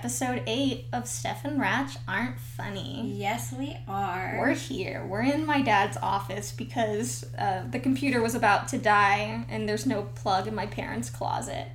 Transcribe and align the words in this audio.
episode 0.00 0.42
8 0.46 0.84
of 0.92 1.08
Steph 1.08 1.46
and 1.46 1.58
Ratch 1.58 1.96
Aren't 2.06 2.38
Funny. 2.38 3.14
Yes, 3.16 3.50
we 3.50 3.78
are. 3.88 4.36
We're 4.38 4.52
here. 4.52 5.06
We're 5.08 5.22
in 5.22 5.46
my 5.46 5.62
dad's 5.62 5.96
office 5.96 6.52
because 6.52 7.24
uh, 7.38 7.62
the 7.70 7.78
computer 7.78 8.20
was 8.20 8.34
about 8.34 8.68
to 8.68 8.76
die 8.78 9.46
and 9.48 9.66
there's 9.66 9.86
no 9.86 10.02
plug 10.14 10.46
in 10.46 10.54
my 10.54 10.66
parents' 10.66 11.08
closet. 11.08 11.68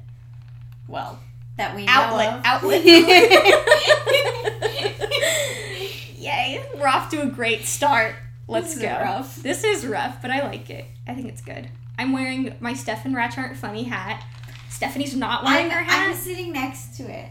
Well, 0.88 1.18
that 1.58 1.76
we 1.76 1.86
know 1.88 1.92
outlet. 1.92 2.42
Outlet. 2.46 2.86
Yay. 6.16 6.64
We're 6.78 6.88
off 6.88 7.10
to 7.10 7.24
a 7.24 7.28
great 7.28 7.66
start. 7.66 8.14
Let's 8.48 8.76
This 8.76 8.78
is 8.78 8.82
go. 8.84 8.90
rough. 9.00 9.36
This 9.38 9.64
is 9.64 9.88
rough, 9.88 10.22
but 10.22 10.30
I 10.30 10.44
like 10.44 10.70
it. 10.70 10.86
I 11.08 11.16
think 11.16 11.28
it's 11.28 11.42
good. 11.42 11.70
I'm 11.98 12.14
wearing 12.14 12.54
my 12.60 12.76
Steph 12.76 13.04
and 13.04 13.16
Ratch 13.16 13.36
Aren't 13.40 13.58
Funny 13.58 13.86
hat. 13.86 14.24
Stephanie's 14.70 15.16
not 15.16 15.44
wearing 15.44 15.66
I'm, 15.66 15.72
her 15.72 15.84
hat. 15.84 16.10
I'm 16.10 16.16
sitting 16.16 16.54
next 16.54 16.96
to 16.98 17.04
it. 17.04 17.30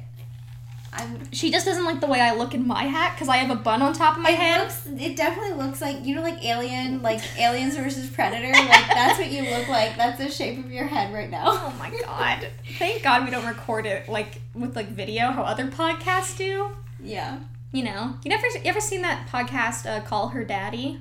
I'm. 0.92 1.30
She 1.32 1.50
just 1.50 1.66
doesn't 1.66 1.84
like 1.84 2.00
the 2.00 2.06
way 2.06 2.20
I 2.20 2.34
look 2.34 2.54
in 2.54 2.66
my 2.66 2.84
hat 2.84 3.14
because 3.14 3.28
I 3.28 3.36
have 3.36 3.50
a 3.50 3.60
bun 3.60 3.80
on 3.82 3.92
top 3.92 4.16
of 4.16 4.22
my 4.22 4.30
it 4.30 4.36
head. 4.38 4.60
looks. 4.60 4.86
It 4.86 5.16
definitely 5.16 5.56
looks 5.64 5.80
like 5.80 6.04
you 6.04 6.14
know, 6.14 6.22
like 6.22 6.44
Alien, 6.44 7.00
like 7.02 7.20
Aliens 7.38 7.76
versus 7.76 8.08
Predator. 8.10 8.52
Like 8.52 8.88
that's 8.88 9.18
what 9.18 9.30
you 9.30 9.42
look 9.50 9.68
like. 9.68 9.96
That's 9.96 10.18
the 10.18 10.30
shape 10.30 10.58
of 10.64 10.70
your 10.70 10.86
head 10.86 11.14
right 11.14 11.30
now. 11.30 11.44
Oh 11.46 11.74
my 11.78 11.90
god! 12.04 12.48
Thank 12.78 13.02
God 13.02 13.24
we 13.24 13.30
don't 13.30 13.46
record 13.46 13.86
it 13.86 14.08
like 14.08 14.40
with 14.54 14.74
like 14.74 14.88
video 14.88 15.30
how 15.30 15.42
other 15.42 15.66
podcasts 15.68 16.36
do. 16.36 16.68
Yeah. 17.02 17.38
You 17.72 17.84
know, 17.84 18.14
you 18.24 18.30
never 18.30 18.46
you 18.48 18.60
ever 18.64 18.80
seen 18.80 19.02
that 19.02 19.28
podcast 19.28 19.86
uh, 19.86 20.00
Call 20.04 20.28
Her 20.28 20.42
Daddy? 20.44 20.98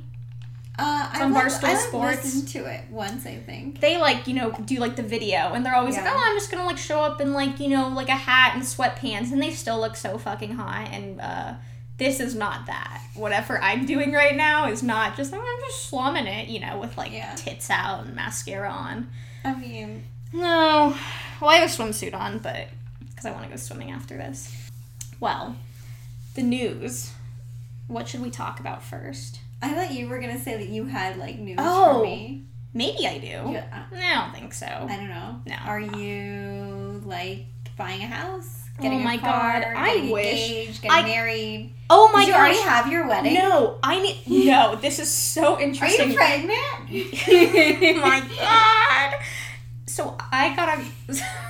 Uh, 0.80 1.10
It's 1.12 1.20
I 1.20 1.24
on 1.24 1.34
Barstool 1.34 1.64
I 1.66 1.74
like 1.74 1.80
Sports. 1.88 2.24
listened 2.24 2.48
to 2.50 2.66
it 2.66 2.82
once, 2.90 3.26
I 3.26 3.36
think. 3.38 3.80
They 3.82 3.98
like 3.98 4.28
you 4.28 4.34
know 4.34 4.52
do 4.66 4.78
like 4.80 4.96
the 4.96 5.04
video 5.04 5.54
and 5.54 5.66
they're 5.66 5.76
always 5.76 5.96
Yeah. 5.96 6.06
like, 6.06 6.14
oh, 6.16 6.24
I'm 6.26 6.36
just 6.38 6.50
gonna 6.52 6.66
like 6.66 6.78
show 6.78 7.02
up 7.02 7.20
in 7.22 7.34
like 7.34 7.60
you 7.60 7.68
know 7.70 7.90
like 7.90 8.10
a 8.10 8.14
hat 8.16 8.54
and 8.56 8.64
sweatpants 8.64 9.32
and 9.32 9.42
they 9.42 9.52
still 9.52 9.80
look 9.80 9.96
so 9.96 10.18
fucking 10.18 10.54
hot 10.56 10.88
and 10.92 11.20
uh, 11.22 11.54
this 11.98 12.20
is 12.20 12.34
not 12.36 12.66
that. 12.68 13.02
Whatever 13.14 13.62
I'm 13.62 13.86
doing 13.86 14.14
right 14.14 14.36
now 14.36 14.70
is 14.70 14.82
not 14.84 15.18
just 15.18 15.34
I'm 15.34 15.42
just 15.68 15.86
slumming 15.90 16.28
it, 16.28 16.48
you 16.48 16.60
know, 16.62 16.78
with 16.80 16.98
like 16.98 17.12
Yeah. 17.12 17.34
tits 17.36 17.70
out 17.70 18.06
and 18.06 18.16
mascara 18.16 18.70
on. 18.70 19.10
I 19.44 19.54
mean, 19.56 20.06
No. 20.32 20.96
Well, 21.42 21.50
I 21.50 21.56
have 21.56 21.70
a 21.70 21.74
swimsuit 21.74 22.14
on, 22.14 22.40
but 22.40 22.68
because 23.10 23.26
I 23.26 23.32
want 23.32 23.44
to 23.46 23.50
go 23.50 23.56
swimming 23.58 23.92
after 23.92 24.16
this. 24.16 24.54
Well, 25.20 25.56
the 26.36 26.44
news. 26.44 27.12
What 27.88 28.08
should 28.08 28.22
we 28.22 28.30
talk 28.30 28.60
about 28.60 28.84
first? 28.84 29.40
I 29.62 29.74
thought 29.74 29.92
you 29.92 30.08
were 30.08 30.20
gonna 30.20 30.40
say 30.40 30.58
that 30.58 30.70
you 30.70 30.86
had 30.86 31.18
like 31.18 31.38
news 31.40 31.58
Oh. 31.60 31.96
for 32.00 32.04
me. 32.04 32.46
Maybe 32.74 33.08
I 33.08 33.18
do. 33.18 33.28
Yeah. 33.28 33.86
I 33.94 34.14
don't 34.14 34.34
think 34.34 34.54
so. 34.54 34.66
I 34.68 34.96
don't 34.96 35.10
know. 35.10 35.42
No. 35.48 35.56
Are 35.66 35.80
you 35.80 37.02
like 37.06 37.46
buying 37.78 38.02
a 38.04 38.08
house? 38.08 38.56
Oh 38.82 38.88
my 39.00 39.16
a 39.16 39.20
car, 39.20 39.60
God, 39.62 39.64
I 39.76 39.96
getting 39.96 40.10
wish- 40.12 40.50
engaged, 40.50 40.82
getting 40.84 40.98
I- 40.98 41.02
married? 41.08 41.74
Oh 41.90 42.10
my 42.14 42.22
god! 42.22 42.28
you 42.30 42.34
already 42.36 42.62
have 42.62 42.88
your 42.90 43.08
wedding? 43.08 43.34
No, 43.34 43.78
I 43.84 44.00
need. 44.00 44.22
No, 44.46 44.76
this 44.76 45.00
is 45.00 45.12
so 45.12 45.60
interesting. 45.60 46.06
Are 46.06 46.10
you 46.12 46.16
pregnant? 46.16 46.58
oh 47.28 48.00
my 48.02 48.22
god. 48.40 49.20
So 49.88 50.16
I 50.32 50.56
got 50.56 50.80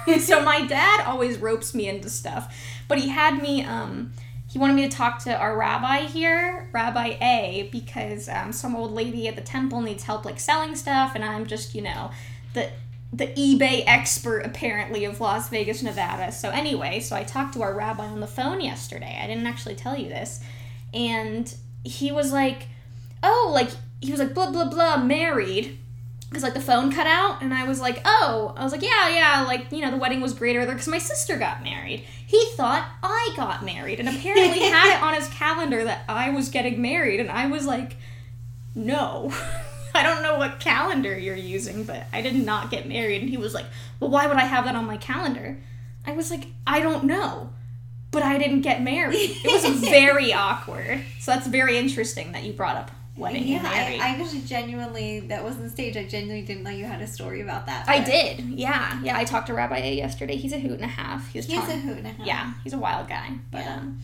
a. 0.10 0.20
so 0.20 0.42
my 0.44 0.66
dad 0.66 1.06
always 1.06 1.38
ropes 1.38 1.76
me 1.76 1.88
into 1.88 2.10
stuff, 2.10 2.56
but 2.88 2.98
he 2.98 3.10
had 3.10 3.40
me. 3.44 3.64
Um, 3.64 4.14
he 4.50 4.58
wanted 4.58 4.74
me 4.74 4.90
to 4.90 4.96
talk 4.96 5.20
to 5.20 5.38
our 5.38 5.56
rabbi 5.56 6.02
here, 6.02 6.68
Rabbi 6.72 7.18
A, 7.22 7.70
because 7.72 8.28
um, 8.28 8.52
some 8.52 8.76
old 8.76 8.92
lady 8.92 9.28
at 9.28 9.36
the 9.36 9.44
temple 9.44 9.80
needs 9.82 10.04
help 10.04 10.26
like 10.26 10.40
selling 10.40 10.76
stuff, 10.76 11.12
and 11.14 11.24
I'm 11.24 11.46
just 11.46 11.76
you 11.76 11.84
know 11.84 12.10
the 12.54 12.72
the 13.14 13.28
eBay 13.28 13.84
expert 13.86 14.40
apparently 14.40 15.06
of 15.06 15.22
Las 15.22 15.50
Vegas, 15.50 15.84
Nevada. 15.84 16.32
So 16.32 16.50
anyway, 16.50 17.00
so 17.00 17.16
I 17.16 17.24
talked 17.24 17.54
to 17.54 17.62
our 17.62 17.76
rabbi 17.76 18.08
on 18.08 18.22
the 18.22 18.28
phone 18.28 18.60
yesterday. 18.60 19.20
I 19.22 19.28
didn't 19.28 19.46
actually 19.46 19.76
tell 19.76 19.96
you 19.96 20.10
this, 20.10 20.44
and 20.96 21.54
he 21.84 22.12
was 22.12 22.34
like, 22.34 22.70
"Oh, 23.22 23.52
like 23.54 23.70
he 24.02 24.10
was 24.10 24.20
like 24.20 24.34
blah 24.34 24.50
blah 24.50 24.68
blah 24.68 24.98
married." 24.98 25.78
Because 26.30 26.44
like 26.44 26.54
the 26.54 26.62
phone 26.62 26.92
cut 26.92 27.08
out, 27.08 27.42
and 27.42 27.54
I 27.54 27.64
was 27.64 27.82
like, 27.82 28.02
"Oh," 28.06 28.54
I 28.56 28.64
was 28.64 28.72
like, 28.72 28.84
"Yeah, 28.84 29.10
yeah," 29.10 29.46
like 29.48 29.72
you 29.72 29.82
know 29.82 29.90
the 29.90 29.98
wedding 29.98 30.22
was 30.22 30.34
great 30.34 30.60
because 30.60 30.88
my 30.88 31.00
sister 31.00 31.38
got 31.38 31.64
married. 31.64 32.06
He 32.26 32.52
thought 32.56 32.88
I 33.02 33.34
got 33.36 33.66
married, 33.66 34.00
and 34.00 34.08
apparently 34.08 34.60
had 34.60 34.96
it 34.96 35.02
on 35.02 35.16
his 35.16 35.28
calendar 35.34 35.84
that 35.84 36.04
I 36.08 36.30
was 36.30 36.50
getting 36.50 36.82
married, 36.82 37.20
and 37.20 37.32
I 37.32 37.48
was 37.48 37.66
like, 37.66 37.98
"No." 38.76 39.34
I 39.96 40.04
don't 40.04 40.22
know 40.22 40.38
what 40.38 40.60
calendar 40.60 41.18
you're 41.18 41.36
using, 41.36 41.84
but 41.84 42.06
I 42.14 42.22
did 42.22 42.36
not 42.36 42.70
get 42.70 42.88
married. 42.88 43.22
And 43.22 43.30
he 43.30 43.38
was 43.38 43.54
like, 43.54 43.66
Well, 44.00 44.10
why 44.10 44.28
would 44.28 44.38
I 44.38 44.46
have 44.46 44.66
that 44.66 44.76
on 44.76 44.86
my 44.86 44.98
calendar? 44.98 45.58
I 46.06 46.14
was 46.14 46.32
like, 46.32 46.48
I 46.66 46.80
don't 46.80 47.06
know. 47.06 47.50
But 48.12 48.24
I 48.24 48.38
didn't 48.38 48.62
get 48.62 48.82
married. 48.82 49.38
It 49.44 49.52
was 49.52 49.80
very 49.90 50.34
awkward. 50.34 51.04
So 51.20 51.32
that's 51.32 51.48
very 51.48 51.78
interesting 51.78 52.32
that 52.32 52.44
you 52.44 52.54
brought 52.54 52.76
up 52.76 52.92
wedding 53.20 53.48
yeah, 53.48 53.62
I. 53.64 54.00
I 54.02 54.22
actually 54.22 54.42
genuinely 54.42 55.20
that 55.22 55.44
wasn't 55.44 55.72
stage. 55.72 55.98
I 55.98 56.06
genuinely 56.06 56.46
didn't 56.46 56.64
know 56.64 56.70
you 56.72 56.86
had 56.86 57.02
a 57.02 57.08
story 57.08 57.42
about 57.42 57.66
that. 57.68 57.88
I 57.88 58.00
did. 58.04 58.40
Yeah. 58.40 59.00
Yeah. 59.04 59.18
I 59.18 59.24
talked 59.26 59.48
to 59.48 59.54
Rabbi 59.54 59.78
A 59.78 59.96
yesterday. 59.96 60.36
He's 60.38 60.54
a 60.54 60.60
hoot 60.60 60.74
and 60.74 60.86
a 60.86 60.88
half. 60.88 61.32
He 61.32 61.40
was 61.40 61.46
He's 61.46 61.58
a 61.60 61.78
hoot 61.78 61.98
and 61.98 62.08
a 62.08 62.10
half. 62.12 62.26
Yeah, 62.28 62.54
he's 62.64 62.74
a 62.74 62.78
wild 62.78 63.08
guy. 63.10 63.30
But 63.52 63.62
Yeah. 63.62 63.76
um 63.76 64.00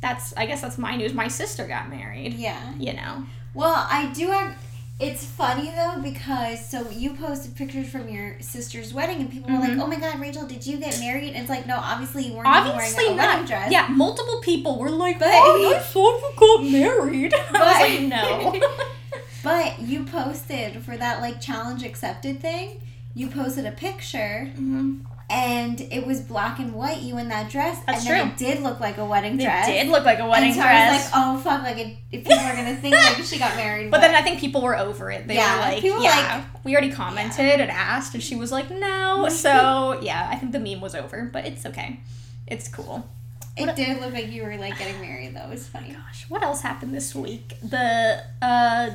that's 0.00 0.34
I 0.36 0.46
guess 0.46 0.60
that's 0.62 0.78
my 0.78 0.96
news. 0.96 1.12
My 1.14 1.28
sister 1.28 1.66
got 1.66 1.88
married. 1.90 2.34
Yeah. 2.34 2.72
You 2.78 2.92
know. 2.94 3.24
Well, 3.54 3.74
I 3.90 4.12
do 4.12 4.28
have. 4.28 4.56
It's 5.00 5.24
funny 5.24 5.72
though 5.74 6.00
because 6.02 6.64
so 6.64 6.88
you 6.88 7.14
posted 7.14 7.56
pictures 7.56 7.88
from 7.88 8.08
your 8.08 8.40
sister's 8.40 8.94
wedding 8.94 9.18
and 9.18 9.30
people 9.30 9.50
were 9.52 9.58
Mhm. 9.58 9.68
like, 9.76 9.78
"Oh 9.84 9.86
my 9.88 9.96
God, 9.96 10.20
Rachel, 10.20 10.46
did 10.46 10.64
you 10.64 10.76
get 10.78 11.00
married?" 11.00 11.30
And 11.30 11.38
it's 11.38 11.48
like, 11.50 11.66
no, 11.66 11.76
obviously 11.78 12.28
you 12.28 12.34
weren't 12.34 12.46
Obviously 12.46 13.04
wearing 13.06 13.18
a 13.18 13.22
wedding 13.22 13.44
dress. 13.46 13.72
Yeah, 13.72 13.88
multiple 13.88 14.40
people 14.40 14.78
were 14.78 14.90
like, 14.90 15.18
But- 15.18 15.30
"Oh, 15.32 15.80
thought 15.80 16.20
you 16.20 16.38
got 16.38 16.64
married." 16.70 17.34
I 17.52 17.52
was 17.52 17.80
like, 17.80 18.00
"No." 18.02 18.60
But 19.42 19.80
you 19.82 20.04
posted 20.04 20.82
for 20.84 20.96
that 20.96 21.20
like 21.20 21.38
challenge 21.40 21.82
accepted 21.82 22.40
thing. 22.40 22.80
You 23.14 23.28
posted 23.28 23.66
a 23.66 23.72
picture 23.72 24.50
Mhm. 24.56 25.00
And 25.30 25.80
it 25.80 26.06
was 26.06 26.20
black 26.20 26.58
and 26.58 26.74
white. 26.74 27.00
You 27.02 27.18
in 27.18 27.28
that 27.28 27.50
dress, 27.50 27.80
That's 27.86 28.00
and 28.00 28.08
then 28.08 28.22
true. 28.36 28.46
it 28.46 28.54
did 28.54 28.62
look 28.62 28.78
like 28.80 28.98
a 28.98 29.04
wedding 29.04 29.40
It 29.40 29.44
dress. 29.44 29.68
It 29.68 29.72
did 29.72 29.88
look 29.88 30.04
like 30.04 30.18
a 30.18 30.26
wedding 30.28 30.48
and 30.50 30.56
so 30.56 30.62
dress. 30.62 30.92
I 30.92 30.96
was 30.96 31.04
like, 31.04 31.12
oh 31.14 31.38
fuck, 31.38 31.62
like 31.62 31.78
it, 31.78 31.96
if 32.12 32.24
people 32.24 32.38
are 32.38 32.54
gonna 32.54 32.76
think 32.76 32.94
like 32.94 33.16
she 33.24 33.38
got 33.38 33.56
married, 33.56 33.90
but 33.90 34.00
then 34.00 34.14
I 34.14 34.22
think 34.22 34.38
people 34.40 34.60
were 34.62 34.76
over 34.78 35.10
it. 35.10 35.26
They 35.26 35.34
Yeah, 35.36 35.54
were 35.56 35.60
like, 35.72 35.82
people 35.82 35.98
were 35.98 36.04
yeah, 36.04 36.44
we 36.62 36.72
already 36.72 36.92
commented 36.92 37.60
and 37.60 37.70
asked, 37.70 38.14
and 38.14 38.22
she 38.22 38.36
was 38.36 38.52
like, 38.52 38.70
no. 38.70 39.28
So, 39.30 39.98
yeah, 40.02 40.28
I 40.30 40.36
think 40.36 40.52
the 40.52 40.60
meme 40.60 40.80
was 40.80 40.94
over, 40.94 41.28
but 41.32 41.46
it's 41.46 41.64
okay. 41.66 42.00
It's 42.46 42.68
cool. 42.68 43.08
it 43.56 43.74
did 43.76 44.00
look 44.00 44.12
like 44.12 44.30
you 44.30 44.42
were 44.42 44.56
like 44.56 44.78
getting 44.78 45.00
married. 45.00 45.34
though. 45.34 45.44
It 45.44 45.50
was 45.50 45.66
funny. 45.66 45.92
Gosh, 45.92 46.26
what 46.28 46.42
else 46.42 46.60
happened 46.60 46.94
this 46.94 47.14
week? 47.14 47.54
The, 47.62 48.22
uh, 48.42 48.90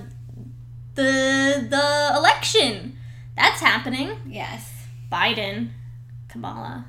the, 0.96 1.68
the 1.70 2.14
election. 2.18 2.98
That's 3.36 3.62
happening. 3.62 4.12
Yes, 4.28 4.72
Biden, 5.12 5.70
Kamala. 6.30 6.86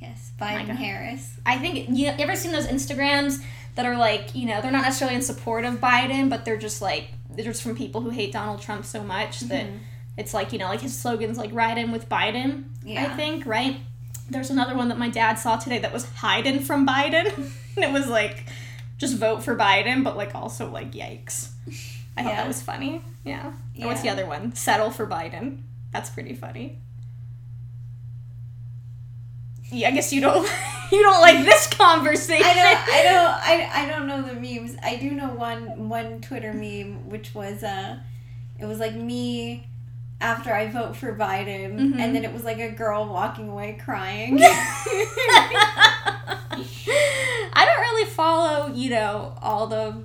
yes, 0.00 0.32
Biden 0.40 0.66
God. 0.68 0.76
Harris. 0.76 1.36
I 1.46 1.58
think 1.58 1.88
you, 1.90 2.06
you 2.06 2.06
ever 2.18 2.34
seen 2.36 2.52
those 2.52 2.66
Instagrams 2.66 3.42
that 3.76 3.86
are 3.86 3.96
like, 3.96 4.34
you 4.34 4.46
know, 4.46 4.60
they're 4.60 4.70
not 4.72 4.82
necessarily 4.82 5.14
in 5.16 5.22
support 5.22 5.64
of 5.64 5.74
Biden, 5.74 6.28
but 6.30 6.44
they're 6.44 6.56
just 6.58 6.80
like 6.82 7.08
they're 7.30 7.44
just 7.44 7.62
from 7.62 7.76
people 7.76 8.00
who 8.00 8.10
hate 8.10 8.32
Donald 8.32 8.60
Trump 8.60 8.84
so 8.84 9.02
much 9.04 9.40
that 9.40 9.66
Mhm. 9.66 9.78
it's 10.16 10.34
like, 10.34 10.52
you 10.52 10.58
know, 10.58 10.66
like 10.66 10.80
his 10.80 10.96
slogans 10.98 11.38
like 11.38 11.50
ride 11.52 11.78
in 11.78 11.92
with 11.92 12.08
Biden, 12.08 12.64
Yeah. 12.84 13.04
I 13.04 13.16
think, 13.16 13.46
right? 13.46 13.76
There's 14.28 14.50
another 14.50 14.74
one 14.76 14.88
that 14.88 14.98
my 14.98 15.08
dad 15.08 15.34
saw 15.34 15.56
today 15.56 15.78
that 15.78 15.92
was 15.92 16.06
hiding 16.16 16.60
from 16.60 16.86
Biden. 16.86 17.26
and 17.76 17.84
it 17.84 17.92
was 17.92 18.08
like 18.08 18.46
just 18.98 19.16
vote 19.16 19.44
for 19.44 19.54
Biden, 19.56 20.02
but 20.02 20.16
like 20.16 20.34
also 20.34 20.68
like 20.70 20.90
yikes. 20.92 21.50
I 22.16 22.22
thought 22.24 22.30
Yeah. 22.30 22.36
that 22.36 22.48
was 22.48 22.60
funny. 22.62 23.02
Yeah. 23.24 23.52
Or 23.80 23.86
what's 23.86 24.02
the 24.02 24.08
other 24.10 24.26
one? 24.26 24.54
Settle 24.54 24.90
for 24.90 25.06
Biden. 25.06 25.58
That's 25.92 26.10
pretty 26.10 26.34
funny. 26.34 26.78
Yeah, 29.72 29.88
I 29.88 29.90
guess 29.92 30.12
you 30.12 30.20
don't 30.20 30.48
you 30.92 31.02
don't 31.02 31.20
like 31.20 31.44
this 31.44 31.66
conversation. 31.68 32.44
I 32.46 32.54
don't, 32.54 32.88
I 32.88 33.02
don't, 33.04 33.34
I, 33.74 33.82
I 33.82 33.86
don't 33.88 34.06
know 34.08 34.22
the 34.22 34.34
memes. 34.34 34.76
I 34.82 34.96
do 34.96 35.10
know 35.12 35.28
one 35.34 35.88
one 35.88 36.20
Twitter 36.20 36.52
meme 36.52 37.08
which 37.08 37.34
was 37.34 37.62
uh, 37.62 37.98
it 38.58 38.64
was 38.66 38.78
like 38.78 38.94
me 38.94 39.66
after 40.20 40.52
I 40.52 40.68
vote 40.70 40.96
for 40.96 41.14
Biden, 41.16 41.78
Mhm. 41.78 41.98
and 41.98 42.14
then 42.14 42.24
it 42.24 42.32
was 42.32 42.44
like 42.44 42.58
a 42.58 42.70
girl 42.70 43.06
walking 43.08 43.48
away 43.48 43.78
crying. 43.82 44.38
I 47.52 47.64
don't 47.64 47.80
really 47.80 48.10
follow, 48.10 48.66
you 48.74 48.90
know, 48.90 49.34
all 49.40 49.66
the 49.66 50.02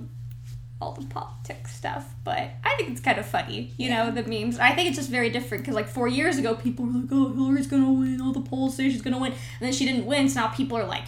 all 0.80 0.92
the 0.92 1.06
politics 1.06 1.74
stuff, 1.74 2.12
but 2.22 2.50
I 2.64 2.74
think 2.76 2.90
it's 2.90 3.00
kind 3.00 3.18
of 3.18 3.24
funny, 3.26 3.72
you 3.78 3.88
know, 3.88 4.10
the 4.10 4.22
memes. 4.24 4.58
I 4.58 4.72
think 4.74 4.88
it's 4.88 4.96
just 4.98 5.08
very 5.10 5.30
different 5.30 5.62
because 5.64 5.74
like 5.74 5.88
four 5.88 6.06
years 6.08 6.36
ago, 6.36 6.54
people 6.54 6.84
were 6.84 6.92
like, 6.92 7.08
"Oh, 7.10 7.32
Hillary's 7.32 7.66
gonna 7.66 7.90
win. 7.92 8.20
All 8.20 8.32
the 8.32 8.42
polls 8.42 8.76
say 8.76 8.90
she's 8.90 9.00
gonna 9.02 9.18
win," 9.18 9.32
and 9.32 9.40
then 9.60 9.72
she 9.72 9.86
didn't 9.86 10.04
win. 10.04 10.28
So 10.28 10.40
now 10.40 10.48
people 10.48 10.76
are 10.76 10.84
like, 10.86 11.04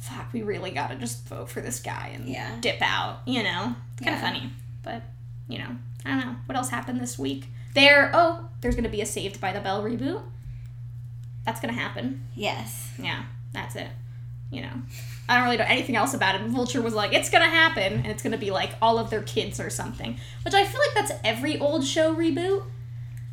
"Fuck, 0.00 0.32
we 0.32 0.42
really 0.42 0.70
gotta 0.70 0.94
just 0.94 1.26
vote 1.26 1.48
for 1.50 1.60
this 1.60 1.80
guy 1.80 2.12
and 2.14 2.28
Yeah. 2.28 2.56
dip 2.60 2.80
out." 2.80 3.22
You 3.26 3.42
know, 3.42 3.74
it's 3.94 4.02
kind 4.06 4.14
of 4.16 4.22
Yeah. 4.22 4.30
funny, 4.30 4.52
but 4.84 5.02
you 5.48 5.58
know, 5.58 5.76
I 6.04 6.10
don't 6.10 6.20
know 6.20 6.36
what 6.46 6.56
else 6.56 6.68
happened 6.70 7.00
this 7.00 7.18
week. 7.18 7.48
There, 7.74 8.10
oh, 8.14 8.48
there's 8.60 8.76
gonna 8.76 8.88
be 8.88 9.00
a 9.00 9.06
Saved 9.06 9.40
by 9.40 9.52
the 9.52 9.60
Bell 9.60 9.82
reboot. 9.82 10.22
That's 11.44 11.60
gonna 11.60 11.72
happen. 11.72 12.22
yes. 12.36 12.90
Yeah, 12.98 13.22
that's 13.52 13.74
it. 13.74 13.88
You 14.50 14.62
know, 14.62 14.72
I 15.28 15.36
don't 15.36 15.44
really 15.44 15.58
know 15.58 15.64
anything 15.68 15.94
else 15.96 16.12
about 16.14 16.34
it. 16.34 16.40
Vulture 16.48 16.82
was 16.82 16.94
like, 16.94 17.12
it's 17.12 17.30
gonna 17.30 17.48
happen, 17.48 17.92
and 17.94 18.06
it's 18.06 18.22
gonna 18.22 18.38
be 18.38 18.50
like 18.50 18.70
all 18.82 18.98
of 18.98 19.10
their 19.10 19.22
kids 19.22 19.60
or 19.60 19.70
something. 19.70 20.18
Which 20.44 20.54
I 20.54 20.64
feel 20.64 20.80
like 20.80 20.94
that's 20.94 21.12
every 21.24 21.58
old 21.58 21.86
show 21.86 22.14
reboot. 22.14 22.64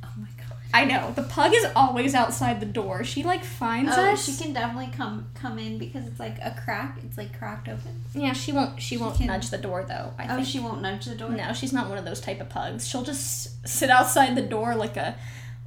Oh 0.04 0.10
my 0.16 0.28
god. 0.38 0.58
I 0.74 0.86
know 0.86 1.12
the 1.16 1.24
pug 1.24 1.54
is 1.56 1.66
always 1.76 2.14
outside 2.14 2.60
the 2.60 2.66
door. 2.68 3.04
She 3.04 3.24
like 3.24 3.44
finds 3.44 3.94
Oh, 3.98 4.12
us. 4.12 4.26
she 4.26 4.44
can 4.44 4.54
definitely 4.54 4.92
come 4.96 5.28
come 5.34 5.58
in 5.58 5.80
because 5.80 6.06
it's 6.06 6.20
like 6.20 6.38
a 6.40 6.56
crack. 6.64 7.00
It's 7.04 7.18
like 7.18 7.36
cracked 7.38 7.68
open. 7.68 8.04
Yeah, 8.14 8.34
she 8.34 8.52
won't. 8.52 8.80
She 8.80 8.96
won't 8.98 9.16
can- 9.18 9.26
nudge 9.28 9.50
the 9.50 9.58
door 9.58 9.84
though. 9.88 10.14
I 10.20 10.26
Oh, 10.30 10.36
think. 10.36 10.48
she 10.48 10.60
won't 10.60 10.82
nudge 10.84 11.06
the 11.06 11.16
door. 11.16 11.30
no, 11.32 11.52
she's 11.54 11.74
not 11.74 11.90
one 11.90 11.98
of 11.98 12.06
those 12.06 12.22
type 12.22 12.40
of 12.42 12.50
pugs. 12.50 12.88
She'll 12.88 13.04
just 13.04 13.68
sit 13.68 13.90
outside 13.90 14.36
the 14.36 14.42
door 14.44 14.76
like 14.76 14.98
a 14.98 15.16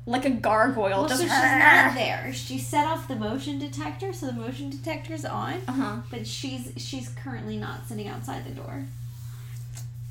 like 0.06 0.24
a 0.24 0.30
gargoyle. 0.30 0.88
Well, 0.90 1.08
just 1.08 1.20
so 1.20 1.26
she's 1.26 1.32
not 1.34 1.94
there. 1.94 2.32
She 2.32 2.58
set 2.58 2.86
off 2.86 3.06
the 3.08 3.16
motion 3.16 3.58
detector, 3.58 4.12
so 4.12 4.26
the 4.26 4.32
motion 4.32 4.70
detector's 4.70 5.24
on, 5.24 5.54
Uh 5.68 5.72
huh. 5.72 5.96
but 6.10 6.26
she's 6.26 6.72
she's 6.76 7.08
currently 7.10 7.56
not 7.56 7.86
sitting 7.86 8.08
outside 8.08 8.44
the 8.44 8.50
door. 8.54 8.84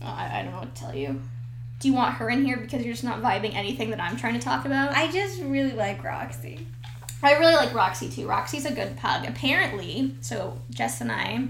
Well, 0.01 0.11
I, 0.11 0.39
I 0.39 0.43
don't 0.43 0.51
know 0.53 0.59
what 0.59 0.75
to 0.75 0.81
tell 0.81 0.95
you. 0.95 1.21
Do 1.79 1.87
you 1.87 1.93
want 1.93 2.15
her 2.15 2.29
in 2.29 2.45
here 2.45 2.57
because 2.57 2.83
you're 2.83 2.93
just 2.93 3.03
not 3.05 3.21
vibing 3.21 3.55
anything 3.55 3.89
that 3.91 4.01
I'm 4.01 4.17
trying 4.17 4.33
to 4.33 4.39
talk 4.39 4.65
about? 4.65 4.91
I 4.95 5.09
just 5.11 5.41
really 5.41 5.71
like 5.73 6.03
Roxy. 6.03 6.65
I 7.23 7.33
really 7.33 7.55
like 7.55 7.73
Roxy 7.73 8.09
too. 8.09 8.27
Roxy's 8.27 8.65
a 8.65 8.71
good 8.73 8.97
pug. 8.97 9.25
Apparently, 9.27 10.15
so 10.21 10.59
Jess 10.71 11.01
and 11.01 11.11
I, 11.11 11.47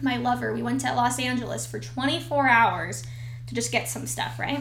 my 0.00 0.16
lover, 0.16 0.52
we 0.52 0.62
went 0.62 0.80
to 0.82 0.92
Los 0.94 1.18
Angeles 1.18 1.66
for 1.66 1.80
24 1.80 2.48
hours 2.48 3.04
to 3.48 3.54
just 3.54 3.72
get 3.72 3.88
some 3.88 4.06
stuff, 4.06 4.38
right? 4.38 4.60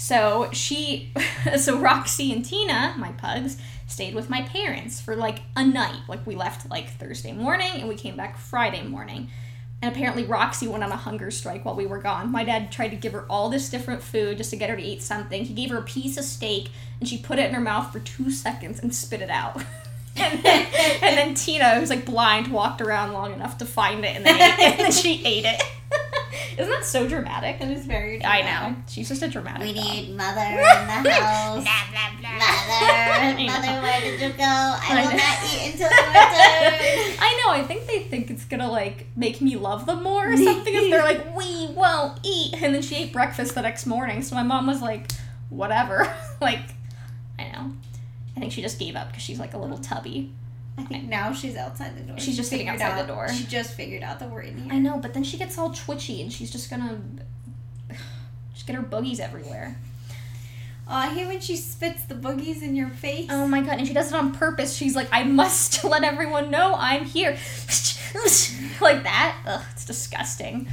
So 0.00 0.48
she, 0.52 1.12
so 1.58 1.78
Roxy 1.78 2.32
and 2.32 2.42
Tina, 2.42 2.94
my 2.96 3.12
pugs, 3.12 3.58
stayed 3.86 4.14
with 4.14 4.30
my 4.30 4.40
parents 4.40 4.98
for 4.98 5.14
like 5.14 5.40
a 5.54 5.62
night. 5.62 6.00
Like 6.08 6.26
we 6.26 6.34
left 6.34 6.70
like 6.70 6.88
Thursday 6.88 7.32
morning 7.32 7.72
and 7.74 7.86
we 7.86 7.96
came 7.96 8.16
back 8.16 8.38
Friday 8.38 8.82
morning. 8.82 9.28
And 9.82 9.92
apparently 9.92 10.24
Roxy 10.24 10.66
went 10.66 10.82
on 10.82 10.90
a 10.90 10.96
hunger 10.96 11.30
strike 11.30 11.66
while 11.66 11.76
we 11.76 11.84
were 11.84 11.98
gone. 11.98 12.32
My 12.32 12.44
dad 12.44 12.72
tried 12.72 12.88
to 12.88 12.96
give 12.96 13.12
her 13.12 13.26
all 13.28 13.50
this 13.50 13.68
different 13.68 14.02
food 14.02 14.38
just 14.38 14.48
to 14.50 14.56
get 14.56 14.70
her 14.70 14.76
to 14.76 14.82
eat 14.82 15.02
something. 15.02 15.44
He 15.44 15.52
gave 15.52 15.68
her 15.68 15.76
a 15.76 15.82
piece 15.82 16.16
of 16.16 16.24
steak 16.24 16.70
and 16.98 17.06
she 17.06 17.18
put 17.18 17.38
it 17.38 17.50
in 17.50 17.54
her 17.54 17.60
mouth 17.60 17.92
for 17.92 18.00
two 18.00 18.30
seconds 18.30 18.80
and 18.80 18.94
spit 18.94 19.20
it 19.20 19.30
out. 19.30 19.62
and, 20.16 20.42
then, 20.42 20.66
and 21.02 21.18
then 21.18 21.34
Tina, 21.34 21.78
who's 21.78 21.90
like 21.90 22.06
blind, 22.06 22.48
walked 22.48 22.80
around 22.80 23.12
long 23.12 23.34
enough 23.34 23.58
to 23.58 23.66
find 23.66 24.02
it 24.06 24.16
and 24.16 24.24
then, 24.24 24.40
ate, 24.40 24.58
and 24.60 24.78
then 24.80 24.92
she 24.92 25.22
ate 25.26 25.44
it. 25.44 25.62
Isn't 26.60 26.70
that 26.72 26.84
so 26.84 27.08
dramatic? 27.08 27.60
It 27.60 27.70
is 27.70 27.86
very. 27.86 28.24
I 28.24 28.42
know. 28.42 28.76
She's 28.88 29.08
just 29.08 29.22
a 29.22 29.28
dramatic 29.28 29.62
We 29.62 29.72
dog. 29.74 29.84
need 29.84 30.16
mother 30.16 30.40
in 30.40 30.56
the 31.04 31.10
house. 31.12 31.66
I 31.66 33.32
Mother, 33.32 33.38
know. 33.38 33.46
mother, 33.46 33.82
where 33.82 34.00
did 34.00 34.20
you 34.20 34.28
go? 34.30 34.34
I, 34.44 34.80
I 34.88 34.94
will 35.02 35.10
know. 35.10 35.16
not 35.16 35.38
eat 35.44 35.72
until 35.72 35.90
you 35.90 35.96
return. 35.96 37.18
I 37.20 37.42
know. 37.44 37.52
I 37.52 37.64
think 37.66 37.86
they 37.86 38.00
think 38.00 38.30
it's 38.30 38.44
gonna 38.44 38.70
like 38.70 39.06
make 39.16 39.40
me 39.40 39.56
love 39.56 39.86
them 39.86 40.02
more 40.02 40.32
or 40.32 40.36
something. 40.36 40.74
if 40.74 40.90
they're 40.90 41.02
like, 41.02 41.36
we 41.36 41.68
won't 41.74 42.20
eat, 42.22 42.54
and 42.62 42.74
then 42.74 42.82
she 42.82 42.96
ate 42.96 43.12
breakfast 43.12 43.54
the 43.54 43.62
next 43.62 43.86
morning. 43.86 44.22
So 44.22 44.34
my 44.34 44.42
mom 44.42 44.66
was 44.66 44.80
like, 44.82 45.10
whatever. 45.48 46.12
like, 46.40 46.60
I 47.38 47.44
know. 47.52 47.72
I 48.36 48.40
think 48.40 48.52
she 48.52 48.62
just 48.62 48.78
gave 48.78 48.96
up 48.96 49.08
because 49.08 49.22
she's 49.22 49.38
like 49.40 49.54
a 49.54 49.58
little 49.58 49.78
tubby. 49.78 50.32
I 50.80 50.84
think 50.88 51.08
now 51.08 51.32
she's 51.32 51.56
outside 51.56 51.96
the 51.96 52.02
door. 52.02 52.18
She's 52.18 52.36
just 52.36 52.50
sitting 52.50 52.68
outside 52.68 53.02
the 53.02 53.12
door. 53.12 53.28
She 53.28 53.44
just 53.44 53.74
figured 53.74 54.02
out 54.02 54.18
that 54.20 54.30
we're 54.30 54.42
in 54.42 54.58
here. 54.58 54.72
I 54.72 54.78
know, 54.78 54.98
but 54.98 55.14
then 55.14 55.24
she 55.24 55.36
gets 55.36 55.58
all 55.58 55.70
twitchy 55.70 56.22
and 56.22 56.32
she's 56.32 56.50
just 56.50 56.70
gonna 56.70 57.00
just 58.54 58.66
get 58.66 58.76
her 58.76 58.82
boogies 58.82 59.20
everywhere. 59.20 59.76
Oh, 60.88 60.94
I 60.94 61.08
hate 61.10 61.28
when 61.28 61.40
she 61.40 61.56
spits 61.56 62.02
the 62.04 62.16
boogies 62.16 62.62
in 62.62 62.74
your 62.74 62.88
face. 62.88 63.28
Oh 63.30 63.46
my 63.46 63.60
god, 63.60 63.78
and 63.78 63.86
she 63.86 63.94
does 63.94 64.12
it 64.12 64.14
on 64.14 64.32
purpose. 64.32 64.74
She's 64.74 64.96
like, 64.96 65.08
I 65.12 65.22
must 65.22 65.84
let 65.84 66.02
everyone 66.02 66.50
know 66.50 66.74
I'm 66.76 67.04
here. 67.04 67.30
like 68.80 69.04
that. 69.04 69.36
Ugh, 69.46 69.62
it's 69.72 69.84
disgusting. 69.84 70.66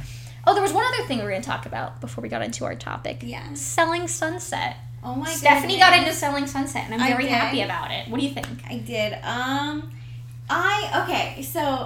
Oh, 0.46 0.54
there 0.54 0.62
was 0.62 0.72
one 0.72 0.84
other 0.84 1.06
thing 1.06 1.18
we 1.18 1.24
were 1.24 1.30
gonna 1.30 1.42
talk 1.42 1.66
about 1.66 2.00
before 2.00 2.22
we 2.22 2.28
got 2.28 2.42
into 2.42 2.64
our 2.64 2.74
topic. 2.74 3.18
Yeah. 3.22 3.52
Selling 3.54 4.08
Sunset. 4.08 4.78
Oh 5.04 5.14
my 5.14 5.26
god. 5.26 5.36
Stephanie 5.36 5.78
got 5.78 5.96
into 5.96 6.12
Selling 6.12 6.46
Sunset, 6.46 6.86
and 6.90 7.00
I'm 7.00 7.08
very 7.08 7.26
happy 7.26 7.62
about 7.62 7.92
it. 7.92 8.08
What 8.08 8.18
do 8.18 8.26
you 8.26 8.32
think? 8.32 8.48
I 8.68 8.78
did. 8.78 9.16
Um, 9.22 9.92
I 10.50 11.04
okay. 11.04 11.42
So 11.42 11.84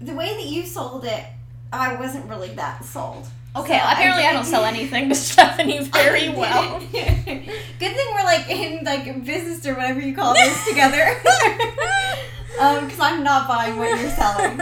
the 0.00 0.14
way 0.14 0.34
that 0.34 0.46
you 0.46 0.64
sold 0.66 1.04
it, 1.04 1.24
I 1.72 1.96
wasn't 1.96 2.28
really 2.28 2.50
that 2.54 2.84
sold. 2.84 3.26
Okay, 3.56 3.78
So 3.78 3.84
apparently 3.84 4.24
I, 4.24 4.30
did- 4.30 4.36
don't 4.36 4.44
sell 4.44 4.64
anything 4.74 5.08
to 5.08 5.14
Stephanie 5.14 5.80
very 5.84 6.28
well. 6.28 6.78
Good 6.78 7.96
thing 7.96 8.06
we're 8.14 8.24
like 8.24 8.48
in 8.48 8.84
like 8.84 9.24
business 9.24 9.66
or 9.66 9.74
whatever 9.74 10.00
you 10.00 10.14
call 10.14 10.34
this 10.34 10.64
together. 10.68 11.02
um, 12.60 12.84
because 12.84 13.00
I'm 13.00 13.24
not 13.24 13.48
buying 13.48 13.76
what 13.76 13.98
you're 14.00 14.10
selling. 14.10 14.60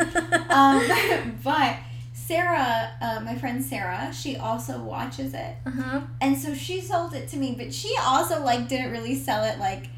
Um, 0.48 1.38
but 1.44 1.76
Sarah, 2.14 2.90
uh, 3.00 3.20
my 3.24 3.36
friend 3.36 3.62
Sarah, 3.62 4.10
she 4.12 4.36
also 4.36 4.78
watches 4.82 5.34
it, 5.34 5.56
uh-huh. 5.66 6.00
and 6.20 6.36
so 6.38 6.54
she 6.54 6.80
sold 6.80 7.14
it 7.14 7.28
to 7.28 7.36
me. 7.36 7.54
But 7.58 7.74
she 7.74 7.94
also 8.02 8.42
like 8.42 8.68
didn't 8.68 8.90
really 8.92 9.14
sell 9.14 9.44
it 9.44 9.58
like. 9.58 9.88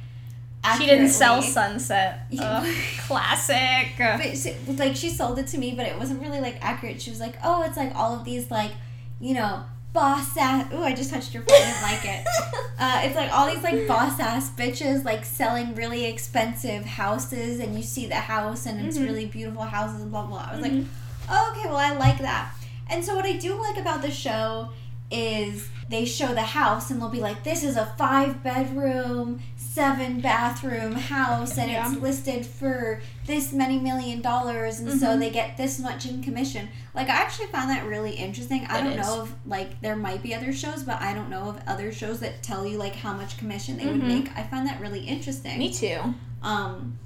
She 0.76 0.86
didn't 0.86 1.08
sell. 1.08 1.40
Sunset. 1.42 2.20
Ugh, 2.38 2.74
classic. 3.06 3.88
But 3.98 4.36
she, 4.36 4.54
like 4.76 4.94
she 4.96 5.08
sold 5.10 5.38
it 5.38 5.46
to 5.48 5.58
me, 5.58 5.72
but 5.76 5.86
it 5.86 5.98
wasn't 5.98 6.20
really 6.22 6.40
like 6.40 6.58
accurate. 6.60 7.00
She 7.00 7.10
was 7.10 7.20
like, 7.20 7.34
"Oh, 7.42 7.62
it's 7.62 7.76
like 7.76 7.94
all 7.94 8.14
of 8.14 8.24
these 8.24 8.50
like, 8.50 8.72
you 9.20 9.34
know, 9.34 9.64
boss 9.92 10.36
ass." 10.36 10.70
Ooh, 10.72 10.82
I 10.82 10.92
just 10.94 11.10
touched 11.10 11.32
your 11.34 11.42
foot. 11.44 11.52
I 11.54 11.58
didn't 11.60 11.82
like 11.82 12.04
it. 12.04 12.26
Uh, 12.82 13.02
it's 13.04 13.14
like 13.14 13.30
all 13.30 13.46
these 13.46 13.62
like 13.62 13.86
boss 13.86 14.18
ass 14.18 14.50
bitches 14.56 15.04
like 15.04 15.22
selling 15.22 15.74
really 15.74 16.06
expensive 16.06 16.82
houses, 16.86 17.60
and 17.60 17.76
you 17.76 17.82
see 17.82 18.06
the 18.06 18.14
house, 18.14 18.64
and 18.64 18.86
it's 18.86 18.96
Mhm. 18.96 19.04
really 19.06 19.26
beautiful 19.26 19.64
houses, 19.64 20.00
and 20.00 20.10
blah 20.10 20.24
blah. 20.24 20.48
I 20.50 20.56
was 20.56 20.60
Mhm. 20.64 20.78
like, 20.78 20.86
oh, 21.28 21.52
okay, 21.54 21.68
well, 21.68 21.76
I 21.76 21.92
like 21.92 22.18
that. 22.20 22.54
And 22.88 23.04
so 23.04 23.14
what 23.14 23.26
I 23.26 23.32
do 23.34 23.54
like 23.60 23.76
about 23.76 24.00
the 24.00 24.10
show 24.10 24.70
is 25.10 25.68
they 25.88 26.04
show 26.04 26.32
the 26.34 26.42
house, 26.42 26.90
and 26.90 27.00
they'll 27.00 27.08
be 27.08 27.20
like, 27.20 27.42
this 27.42 27.64
is 27.64 27.76
a 27.76 27.86
five 27.98 28.42
bedroom, 28.44 29.40
seven 29.56 30.20
bathroom 30.20 30.92
house, 30.92 31.58
and 31.58 31.70
Yeah. 31.70 31.90
it's 31.90 32.00
listed 32.00 32.46
for 32.46 33.00
this 33.26 33.52
many 33.52 33.78
million 33.78 34.20
dollars, 34.20 34.78
and 34.78 34.98
so 35.00 35.08
Mhm. 35.08 35.18
they 35.18 35.30
get 35.30 35.56
this 35.56 35.78
much 35.80 36.06
in 36.06 36.22
commission. 36.22 36.68
Like 36.94 37.08
I 37.08 37.14
actually 37.14 37.46
found 37.48 37.70
that 37.70 37.84
really 37.86 38.12
interesting. 38.12 38.66
I 38.68 38.78
It 38.78 38.84
don't 38.84 38.92
is. 39.00 39.06
know 39.06 39.24
if 39.24 39.32
like 39.46 39.80
there 39.80 39.96
might 39.96 40.22
be 40.22 40.32
other 40.34 40.52
shows, 40.52 40.84
but 40.84 41.00
I 41.00 41.12
don't 41.12 41.28
know 41.28 41.42
of 41.48 41.58
other 41.66 41.92
shows 41.92 42.20
that 42.20 42.42
tell 42.42 42.64
you 42.66 42.78
like 42.78 42.94
how 42.94 43.12
much 43.12 43.36
commission 43.36 43.76
they 43.76 43.86
would 43.86 44.00
Mhm. 44.02 44.06
make. 44.06 44.38
I 44.38 44.42
find 44.44 44.66
that 44.68 44.80
really 44.80 45.00
interesting. 45.00 45.58
Me 45.58 45.72
too. 45.72 46.14
Um, 46.42 46.98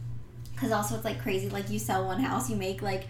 because 0.54 0.70
also 0.72 0.94
it's 0.94 1.04
like 1.04 1.20
crazy. 1.22 1.48
Like 1.48 1.68
you 1.70 1.78
sell 1.78 2.04
one 2.06 2.22
house, 2.22 2.48
you 2.50 2.56
make 2.56 2.80
like 2.82 3.08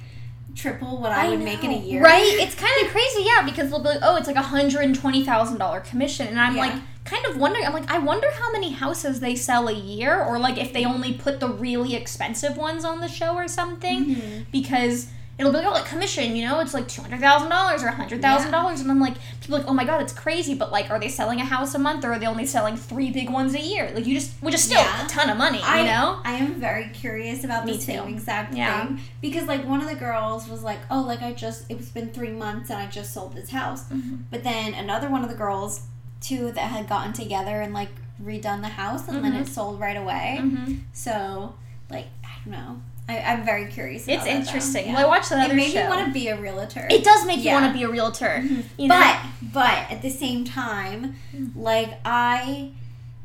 triple 0.54 0.98
what 0.98 1.12
I, 1.12 1.28
would 1.30 1.40
make 1.40 1.64
in 1.64 1.70
a 1.70 1.78
year. 1.78 2.02
Right? 2.02 2.22
It's 2.24 2.54
kind 2.66 2.72
of 2.86 2.90
crazy, 2.92 3.22
yeah, 3.24 3.42
because 3.44 3.70
they'll 3.70 3.80
be 3.82 3.88
like, 3.88 4.00
oh, 4.02 4.16
it's 4.16 4.26
like 4.26 4.36
a 4.36 4.42
hundred 4.42 4.82
and 4.82 4.94
twenty 4.94 5.24
thousand 5.24 5.58
dollar 5.58 5.80
commission, 5.80 6.26
and 6.28 6.38
I'm 6.40 6.54
Yeah. 6.56 6.62
like, 6.62 6.74
kind 7.04 7.26
of 7.26 7.36
wondering. 7.36 7.66
I'm 7.66 7.72
like, 7.74 7.90
I 7.90 7.98
wonder 7.98 8.28
how 8.32 8.50
many 8.52 8.72
houses 8.72 9.20
they 9.20 9.36
sell 9.36 9.68
a 9.68 9.72
year, 9.74 10.22
or 10.22 10.38
like 10.38 10.56
if 10.58 10.72
they 10.72 10.84
only 10.84 11.12
put 11.14 11.40
the 11.40 11.48
really 11.48 11.94
expensive 11.94 12.56
ones 12.56 12.84
on 12.84 13.00
the 13.00 13.08
show 13.08 13.34
or 13.34 13.48
something, 13.48 14.06
Mhm. 14.16 14.46
because 14.50 15.08
it'll 15.38 15.50
be 15.50 15.58
like, 15.58 15.66
oh, 15.66 15.72
like 15.72 15.86
commission, 15.86 16.36
you 16.36 16.46
know, 16.46 16.60
it's 16.60 16.74
like 16.74 16.86
two 16.88 17.02
hundred 17.02 17.20
thousand 17.20 17.48
dollars 17.50 17.82
or 17.82 17.88
hundred 17.88 18.22
thousand 18.22 18.50
dollars, 18.52 18.80
and 18.80 18.90
I'm 18.90 19.00
like, 19.00 19.14
people 19.40 19.56
are 19.56 19.58
like, 19.58 19.68
oh 19.68 19.74
my 19.74 19.84
god, 19.84 20.00
it's 20.02 20.12
crazy, 20.12 20.54
but 20.54 20.70
like, 20.70 20.90
are 20.90 20.98
they 21.00 21.08
selling 21.08 21.40
a 21.40 21.44
house 21.44 21.74
a 21.74 21.78
month, 21.78 22.04
or 22.04 22.12
are 22.12 22.18
they 22.18 22.26
only 22.26 22.46
selling 22.46 22.76
three 22.76 23.10
big 23.10 23.30
ones 23.30 23.54
a 23.54 23.60
year? 23.60 23.90
Like, 23.94 24.06
you 24.06 24.14
just, 24.14 24.32
which 24.42 24.54
is 24.54 24.62
still 24.64 24.80
Yeah. 24.80 25.04
a 25.04 25.08
ton 25.08 25.30
of 25.30 25.36
money, 25.36 25.60
I 25.62 25.80
you 25.80 25.86
know? 25.86 26.20
I 26.24 26.34
am 26.34 26.54
very 26.60 26.88
curious 26.90 27.42
about 27.44 27.64
Me 27.66 27.72
the 27.76 27.80
same 27.82 28.08
exact 28.08 28.54
Yeah. 28.54 28.86
thing 28.86 29.00
because 29.20 29.46
like 29.48 29.66
one 29.66 29.80
of 29.80 29.88
the 29.88 29.96
girls 29.96 30.48
was 30.48 30.62
like, 30.62 30.78
oh, 30.90 31.00
like 31.02 31.22
I 31.22 31.32
just 31.32 31.64
it's 31.68 31.88
been 31.88 32.10
three 32.10 32.30
months 32.30 32.70
and 32.70 32.78
I 32.78 32.86
just 32.86 33.12
sold 33.12 33.34
this 33.34 33.50
house, 33.50 33.84
Mhm. 33.92 34.24
but 34.30 34.44
then 34.44 34.74
another 34.74 35.08
one 35.10 35.22
of 35.24 35.28
the 35.30 35.36
girls, 35.36 35.82
two 36.20 36.52
that 36.52 36.70
had 36.70 36.88
gotten 36.88 37.12
together 37.12 37.60
and 37.60 37.74
like 37.74 37.90
redone 38.22 38.60
the 38.62 38.68
house 38.68 39.08
and 39.08 39.24
then 39.24 39.32
Mhm. 39.32 39.40
it 39.42 39.48
sold 39.48 39.80
right 39.80 39.96
away. 39.96 40.38
Mhm. 40.40 40.80
So 40.92 41.54
like 41.90 42.06
I 42.24 42.28
don't 42.44 42.52
know. 42.52 42.80
I, 43.08 43.18
I'm 43.18 43.44
very 43.44 43.66
curious. 43.66 44.04
About 44.04 44.16
It's 44.16 44.26
interesting. 44.26 44.86
Yeah. 44.86 44.94
Well, 44.94 45.06
I 45.06 45.08
watched 45.08 45.28
that 45.30 45.50
it 45.50 45.54
made 45.54 45.72
show. 45.72 45.82
me 45.84 45.88
want 45.88 46.06
to 46.06 46.12
be 46.12 46.28
a 46.28 46.40
realtor. 46.40 46.86
it 46.90 47.04
does 47.04 47.26
make 47.26 47.44
you 47.44 47.50
want 47.52 47.66
to 47.66 47.78
be 47.78 47.84
a 47.84 47.88
realtor. 47.88 48.40
Mhm. 48.42 48.64
You 48.78 48.88
know? 48.88 48.98
but 48.98 49.18
but 49.52 49.90
at 49.90 50.00
the 50.02 50.10
same 50.10 50.44
time, 50.44 51.16
Mm. 51.36 51.50
like 51.54 51.98
I 52.04 52.70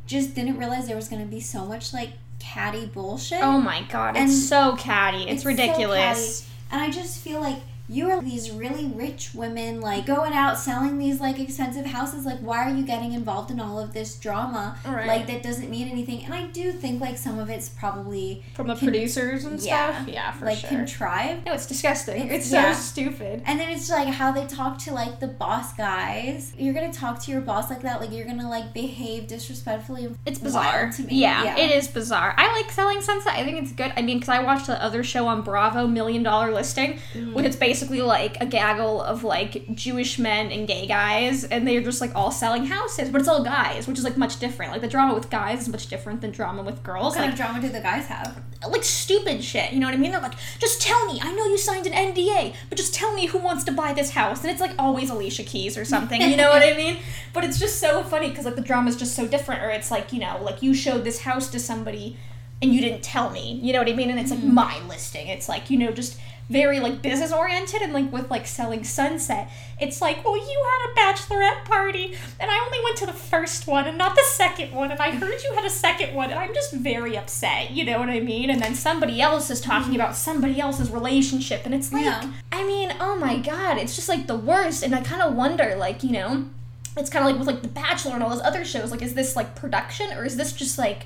just 0.05 0.35
didn't 0.35 0.57
realize 0.57 0.87
there 0.87 0.95
was 0.95 1.07
gonna 1.07 1.25
be 1.25 1.39
so 1.39 1.65
much 1.65 1.93
like 1.93 2.09
catty 2.39 2.87
bullshit. 2.87 3.39
Oh 3.41 3.59
my 3.61 3.83
god, 3.83 4.15
it's 4.17 4.19
And 4.19 4.31
so 4.31 4.75
catty. 4.75 5.23
It's, 5.23 5.31
it's 5.31 5.43
so 5.43 5.49
ridiculous. 5.49 6.49
And 6.71 6.81
I 6.81 6.89
just 6.89 7.19
feel 7.19 7.39
like 7.39 7.57
you 7.89 8.09
are 8.09 8.21
these 8.21 8.51
really 8.51 8.85
rich 8.85 9.31
women 9.33 9.81
like 9.81 10.05
going 10.05 10.31
out 10.33 10.57
selling 10.57 10.97
these 10.99 11.19
like 11.19 11.39
expensive 11.39 11.87
houses 11.87 12.23
like 12.25 12.37
why 12.39 12.69
are 12.69 12.75
you 12.75 12.83
getting 12.85 13.13
involved 13.13 13.49
in 13.49 13.59
all 13.59 13.79
of 13.79 13.93
this 13.93 14.15
drama 14.15 14.77
Right. 14.85 15.07
like 15.07 15.27
that 15.27 15.41
doesn't 15.41 15.69
mean 15.69 15.87
anything 15.89 16.23
and 16.23 16.33
i 16.33 16.43
do 16.47 16.71
think 16.71 17.01
like 17.01 17.17
some 17.17 17.39
of 17.39 17.49
it's 17.49 17.67
probably 17.67 18.43
From 18.53 18.67
the 18.67 18.75
Con- 18.75 18.83
producers 18.89 19.43
and 19.45 19.59
yeah, 19.59 19.95
stuff. 20.03 20.07
Yeah, 20.07 20.31
for 20.33 20.45
like 20.45 20.57
sure. 20.59 20.69
contrived 20.69 21.45
no, 21.45 21.53
it's 21.53 21.65
disgusting. 21.65 22.23
It's- 22.27 22.39
It's, 22.45 22.51
yeah. 22.51 22.71
so 22.73 22.79
stupid. 22.79 23.41
and 23.45 23.59
then 23.59 23.69
it's 23.69 23.89
like 23.89 24.07
how 24.07 24.31
they 24.31 24.45
talk 24.45 24.77
to 24.79 24.93
like 24.93 25.19
the 25.19 25.27
boss 25.27 25.73
guys 25.73 26.53
you're 26.57 26.73
gonna 26.73 26.93
talk 26.93 27.19
to 27.23 27.31
your 27.31 27.41
boss 27.41 27.69
like 27.69 27.81
that 27.81 27.99
like 28.01 28.11
you're 28.11 28.25
gonna 28.25 28.49
like 28.49 28.73
behave 28.73 29.27
disrespectfully 29.27 30.09
It's 30.25 30.39
bizarre 30.39 30.91
to 30.91 31.01
me. 31.03 31.15
Yeah, 31.15 31.43
Yeah. 31.43 31.57
it 31.57 31.71
is 31.75 31.87
bizarre. 31.87 32.33
I 32.37 32.51
like 32.53 32.71
Selling 32.71 33.01
Sunset. 33.01 33.33
I 33.33 33.43
think 33.43 33.61
it's 33.63 33.71
good. 33.71 33.91
I 33.97 34.01
mean, 34.01 34.19
because 34.19 34.29
I 34.29 34.43
watched 34.43 34.67
the 34.67 34.81
other 34.83 35.03
show 35.03 35.27
on 35.27 35.41
Bravo, 35.41 35.87
Million 35.87 36.23
Dollar 36.23 36.51
Listing, 36.53 36.99
Mm. 37.13 37.33
which 37.33 37.45
it's 37.45 37.55
basically 37.79 38.01
like 38.01 38.35
a 38.41 38.45
gaggle 38.45 39.01
of 39.01 39.23
like 39.23 39.73
Jewish 39.73 40.19
men 40.19 40.51
and 40.51 40.67
gay 40.67 40.85
guys, 40.85 41.45
and 41.45 41.65
they're 41.65 41.81
just 41.81 42.01
like 42.01 42.13
all 42.13 42.31
selling 42.31 42.65
houses, 42.65 43.09
but 43.09 43.21
it's 43.21 43.29
all 43.29 43.43
guys, 43.43 43.87
which 43.87 43.97
is 43.97 44.03
like 44.03 44.17
much 44.17 44.39
different. 44.39 44.71
Like 44.73 44.81
the 44.81 44.87
drama 44.87 45.13
with 45.13 45.29
guys 45.29 45.61
is 45.61 45.69
much 45.69 45.87
different 45.87 46.19
than 46.19 46.31
drama 46.31 46.61
with 46.61 46.83
girls. 46.83 47.15
what 47.15 47.21
kind 47.23 47.25
Like, 47.25 47.33
of 47.33 47.37
drama 47.39 47.61
do 47.61 47.69
the 47.69 47.79
guys 47.79 48.07
have 48.07 48.41
like 48.67 48.83
stupid 48.83 49.41
shit. 49.41 49.71
You 49.71 49.79
know 49.79 49.87
what 49.87 49.93
I 49.93 49.97
mean? 49.97 50.11
They're 50.11 50.19
like, 50.19 50.37
just 50.59 50.81
tell 50.81 51.05
me. 51.05 51.19
I 51.21 51.31
know 51.33 51.45
you 51.45 51.57
signed 51.57 51.87
an 51.87 51.93
NDA, 51.93 52.53
but 52.67 52.77
just 52.77 52.93
tell 52.93 53.13
me 53.13 53.27
who 53.27 53.37
wants 53.37 53.63
to 53.65 53.71
buy 53.71 53.93
this 53.93 54.11
house. 54.11 54.41
And 54.41 54.51
it's 54.51 54.59
like 54.59 54.71
always 54.77 55.09
Alicia 55.09 55.43
Keys 55.43 55.77
or 55.77 55.85
something. 55.85 56.21
You 56.21 56.35
know 56.35 56.49
what 56.49 56.63
I 56.63 56.75
mean? 56.75 56.97
But 57.31 57.43
it's 57.43 57.59
just 57.59 57.79
so 57.79 58.01
funny 58.01 58.29
because 58.29 58.45
like 58.45 58.55
the 58.55 58.61
drama 58.61 58.89
is 58.89 58.95
just 58.95 59.15
so 59.15 59.27
different. 59.27 59.61
Or 59.61 59.69
it's 59.69 59.91
like 59.91 60.11
you 60.11 60.19
know, 60.19 60.39
like 60.41 60.63
you 60.63 60.73
showed 60.73 61.03
this 61.03 61.21
house 61.21 61.47
to 61.51 61.59
somebody 61.59 62.17
and 62.61 62.73
you 62.73 62.81
didn't 62.81 63.03
tell 63.03 63.29
me. 63.29 63.59
You 63.63 63.71
know 63.71 63.79
what 63.79 63.87
I 63.87 63.93
mean? 63.93 64.09
And 64.09 64.19
it's 64.19 64.31
like 64.31 64.39
mm-hmm. 64.39 64.53
my 64.53 64.81
listing. 64.87 65.27
It's 65.27 65.47
like 65.47 65.69
you 65.69 65.77
know 65.77 65.91
just 65.91 66.19
very 66.49 66.79
like 66.79 67.01
business 67.01 67.31
oriented 67.31 67.81
and 67.81 67.93
like 67.93 68.11
with 68.11 68.29
like 68.31 68.47
selling 68.47 68.83
sunset. 68.83 69.49
It's 69.79 70.01
like 70.01 70.25
well 70.25 70.35
you 70.35 70.65
had 70.69 70.89
a 70.89 71.13
bachelorette 71.13 71.65
party 71.65 72.15
and 72.39 72.51
i 72.51 72.59
only 72.65 72.83
went 72.83 72.97
to 72.97 73.05
the 73.05 73.13
first 73.13 73.67
one 73.67 73.87
and 73.87 73.97
not 73.97 74.15
the 74.15 74.23
second 74.23 74.73
one 74.73 74.91
and 74.91 74.99
i 74.99 75.11
heard 75.11 75.41
you 75.41 75.53
had 75.53 75.63
a 75.63 75.69
second 75.69 76.13
one 76.13 76.29
and 76.29 76.39
i'm 76.39 76.53
just 76.53 76.73
very 76.73 77.17
upset 77.17 77.71
you 77.71 77.85
know 77.85 77.99
what 77.99 78.09
i 78.09 78.19
mean? 78.19 78.49
And 78.49 78.61
then 78.61 78.75
somebody 78.75 79.21
else 79.21 79.49
is 79.49 79.61
talking 79.61 79.91
mm-hmm. 79.91 80.01
about 80.01 80.15
somebody 80.15 80.59
else's 80.59 80.91
relationship 80.91 81.61
and 81.65 81.73
it's 81.73 81.93
like 81.93 82.03
Yeah. 82.03 82.31
i 82.51 82.65
mean 82.65 82.93
oh 82.99 83.15
my 83.15 83.37
god 83.37 83.77
it's 83.77 83.95
just 83.95 84.09
like 84.09 84.27
the 84.27 84.35
worst 84.35 84.83
and 84.83 84.93
i 84.93 85.01
kind 85.01 85.21
of 85.21 85.33
wonder 85.35 85.75
like 85.77 86.03
you 86.03 86.11
know 86.11 86.49
it's 86.97 87.09
kind 87.09 87.23
of 87.25 87.31
like 87.31 87.39
with 87.39 87.47
like 87.47 87.61
the 87.61 87.69
bachelor 87.69 88.13
and 88.13 88.23
all 88.23 88.29
those 88.29 88.41
other 88.41 88.65
shows 88.65 88.91
like 88.91 89.01
is 89.01 89.13
this 89.13 89.35
like 89.35 89.55
production 89.55 90.11
or 90.13 90.25
is 90.25 90.35
this 90.35 90.51
just 90.53 90.77
like 90.77 91.05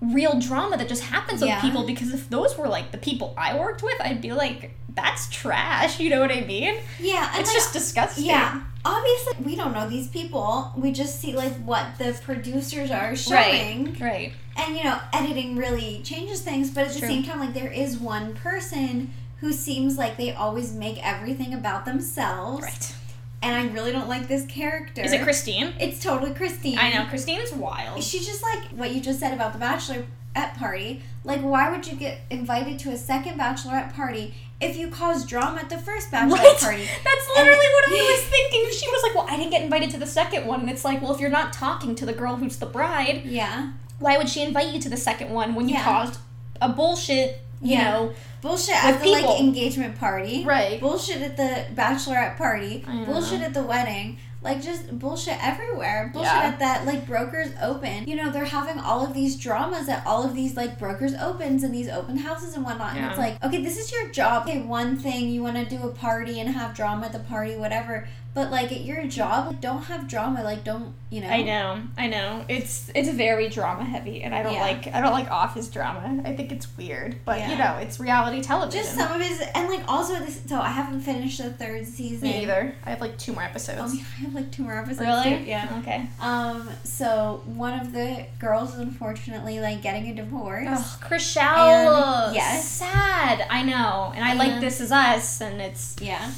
real 0.00 0.38
drama 0.40 0.76
that 0.78 0.88
just 0.88 1.02
happens 1.04 1.42
Yeah. 1.42 1.56
with 1.56 1.62
people 1.64 1.84
because 1.86 2.12
if 2.14 2.28
those 2.30 2.56
were 2.56 2.68
like 2.68 2.90
the 2.92 2.98
people 2.98 3.34
I 3.36 3.58
worked 3.58 3.82
with, 3.82 4.00
I'd 4.00 4.20
be 4.22 4.32
like, 4.32 4.72
that's 4.94 5.28
trash. 5.30 6.00
You 6.00 6.10
know 6.10 6.20
what 6.20 6.30
I 6.32 6.40
mean? 6.40 6.76
yeah 6.98 7.28
It's 7.38 7.48
like, 7.48 7.56
just 7.56 7.72
disgusting. 7.72 8.24
Yeah. 8.24 8.62
Obviously, 8.84 9.34
we 9.44 9.56
don't 9.56 9.74
know 9.74 9.88
these 9.90 10.08
people. 10.08 10.72
We 10.74 10.90
just 10.92 11.20
see 11.20 11.34
like 11.34 11.52
what 11.64 11.86
the 11.98 12.18
producers 12.24 12.90
are 12.90 13.14
showing. 13.14 13.84
Right. 13.94 14.00
Right. 14.00 14.32
And 14.56 14.76
you 14.76 14.84
know, 14.84 14.98
editing 15.12 15.56
really 15.56 16.00
changes 16.02 16.40
things, 16.40 16.70
but 16.70 16.86
at 16.86 16.92
the 16.94 17.00
same 17.00 17.22
time 17.22 17.40
like 17.40 17.52
there 17.54 17.70
is 17.70 17.98
one 17.98 18.34
person 18.34 19.10
who 19.40 19.52
seems 19.52 19.96
like 19.98 20.16
they 20.16 20.32
always 20.32 20.72
make 20.74 20.98
everything 21.06 21.52
about 21.54 21.84
themselves. 21.84 22.62
Right. 22.62 22.94
And 23.42 23.54
I 23.56 23.72
really 23.72 23.90
don't 23.92 24.08
like 24.08 24.28
this 24.28 24.44
character. 24.46 25.02
Is 25.02 25.12
it 25.12 25.22
Christine? 25.22 25.72
It's 25.80 26.02
totally 26.02 26.32
Christine. 26.34 26.78
I 26.78 26.92
know. 26.92 27.06
Christine's 27.06 27.52
wild. 27.52 28.02
She's 28.04 28.26
just 28.26 28.42
like 28.42 28.64
what 28.68 28.90
you 28.94 29.00
just 29.00 29.18
said 29.18 29.32
about 29.32 29.54
the 29.54 29.58
bachelorette 29.58 30.54
party. 30.58 31.02
Like, 31.24 31.40
why 31.40 31.70
would 31.70 31.86
you 31.86 31.96
get 31.96 32.20
invited 32.30 32.78
to 32.80 32.90
a 32.90 32.96
second 32.98 33.38
bachelorette 33.38 33.94
party 33.94 34.34
if 34.60 34.76
you 34.76 34.88
caused 34.88 35.26
drama 35.26 35.60
at 35.60 35.70
the 35.70 35.78
first 35.78 36.10
bachelorette 36.10 36.32
Right? 36.32 36.58
party? 36.60 36.88
That's 37.04 37.28
literally 37.34 37.56
what 37.66 37.88
I 37.88 38.16
was 38.18 38.20
thinking. 38.28 38.70
She 38.78 38.88
was 38.88 39.02
like, 39.04 39.14
well, 39.14 39.26
I 39.28 39.36
didn't 39.38 39.52
get 39.52 39.62
invited 39.62 39.90
to 39.92 39.98
the 39.98 40.06
second 40.06 40.46
one. 40.46 40.60
And 40.60 40.68
it's 40.70 40.84
like, 40.84 41.00
well, 41.00 41.14
if 41.14 41.20
you're 41.20 41.30
not 41.30 41.52
talking 41.54 41.94
to 41.94 42.04
the 42.04 42.12
girl 42.12 42.36
who's 42.36 42.58
the 42.58 42.66
bride, 42.66 43.22
Yeah. 43.24 43.72
why 43.98 44.18
would 44.18 44.28
she 44.28 44.42
invite 44.42 44.72
you 44.74 44.80
to 44.80 44.90
the 44.90 44.96
second 44.98 45.30
one 45.30 45.54
when 45.54 45.66
you 45.68 45.76
Yeah. 45.76 45.84
caused 45.84 46.18
a 46.60 46.68
bullshit, 46.68 47.40
you 47.62 47.72
Yeah. 47.76 47.90
know? 47.90 48.12
Bullshit 48.40 48.82
at 48.84 49.00
the 49.02 49.08
like 49.10 49.40
engagement 49.40 49.98
party. 49.98 50.44
Right. 50.44 50.80
Bullshit 50.80 51.22
at 51.22 51.36
the 51.36 51.66
bachelorette 51.74 52.36
party. 52.36 52.84
Bullshit 53.06 53.40
at 53.42 53.54
the 53.54 53.62
wedding. 53.62 54.18
Like 54.42 54.62
just 54.62 54.98
bullshit 54.98 55.36
everywhere. 55.44 56.08
Bullshit 56.14 56.32
Yeah. 56.32 56.44
at 56.44 56.58
that 56.60 56.86
like 56.86 57.06
brokers 57.06 57.50
open. 57.62 58.08
You 58.08 58.16
know, 58.16 58.30
they're 58.30 58.46
having 58.46 58.78
all 58.78 59.04
of 59.04 59.12
these 59.12 59.36
dramas 59.36 59.86
at 59.90 60.06
all 60.06 60.24
of 60.24 60.34
these 60.34 60.56
like 60.56 60.78
brokers 60.78 61.12
opens 61.14 61.62
and 61.62 61.74
these 61.74 61.90
open 61.90 62.16
houses 62.16 62.54
and 62.54 62.64
whatnot. 62.64 62.96
And 62.96 63.04
it's 63.04 63.18
like, 63.18 63.42
okay, 63.44 63.62
this 63.62 63.76
is 63.78 63.92
your 63.92 64.08
job. 64.08 64.48
Okay, 64.48 64.62
one 64.62 64.96
thing 64.96 65.28
you 65.28 65.42
want 65.42 65.56
to 65.56 65.66
do 65.66 65.82
a 65.86 65.92
party 65.92 66.40
and 66.40 66.48
have 66.48 66.74
drama 66.74 67.06
at 67.06 67.12
the 67.12 67.18
party, 67.18 67.54
whatever. 67.56 68.08
But 68.32 68.52
like 68.52 68.70
at 68.70 68.82
your 68.82 69.04
job, 69.06 69.48
like, 69.48 69.60
don't 69.60 69.82
have 69.84 70.06
drama. 70.08 70.42
Like 70.44 70.62
don't 70.62 70.94
you 71.10 71.20
know? 71.20 71.28
I 71.28 71.42
know, 71.42 71.82
I 71.98 72.06
know. 72.06 72.44
It's 72.48 72.88
it's 72.94 73.08
very 73.08 73.48
drama 73.48 73.84
heavy, 73.84 74.22
and 74.22 74.32
I 74.32 74.44
don't 74.44 74.52
Yeah. 74.54 74.60
like 74.62 74.86
I 74.94 75.00
don't 75.00 75.10
like 75.12 75.28
office 75.32 75.66
drama. 75.68 76.22
I 76.24 76.34
think 76.36 76.52
it's 76.52 76.68
weird, 76.76 77.16
but 77.24 77.40
Yeah. 77.40 77.50
you 77.50 77.58
know, 77.58 77.76
it's 77.80 77.98
reality 77.98 78.40
television. 78.40 78.82
Just 78.84 78.94
some 78.96 79.10
of 79.10 79.20
his 79.20 79.40
and 79.54 79.68
like 79.68 79.82
also 79.88 80.14
this. 80.20 80.40
So 80.46 80.60
I 80.60 80.68
haven't 80.68 81.00
finished 81.00 81.38
the 81.42 81.50
third 81.50 81.84
season. 81.86 82.28
Me 82.28 82.42
either. 82.44 82.72
I 82.86 82.90
have 82.90 83.00
like 83.00 83.18
two 83.18 83.32
more 83.32 83.42
episodes. 83.42 83.92
Um, 83.94 83.98
I 83.98 84.20
have 84.22 84.34
like 84.34 84.52
two 84.52 84.62
more 84.62 84.78
episodes. 84.78 85.00
really? 85.00 85.38
too. 85.38 85.44
Yeah. 85.50 85.78
Okay. 85.80 86.06
Um, 86.20 86.68
so 86.84 87.42
one 87.46 87.80
of 87.80 87.92
the 87.92 88.26
girls 88.38 88.74
is 88.74 88.78
unfortunately 88.80 89.58
like 89.58 89.82
getting 89.82 90.06
a 90.08 90.14
divorce. 90.14 90.68
Oh, 90.70 90.98
Chrishell. 91.02 92.32
Yes. 92.34 92.64
Sad. 92.68 93.44
I 93.50 93.62
know, 93.62 94.12
and 94.14 94.24
I 94.24 94.34
like 94.34 94.60
This 94.60 94.80
Is 94.80 94.92
Us, 94.92 95.40
and 95.40 95.60
it's 95.60 95.96
Yeah. 96.00 96.30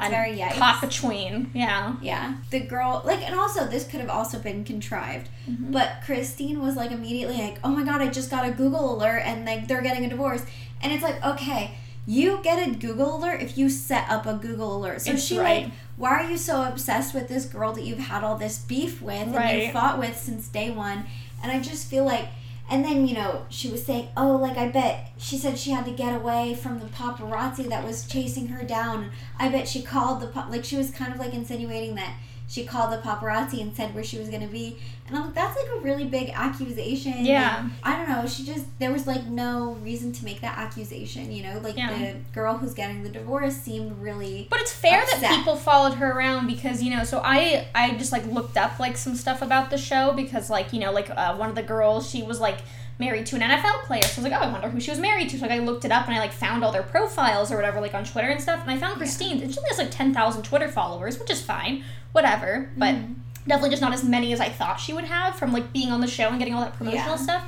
It's 0.00 0.08
very 0.08 0.36
yikes. 0.36 0.52
caught 0.54 0.80
between. 0.80 1.50
Yeah. 1.54 1.94
Yeah. 2.02 2.34
The 2.50 2.60
girl 2.60 3.02
like 3.04 3.20
and 3.22 3.34
also 3.38 3.66
this 3.66 3.84
could 3.86 4.00
have 4.00 4.10
also 4.10 4.38
been 4.38 4.64
contrived. 4.64 5.28
Mhm. 5.48 5.72
But 5.72 6.02
Christine 6.04 6.60
was 6.60 6.76
like 6.76 6.90
immediately 6.90 7.36
like, 7.38 7.58
"Oh 7.64 7.68
my 7.70 7.82
god, 7.84 8.00
I 8.02 8.08
just 8.08 8.30
got 8.30 8.46
a 8.46 8.50
Google 8.50 8.94
alert 8.94 9.22
and 9.24 9.44
like 9.44 9.68
they're 9.68 9.82
getting 9.82 10.04
a 10.04 10.08
divorce." 10.08 10.42
And 10.82 10.92
it's 10.92 11.02
like, 11.02 11.24
"Okay, 11.24 11.72
you 12.06 12.40
get 12.42 12.66
a 12.66 12.70
Google 12.70 13.16
alert 13.16 13.40
if 13.40 13.56
you 13.56 13.68
set 13.70 14.04
up 14.10 14.26
a 14.26 14.34
Google 14.34 14.76
alert." 14.76 15.00
So 15.02 15.12
It's 15.12 15.24
she 15.24 15.38
right. 15.38 15.64
like, 15.64 15.72
"Why 15.96 16.10
are 16.10 16.30
you 16.30 16.36
so 16.36 16.64
obsessed 16.64 17.14
with 17.14 17.28
this 17.28 17.44
girl 17.46 17.72
that 17.72 17.84
you've 17.84 17.98
had 17.98 18.22
all 18.24 18.36
this 18.36 18.58
beef 18.58 19.00
with 19.00 19.34
and 19.34 19.62
you 19.62 19.70
fought 19.72 19.98
with 19.98 20.18
since 20.18 20.48
day 20.48 20.70
1?" 20.70 21.04
And 21.42 21.52
I 21.52 21.60
just 21.60 21.88
feel 21.88 22.04
like 22.04 22.26
and 22.70 22.84
then, 22.84 23.06
you 23.06 23.14
know, 23.14 23.44
she 23.50 23.70
was 23.70 23.84
saying, 23.84 24.08
oh, 24.16 24.36
like, 24.36 24.56
I 24.56 24.68
bet 24.68 25.12
she 25.18 25.36
said 25.36 25.58
she 25.58 25.70
had 25.70 25.84
to 25.84 25.90
get 25.92 26.14
away 26.14 26.54
from 26.54 26.78
the 26.78 26.86
paparazzi 26.86 27.68
that 27.68 27.84
was 27.84 28.06
chasing 28.06 28.48
her 28.48 28.64
down. 28.64 29.10
I 29.38 29.50
bet 29.50 29.68
she 29.68 29.82
called 29.82 30.20
the, 30.20 30.28
pa-, 30.28 30.48
like, 30.50 30.64
she 30.64 30.76
was 30.76 30.90
kind 30.90 31.12
of 31.12 31.18
like 31.18 31.34
insinuating 31.34 31.94
that 31.96 32.16
she 32.46 32.64
called 32.66 32.92
the 32.92 32.98
paparazzi 32.98 33.60
and 33.62 33.74
said 33.74 33.94
where 33.94 34.04
she 34.04 34.18
was 34.18 34.28
going 34.28 34.42
to 34.42 34.46
be. 34.46 34.76
And 35.06 35.16
I'm 35.16 35.26
like, 35.26 35.34
that's 35.34 35.56
like 35.56 35.66
a 35.76 35.80
really 35.80 36.04
big 36.04 36.30
accusation. 36.30 37.24
Yeah. 37.24 37.60
And 37.60 37.70
I 37.82 37.96
don't 37.96 38.08
know. 38.08 38.26
She 38.26 38.44
just, 38.44 38.66
there 38.78 38.92
was 38.92 39.06
like 39.06 39.24
no 39.26 39.74
reason 39.82 40.12
to 40.12 40.24
make 40.24 40.40
that 40.42 40.56
accusation, 40.58 41.30
you 41.32 41.42
know? 41.42 41.58
Like, 41.62 41.76
Yeah. 41.76 41.90
the 41.90 42.16
girl 42.32 42.56
who's 42.58 42.74
getting 42.74 43.02
the 43.02 43.08
divorce 43.08 43.56
seemed 43.56 43.98
really. 44.00 44.46
But 44.50 44.60
it's 44.60 44.72
fair 44.72 45.04
that 45.06 45.34
people 45.36 45.56
followed 45.56 45.94
her 45.94 46.12
around 46.12 46.46
because 46.46 46.82
you 46.82 46.94
know. 46.94 47.04
So 47.04 47.20
I 47.24 47.66
I 47.74 47.92
just 47.92 48.12
like 48.12 48.24
looked 48.26 48.56
up 48.56 48.78
like 48.78 48.96
some 48.96 49.14
stuff 49.14 49.42
about 49.42 49.70
the 49.70 49.78
show 49.78 50.12
because 50.12 50.48
like 50.50 50.72
you 50.72 50.80
know 50.80 50.92
like 50.92 51.10
uh, 51.10 51.34
one 51.36 51.48
of 51.48 51.54
the 51.54 51.62
girls 51.62 52.08
she 52.08 52.22
was 52.22 52.40
like 52.40 52.58
married 52.98 53.26
to 53.26 53.36
an 53.36 53.42
NFL 53.42 53.82
player. 53.84 54.02
So 54.04 54.20
I 54.20 54.24
was 54.24 54.30
like, 54.32 54.40
oh, 54.40 54.44
I 54.46 54.52
wonder 54.52 54.68
who 54.68 54.80
she 54.80 54.90
was 54.90 55.00
married 55.00 55.28
to. 55.30 55.36
So 55.38 55.42
like 55.46 55.50
I 55.52 55.58
looked 55.58 55.84
it 55.84 55.90
up 55.90 56.06
and 56.06 56.14
I 56.16 56.20
like 56.20 56.32
found 56.32 56.62
all 56.64 56.70
their 56.72 56.82
profiles 56.82 57.50
or 57.50 57.56
whatever 57.56 57.80
like 57.80 57.94
on 57.94 58.04
Twitter 58.04 58.28
and 58.28 58.40
stuff. 58.40 58.60
And 58.62 58.70
I 58.70 58.78
found 58.78 58.96
Christine. 58.98 59.42
And 59.42 59.52
she 59.52 59.58
only 59.58 59.68
has 59.70 59.78
like 59.78 59.90
ten 59.90 60.14
thousand 60.14 60.42
Twitter 60.42 60.68
followers, 60.68 61.18
which 61.18 61.30
is 61.30 61.42
fine, 61.42 61.82
whatever. 62.12 62.70
But 62.76 62.94
Mhm. 62.94 63.14
definitely 63.46 63.70
just 63.70 63.82
not 63.82 63.92
as 63.92 64.04
many 64.04 64.32
as 64.32 64.40
I 64.40 64.48
thought 64.48 64.78
she 64.80 64.92
would 64.92 65.04
have 65.04 65.34
from 65.36 65.52
like 65.52 65.72
being 65.72 65.90
on 65.90 66.00
the 66.00 66.06
show 66.06 66.28
and 66.28 66.38
getting 66.38 66.54
all 66.54 66.62
that 66.62 66.74
promotional 66.74 67.16
Yeah. 67.16 67.22
stuff. 67.22 67.42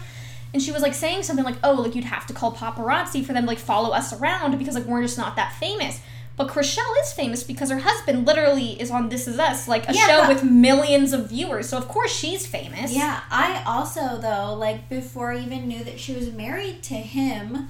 And 0.52 0.62
she 0.62 0.72
was 0.72 0.80
like 0.82 0.94
saying 0.94 1.22
something 1.22 1.44
like, 1.44 1.56
"Oh, 1.62 1.72
like 1.74 1.94
you'd 1.94 2.04
have 2.04 2.26
to 2.26 2.32
call 2.32 2.52
paparazzi 2.52 3.24
for 3.24 3.32
them 3.32 3.42
to 3.44 3.48
like 3.48 3.58
follow 3.58 3.90
us 3.90 4.12
around 4.12 4.58
because 4.58 4.74
like 4.74 4.84
we're 4.86 5.02
just 5.02 5.18
not 5.18 5.36
that 5.36 5.52
famous." 5.54 6.00
But 6.36 6.48
Chrishell 6.48 6.92
is 7.02 7.12
famous 7.14 7.42
because 7.42 7.70
her 7.70 7.78
husband 7.78 8.26
literally 8.26 8.78
is 8.80 8.90
on 8.90 9.08
This 9.08 9.26
Is 9.26 9.38
Us, 9.38 9.66
like 9.66 9.88
a 9.88 9.94
Yeah, 9.94 10.06
show 10.06 10.28
with 10.28 10.42
millions 10.44 11.12
of 11.14 11.30
viewers. 11.30 11.68
So 11.70 11.78
of 11.78 11.88
course 11.88 12.12
she's 12.14 12.46
famous. 12.46 12.92
Yeah, 12.92 13.20
I 13.30 13.62
also 13.66 14.18
though 14.18 14.54
like 14.54 14.88
before 14.90 15.32
I 15.32 15.38
even 15.38 15.66
knew 15.66 15.82
that 15.84 15.98
she 15.98 16.12
was 16.14 16.30
married 16.30 16.82
to 16.84 16.94
him, 16.94 17.68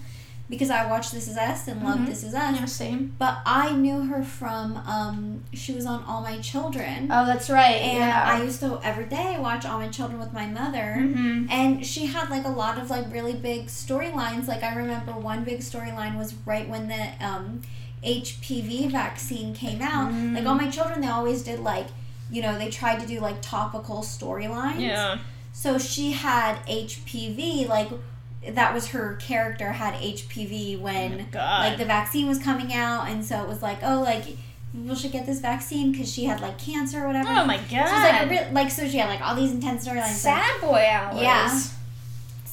because 0.48 0.70
I 0.70 0.86
watched 0.88 1.12
This 1.12 1.26
Is 1.26 1.36
Us 1.36 1.66
and 1.66 1.82
loved 1.82 2.02
Mhm. 2.02 2.06
This 2.06 2.22
Is 2.22 2.32
Us. 2.34 2.54
Yeah, 2.56 2.64
same. 2.66 3.14
But 3.18 3.38
I 3.46 3.72
knew 3.72 4.02
her 4.06 4.22
from 4.24 4.76
um 4.78 5.42
she 5.52 5.72
was 5.72 5.86
on 5.86 6.02
All 6.04 6.20
My 6.22 6.38
Children, 6.38 7.08
Oh, 7.10 7.24
that's 7.24 7.48
right. 7.48 7.76
and 7.76 7.98
yeah. 7.98 8.24
I 8.32 8.42
used 8.42 8.58
to 8.60 8.80
every 8.82 9.06
day 9.06 9.36
watch 9.38 9.64
All 9.64 9.78
My 9.78 9.88
Children 9.88 10.18
with 10.18 10.32
my 10.32 10.46
mother. 10.46 10.96
Mhm. 10.98 11.48
And 11.50 11.86
she 11.86 12.06
had 12.06 12.30
like 12.30 12.44
a 12.44 12.48
lot 12.62 12.78
of 12.78 12.90
like 12.90 13.12
really 13.12 13.32
big 13.34 13.66
storylines. 13.66 14.48
Like 14.48 14.62
I 14.64 14.74
remember 14.74 15.12
one 15.12 15.44
big 15.44 15.60
storyline 15.60 16.16
was 16.18 16.34
right 16.44 16.68
when 16.68 16.88
the 16.88 17.08
um, 17.24 17.62
HPV 18.04 18.90
vaccine 18.90 19.54
came 19.54 19.82
out. 19.82 20.12
Mm. 20.12 20.34
Like 20.34 20.46
all 20.46 20.54
my 20.54 20.70
children, 20.70 21.00
they 21.00 21.08
always 21.08 21.42
did 21.42 21.60
like, 21.60 21.86
you 22.30 22.42
know, 22.42 22.58
they 22.58 22.70
tried 22.70 23.00
to 23.00 23.06
do 23.06 23.20
like 23.20 23.40
topical 23.40 23.98
storylines. 23.98 24.80
Yeah. 24.80 25.18
So 25.52 25.78
she 25.78 26.12
had 26.12 26.56
HPV, 26.66 27.68
like 27.68 27.88
that 28.48 28.74
was 28.74 28.88
her 28.88 29.16
character 29.16 29.72
had 29.72 29.94
HPV 29.94 30.80
when 30.80 31.26
Oh 31.34 31.38
like 31.38 31.78
the 31.78 31.84
vaccine 31.84 32.28
was 32.28 32.38
coming 32.38 32.72
out, 32.72 33.08
and 33.08 33.24
so 33.24 33.42
it 33.42 33.48
was 33.48 33.62
like, 33.62 33.78
oh, 33.82 34.02
like 34.02 34.36
people 34.72 34.94
should 34.94 35.12
get 35.12 35.26
this 35.26 35.40
vaccine 35.40 35.92
because 35.92 36.12
she 36.12 36.24
had 36.26 36.40
like 36.40 36.58
cancer 36.58 37.02
or 37.02 37.06
whatever. 37.06 37.28
Oh 37.30 37.44
my 37.46 37.56
god. 37.56 37.68
So 37.70 37.78
it 37.78 38.28
was 38.28 38.40
like 38.40 38.52
like 38.52 38.70
so 38.70 38.86
she 38.86 38.98
had 38.98 39.08
like 39.08 39.26
all 39.26 39.34
these 39.34 39.52
intense 39.52 39.86
storylines. 39.86 40.14
sad 40.14 40.60
boy 40.60 40.86
hours. 40.90 41.22
Yeah. 41.22 41.60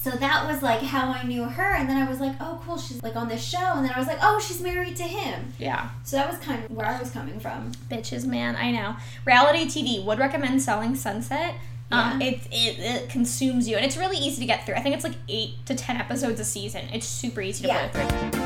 So 0.04 0.12
that 0.12 0.46
was 0.46 0.62
like 0.62 0.82
how 0.82 1.14
I 1.14 1.24
knew 1.24 1.46
her, 1.46 1.76
and 1.76 1.88
then 1.90 1.96
I 1.96 2.10
was 2.10 2.20
like, 2.20 2.36
oh 2.42 2.62
cool, 2.66 2.78
she's 2.78 3.02
like 3.02 3.16
on 3.16 3.30
this 3.30 3.42
show, 3.42 3.72
and 3.76 3.86
then 3.86 3.94
I 3.96 3.98
was 3.98 4.06
like, 4.08 4.18
oh, 4.22 4.38
she's 4.38 4.60
married 4.60 4.98
to 4.98 5.04
him. 5.04 5.54
Yeah. 5.58 5.92
So 6.04 6.18
that 6.18 6.30
was 6.30 6.38
kind 6.40 6.62
of 6.62 6.70
where 6.72 6.86
I 6.86 7.00
was 7.00 7.10
coming 7.10 7.40
from. 7.40 7.72
Bitches, 7.90 8.26
man. 8.26 8.58
I 8.58 8.72
know. 8.72 8.98
Reality 9.26 9.64
TV 9.66 10.04
would 10.04 10.20
recommend 10.20 10.62
Selling 10.62 10.96
Sunset. 10.96 11.56
Um, 11.90 12.22
it, 12.22 12.42
it, 12.52 12.80
it 12.80 13.10
consumes 13.10 13.70
you, 13.70 13.78
and 13.78 13.86
it's 13.86 13.96
really 13.96 14.18
easy 14.18 14.42
to 14.42 14.46
get 14.46 14.66
through. 14.66 14.76
I 14.76 14.82
think 14.82 14.94
it's 14.96 15.06
like 15.06 15.16
eight 15.30 15.66
to 15.68 15.76
ten 15.76 15.96
episodes 15.96 16.38
a 16.42 16.44
season. 16.46 16.82
It's 16.92 17.06
super 17.08 17.40
easy 17.40 17.62
to 17.62 17.68
Yeah. 17.70 17.88
play 17.88 18.08
through. 18.32 18.42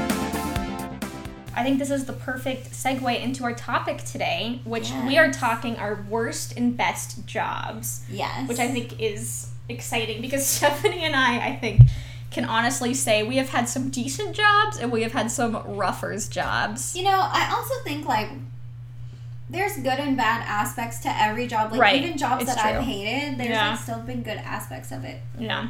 I 1.55 1.63
think 1.63 1.79
this 1.79 1.89
is 1.89 2.05
the 2.05 2.13
perfect 2.13 2.69
segue 2.71 3.19
into 3.19 3.43
our 3.45 3.53
topic 3.53 4.03
today, 4.03 4.61
which 4.63 4.91
we 5.07 5.17
are 5.17 5.31
talking 5.31 5.75
our 5.77 6.05
worst 6.07 6.55
and 6.55 6.77
best 6.77 7.25
jobs, 7.25 8.05
Yes. 8.11 8.47
which 8.47 8.59
I 8.59 8.67
think 8.67 9.01
is 9.01 9.47
exciting 9.69 10.21
because 10.21 10.45
Stephanie 10.57 11.03
and 11.03 11.15
I, 11.15 11.47
I 11.49 11.55
think, 11.55 11.81
can 12.31 12.45
honestly 12.45 12.93
say 12.93 13.23
we 13.23 13.37
have 13.37 13.49
had 13.49 13.69
some 13.69 13.89
decent 13.89 14.35
jobs 14.35 14.77
and 14.77 14.91
we 14.91 15.01
have 15.03 15.13
had 15.13 15.31
some 15.31 15.55
roughers 15.65 16.27
jobs. 16.27 16.95
You 16.95 17.03
know, 17.03 17.19
I 17.21 17.53
also 17.55 17.73
think 17.83 18.05
like 18.07 18.29
there's 19.49 19.75
good 19.77 19.87
and 19.99 20.17
bad 20.17 20.43
aspects 20.45 20.99
to 20.99 21.21
every 21.21 21.47
job. 21.47 21.71
Like 21.71 21.79
Right. 21.81 22.03
even 22.03 22.17
jobs 22.17 22.43
It's 22.43 22.53
that 22.55 22.63
I've 22.65 22.83
hated, 22.83 23.37
there's 23.37 23.49
Yeah. 23.49 23.71
like 23.71 23.79
still 23.79 23.99
been 23.99 24.21
good 24.23 24.37
aspects 24.37 24.91
of 24.91 25.05
it. 25.05 25.21
Yeah, 25.39 25.67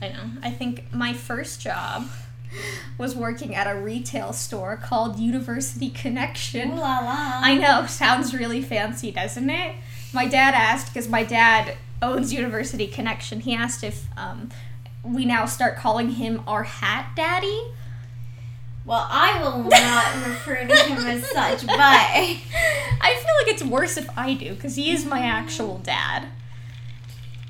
I 0.00 0.08
know. 0.08 0.30
I 0.42 0.50
think 0.50 0.92
my 0.94 1.12
first 1.12 1.60
job 1.60 2.08
was 2.98 3.14
working 3.14 3.54
at 3.54 3.66
a 3.66 3.78
retail 3.78 4.32
store 4.32 4.76
called 4.82 5.18
University 5.18 5.88
Ooh 5.88 5.92
Connection. 5.94 6.70
la 6.76 7.00
la. 7.00 7.40
I 7.42 7.54
know, 7.54 7.84
sounds 7.86 8.34
really 8.34 8.62
fancy, 8.62 9.10
doesn't 9.10 9.50
it? 9.50 9.76
My 10.14 10.26
dad 10.26 10.54
asked, 10.54 10.92
because 10.92 11.08
my 11.08 11.22
dad 11.22 11.76
owns 12.02 12.32
University 12.32 12.86
Connection, 12.86 13.40
he 13.40 13.54
asked 13.54 13.82
if 13.84 14.06
um, 14.16 14.50
we 15.04 15.24
now 15.24 15.46
start 15.46 15.76
calling 15.76 16.10
him 16.10 16.42
our 16.46 16.64
hat 16.64 17.12
daddy. 17.16 17.62
Well, 18.84 19.06
I 19.08 19.40
will 19.40 19.62
not 19.62 20.26
refer 20.26 20.66
to 20.66 20.76
him 20.76 20.98
as 21.06 21.24
such, 21.30 21.64
but 21.64 21.78
I 21.80 22.34
feel 23.00 23.34
like 23.46 23.54
it's 23.54 23.62
worse 23.62 23.96
if 23.96 24.08
I 24.18 24.34
do, 24.34 24.54
because 24.54 24.74
he 24.74 24.90
is 24.90 25.04
my 25.06 25.20
actual 25.20 25.78
dad. 25.78 26.26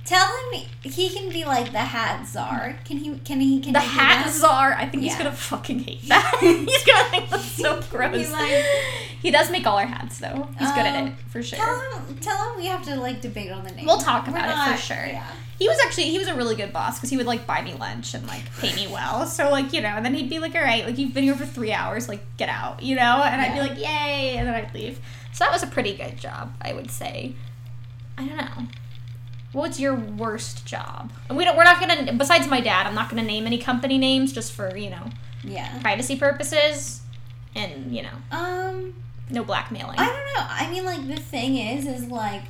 tell 0.05 0.27
him 0.27 0.61
he 0.83 1.09
can 1.09 1.31
be 1.31 1.47
like 1.47 1.73
the 1.73 1.79
hat 1.79 2.27
czar. 2.29 2.77
Can 2.85 2.99
he? 2.99 3.19
Can 3.21 3.41
he? 3.41 3.61
Can 3.63 3.73
The 3.73 3.81
he 3.81 3.89
hat 3.99 4.31
czar, 4.31 4.75
I 4.75 4.85
think 4.87 5.05
he's 5.05 5.17
gonna 5.17 5.33
fucking 5.33 5.79
hate 5.81 6.07
that. 6.09 6.37
he's 6.41 6.85
gonna 6.85 7.09
think 7.09 7.31
that's 7.31 7.45
so 7.53 7.81
gross. 7.91 8.31
Like- 8.31 8.65
he 9.23 9.31
does 9.31 9.51
make 9.51 9.67
all 9.67 9.79
our 9.79 9.87
hats 9.87 10.19
though. 10.19 10.49
He's 10.59 10.71
good 10.73 10.85
at 10.87 10.97
Um, 10.97 11.09
it 11.09 11.15
for 11.31 11.43
sure. 11.43 11.59
Tell 11.59 11.81
him. 11.81 12.17
Tell 12.21 12.51
him 12.51 12.57
we 12.59 12.67
have 12.67 12.83
to 12.85 12.97
like 12.97 13.21
debate 13.21 13.51
on 13.53 13.65
the 13.65 13.71
name. 13.71 13.87
We'll 13.87 13.99
talk 13.99 14.27
We're 14.27 14.33
about 14.35 14.51
it 14.51 14.55
not- 14.57 14.71
for 14.77 14.83
sure. 14.83 15.07
Yeah. 15.07 15.25
He 15.59 15.69
was 15.69 15.79
actually 15.87 16.11
he 16.11 16.19
was 16.19 16.27
a 16.27 16.35
really 16.35 16.57
good 16.57 16.73
boss 16.73 16.97
because 16.99 17.09
he 17.11 17.17
would 17.17 17.27
like 17.27 17.47
buy 17.47 17.63
me 17.63 17.73
lunch 17.75 18.15
and 18.15 18.27
like 18.27 18.43
pay 18.59 18.75
me 18.75 18.89
well. 18.89 19.27
So 19.27 19.49
like 19.51 19.73
you 19.73 19.81
know, 19.81 19.91
and 19.91 20.05
then 20.05 20.13
he'd 20.15 20.29
be 20.29 20.41
like, 20.41 20.55
"All 20.57 20.61
right, 20.63 20.85
like 20.85 20.99
you've 20.99 21.15
been 21.15 21.23
here 21.23 21.37
for 21.37 21.47
three 21.47 21.73
hours, 21.73 22.09
like 22.09 22.21
get 22.37 22.49
out," 22.49 22.83
you 22.83 22.97
know, 22.97 23.23
and 23.23 23.41
I'd 23.41 23.55
be 23.55 23.61
like, 23.61 23.79
"Yay!" 23.79 24.37
and 24.37 24.49
then 24.49 24.55
I'd 24.55 24.75
leave. 24.75 24.99
So 25.33 25.45
that 25.45 25.53
was 25.53 25.63
a 25.63 25.69
pretty 25.69 25.95
good 25.95 26.17
job, 26.19 26.53
I 26.61 26.73
would 26.73 26.91
say. 26.91 27.35
I 28.19 28.27
don't 28.27 28.37
know. 28.39 28.67
What's 29.53 29.79
your 29.79 29.95
worst 29.95 30.67
job? 30.67 31.13
And 31.29 31.39
we 31.39 31.45
don't. 31.45 31.57
We're 31.57 31.65
not 31.65 31.79
gonna. 31.79 32.13
Besides 32.15 32.49
my 32.49 32.61
dad, 32.61 32.87
I'm 32.89 32.95
not 32.97 33.09
gonna 33.09 33.23
name 33.23 33.47
any 33.47 33.59
company 33.59 33.99
names 33.99 34.33
just 34.33 34.53
for 34.53 34.77
you 34.77 34.91
know 34.91 35.11
Yeah. 35.45 35.79
privacy 35.81 36.17
purposes, 36.17 37.03
and 37.55 37.95
you 37.95 38.03
know 38.03 38.37
Um. 38.37 38.95
No 39.33 39.43
blackmailing. 39.45 39.99
I 39.99 40.07
don't 40.07 40.15
know. 40.15 40.47
I 40.49 40.71
mean, 40.71 40.85
like 40.85 41.07
the 41.09 41.17
thing 41.21 41.57
is, 41.57 41.87
is 41.87 42.05
like, 42.09 42.43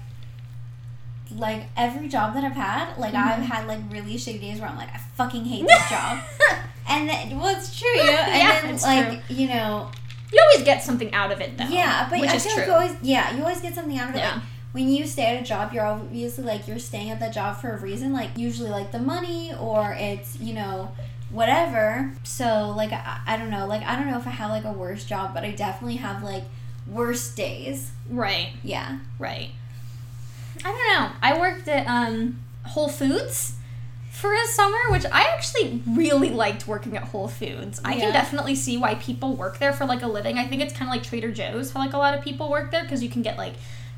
like 1.35 1.65
every 1.77 2.09
job 2.09 2.35
that 2.35 2.45
I've 2.45 2.53
had, 2.53 2.97
like 2.99 3.15
Mm-hmm. 3.15 3.43
I've 3.43 3.47
had 3.49 3.67
like 3.67 3.81
really 3.91 4.15
shitty 4.17 4.41
days 4.41 4.61
where 4.61 4.69
I'm 4.69 4.77
like, 4.77 4.93
I 4.93 4.99
fucking 5.17 5.45
hate 5.45 5.67
this 5.67 5.89
job. 5.91 6.19
And 6.89 7.09
then, 7.09 7.39
well, 7.39 7.57
it's 7.57 7.79
true, 7.79 7.89
you 7.89 7.97
know. 8.05 8.11
And 8.13 8.37
Yeah, 8.43 8.61
then, 8.61 8.75
it's 8.75 8.83
like, 8.83 9.23
you 9.29 9.47
know, 9.49 9.89
you 10.33 10.41
always 10.53 10.65
get 10.67 10.83
something 10.83 11.15
out 11.15 11.31
of 11.31 11.41
it 11.41 11.57
though. 11.57 11.65
yeah. 11.69 12.09
But 12.11 12.21
which 12.21 12.31
I 12.31 12.35
is 12.35 12.45
feel 12.45 12.55
true. 12.55 12.63
like 12.65 12.67
you 12.69 12.75
always, 12.75 12.97
yeah, 13.03 13.35
you 13.37 13.43
always 13.43 13.61
get 13.61 13.75
something 13.75 13.97
out 13.97 14.11
of 14.11 14.17
it. 14.17 14.19
Yeah. 14.19 14.35
Like, 14.35 14.43
when 14.73 14.89
you 14.89 15.07
stay 15.07 15.37
at 15.37 15.41
a 15.43 15.45
job, 15.45 15.73
you're 15.73 15.85
obviously 15.87 16.43
like 16.45 16.67
you're 16.67 16.79
staying 16.81 17.11
at 17.11 17.21
that 17.21 17.33
job 17.33 17.59
for 17.61 17.73
a 17.73 17.79
reason. 17.79 18.13
Like 18.13 18.37
usually, 18.37 18.69
like 18.71 18.91
the 18.91 18.99
money 18.99 19.53
or 19.59 19.95
it's 19.99 20.39
you 20.41 20.55
know 20.55 20.91
whatever. 21.31 22.13
So 22.25 22.71
like 22.77 22.93
I, 22.93 23.21
I 23.27 23.37
don't 23.37 23.51
know. 23.51 23.67
Like 23.67 23.83
I 23.85 23.97
don't 23.97 24.11
know 24.11 24.19
if 24.19 24.27
I 24.27 24.31
have 24.31 24.51
like 24.51 24.65
a 24.65 24.73
worse 24.73 25.05
job, 25.05 25.35
but 25.35 25.45
I 25.45 25.51
definitely 25.53 25.97
have 25.97 26.23
like 26.23 26.45
worse 26.87 27.35
days. 27.35 27.91
right. 28.11 28.51
Yeah. 28.63 28.99
Right. 29.19 29.51
I 30.65 30.69
don't 30.71 31.01
know. 31.03 31.11
I 31.23 31.39
worked 31.39 31.67
at 31.69 31.87
um, 31.87 32.41
Whole 32.67 32.89
Foods 32.89 33.55
for 34.11 34.35
a 34.35 34.45
summer, 34.47 34.79
which 34.91 35.05
I 35.07 35.23
actually 35.35 35.83
really 35.89 36.31
liked 36.31 36.69
working 36.69 36.97
at 36.97 37.05
Whole 37.05 37.29
Foods. 37.29 37.81
I 37.85 37.95
Yeah. 37.95 38.01
can 38.01 38.13
definitely 38.13 38.55
see 38.55 38.77
why 38.77 38.95
people 38.97 39.35
work 39.35 39.59
there 39.59 39.73
for 39.73 39.87
like 39.87 40.03
a 40.03 40.07
living. 40.07 40.39
I 40.39 40.47
think 40.47 40.61
it's 40.63 40.73
kind 40.73 40.89
of 40.89 40.95
like 40.95 41.03
Trader 41.03 41.31
Joe's 41.33 41.73
how 41.73 41.81
like 41.81 41.95
a 41.95 41.99
lot 41.99 42.17
of 42.17 42.23
people 42.23 42.51
work 42.51 42.71
there 42.71 42.83
because 42.83 43.03
you 43.03 43.09
can 43.09 43.23
get 43.23 43.39
like 43.39 43.55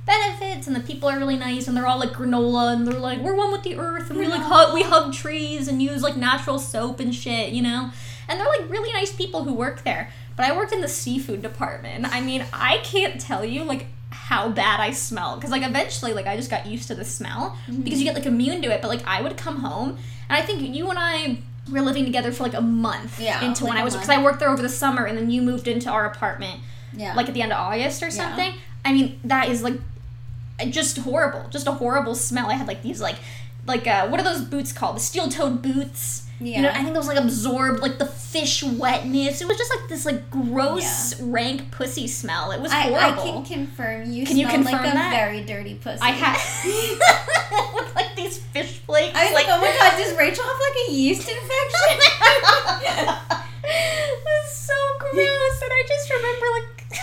benefits 0.07 0.67
and 0.67 0.77
the 0.77 0.81
people 0.81 1.09
are 1.09 1.19
really 1.19 1.37
nice 1.37 1.67
and 1.67 1.77
they're 1.77 1.87
all 1.87 1.99
like 1.99 2.11
granola 2.11 2.75
and 2.75 2.87
they're 2.87 3.01
like 3.01 3.19
we're 3.21 3.35
one 3.35 3.51
with 3.51 3.63
the 3.63 3.75
earth 3.77 4.11
and 4.11 4.19
we 4.19 4.27
like 4.29 4.43
hug 4.43 4.75
we 4.75 4.83
hug 4.83 5.15
trees 5.15 5.67
and 5.67 5.81
use 5.83 6.03
like 6.03 6.17
natural 6.17 6.59
soap 6.59 7.01
and 7.01 7.15
shit, 7.15 7.53
you 7.53 7.63
know. 7.63 7.91
And 8.29 8.39
they're 8.41 8.49
like 8.49 8.71
really 8.71 8.93
nice 8.93 9.13
people 9.13 9.45
who 9.45 9.53
work 9.53 9.83
there. 9.85 10.11
But 10.37 10.47
I 10.47 10.57
worked 10.57 10.73
in 10.73 10.81
the 10.81 10.89
seafood 10.89 11.43
department. 11.43 12.07
I 12.13 12.21
mean, 12.21 12.45
I 12.53 12.79
can't 12.79 13.21
tell 13.21 13.45
you 13.45 13.63
like 13.65 13.87
how 14.11 14.49
bad 14.49 14.81
I 14.81 14.91
smell 14.93 15.37
because 15.37 15.51
like 15.51 15.63
eventually 15.63 16.13
like 16.13 16.27
I 16.27 16.37
just 16.37 16.51
got 16.51 16.67
used 16.67 16.89
to 16.89 16.95
the 16.95 17.05
smell 17.05 17.57
because 17.69 17.99
you 18.01 18.05
get 18.05 18.15
like 18.15 18.27
immune 18.27 18.63
to 18.63 18.71
it. 18.73 18.81
But 18.83 18.89
like 18.89 19.07
I 19.07 19.23
would 19.23 19.37
come 19.37 19.61
home 19.61 19.91
and 20.29 20.37
I 20.37 20.43
think 20.43 20.63
you 20.75 20.89
and 20.91 20.99
I 20.99 21.39
were 21.71 21.81
living 21.81 22.05
together 22.05 22.31
for 22.33 22.43
like 22.43 22.55
a 22.55 22.61
month 22.61 23.21
Yeah, 23.21 23.45
into 23.45 23.65
when 23.65 23.77
I 23.77 23.85
was 23.85 23.95
because 23.95 24.11
I 24.11 24.23
worked 24.23 24.41
there 24.41 24.51
over 24.51 24.61
the 24.63 24.69
summer 24.69 25.05
and 25.05 25.17
then 25.17 25.31
you 25.31 25.41
moved 25.43 25.67
into 25.69 25.89
our 25.91 26.05
apartment 26.07 26.61
Yeah. 26.93 27.15
like 27.15 27.29
at 27.29 27.35
the 27.35 27.43
end 27.43 27.53
of 27.53 27.59
August 27.59 28.03
or 28.03 28.07
Yeah. 28.07 28.13
something. 28.13 28.55
I 28.85 28.93
mean, 28.93 29.19
that 29.25 29.49
is 29.49 29.63
like 29.63 29.75
just 30.71 30.99
horrible, 30.99 31.49
just 31.51 31.67
a 31.67 31.73
horrible 31.73 32.15
smell. 32.15 32.49
I 32.51 32.55
had 32.55 32.67
like 32.69 32.83
these 32.83 33.01
like 33.01 33.17
like 33.67 33.87
uh, 33.87 34.09
what 34.09 34.21
are 34.21 34.25
those 34.25 34.43
boots 34.43 34.73
called? 34.73 34.97
The 34.97 35.01
steel-toed 35.01 35.63
boots. 35.63 36.24
You 36.41 36.63
know, 36.63 36.69
I 36.71 36.83
think 36.83 36.89
it 36.89 36.95
was 36.99 37.07
like 37.07 37.19
absorbed 37.19 37.81
like 37.81 37.99
the 37.99 38.07
fish 38.07 38.63
wetness. 38.63 39.41
It 39.41 39.47
was 39.49 39.57
just 39.57 39.73
like 39.75 39.89
this 39.89 40.05
like 40.05 40.29
gross, 40.31 41.19
rank 41.21 41.71
pussy 41.71 42.09
smell. 42.09 42.51
It 42.51 42.61
was 42.61 42.73
I, 42.73 42.93
I 42.93 43.11
horrible. 43.11 43.23
can 43.23 43.45
confirm 43.45 44.11
you 44.11 44.27
Can 44.27 44.37
you 44.37 44.47
smell 44.49 44.63
like 44.63 44.73
confirm 44.73 44.91
a 44.91 44.95
that? 44.95 45.11
very 45.13 45.45
dirty 45.45 45.75
pussy. 45.77 46.01
I 46.03 46.11
had 46.11 46.37
with 47.75 47.95
like 47.95 48.17
these 48.17 48.39
fish 48.39 48.79
flakes. 48.81 49.17
I 49.17 49.25
was 49.27 49.35
like, 49.35 49.47
oh 49.49 49.61
my 49.61 49.73
god, 49.79 49.97
does 49.97 50.13
Rachel 50.19 50.43
have 50.45 50.61
like 50.61 50.77
a 50.89 50.93
yeast 50.93 51.29
infection? 51.29 51.99
It 53.67 54.25
was 54.25 54.51
so 54.53 54.75
gross, 54.99 55.63
and 55.63 55.71
I 55.73 55.85
just 55.89 56.11
remember 56.11 56.47
like 56.53 56.99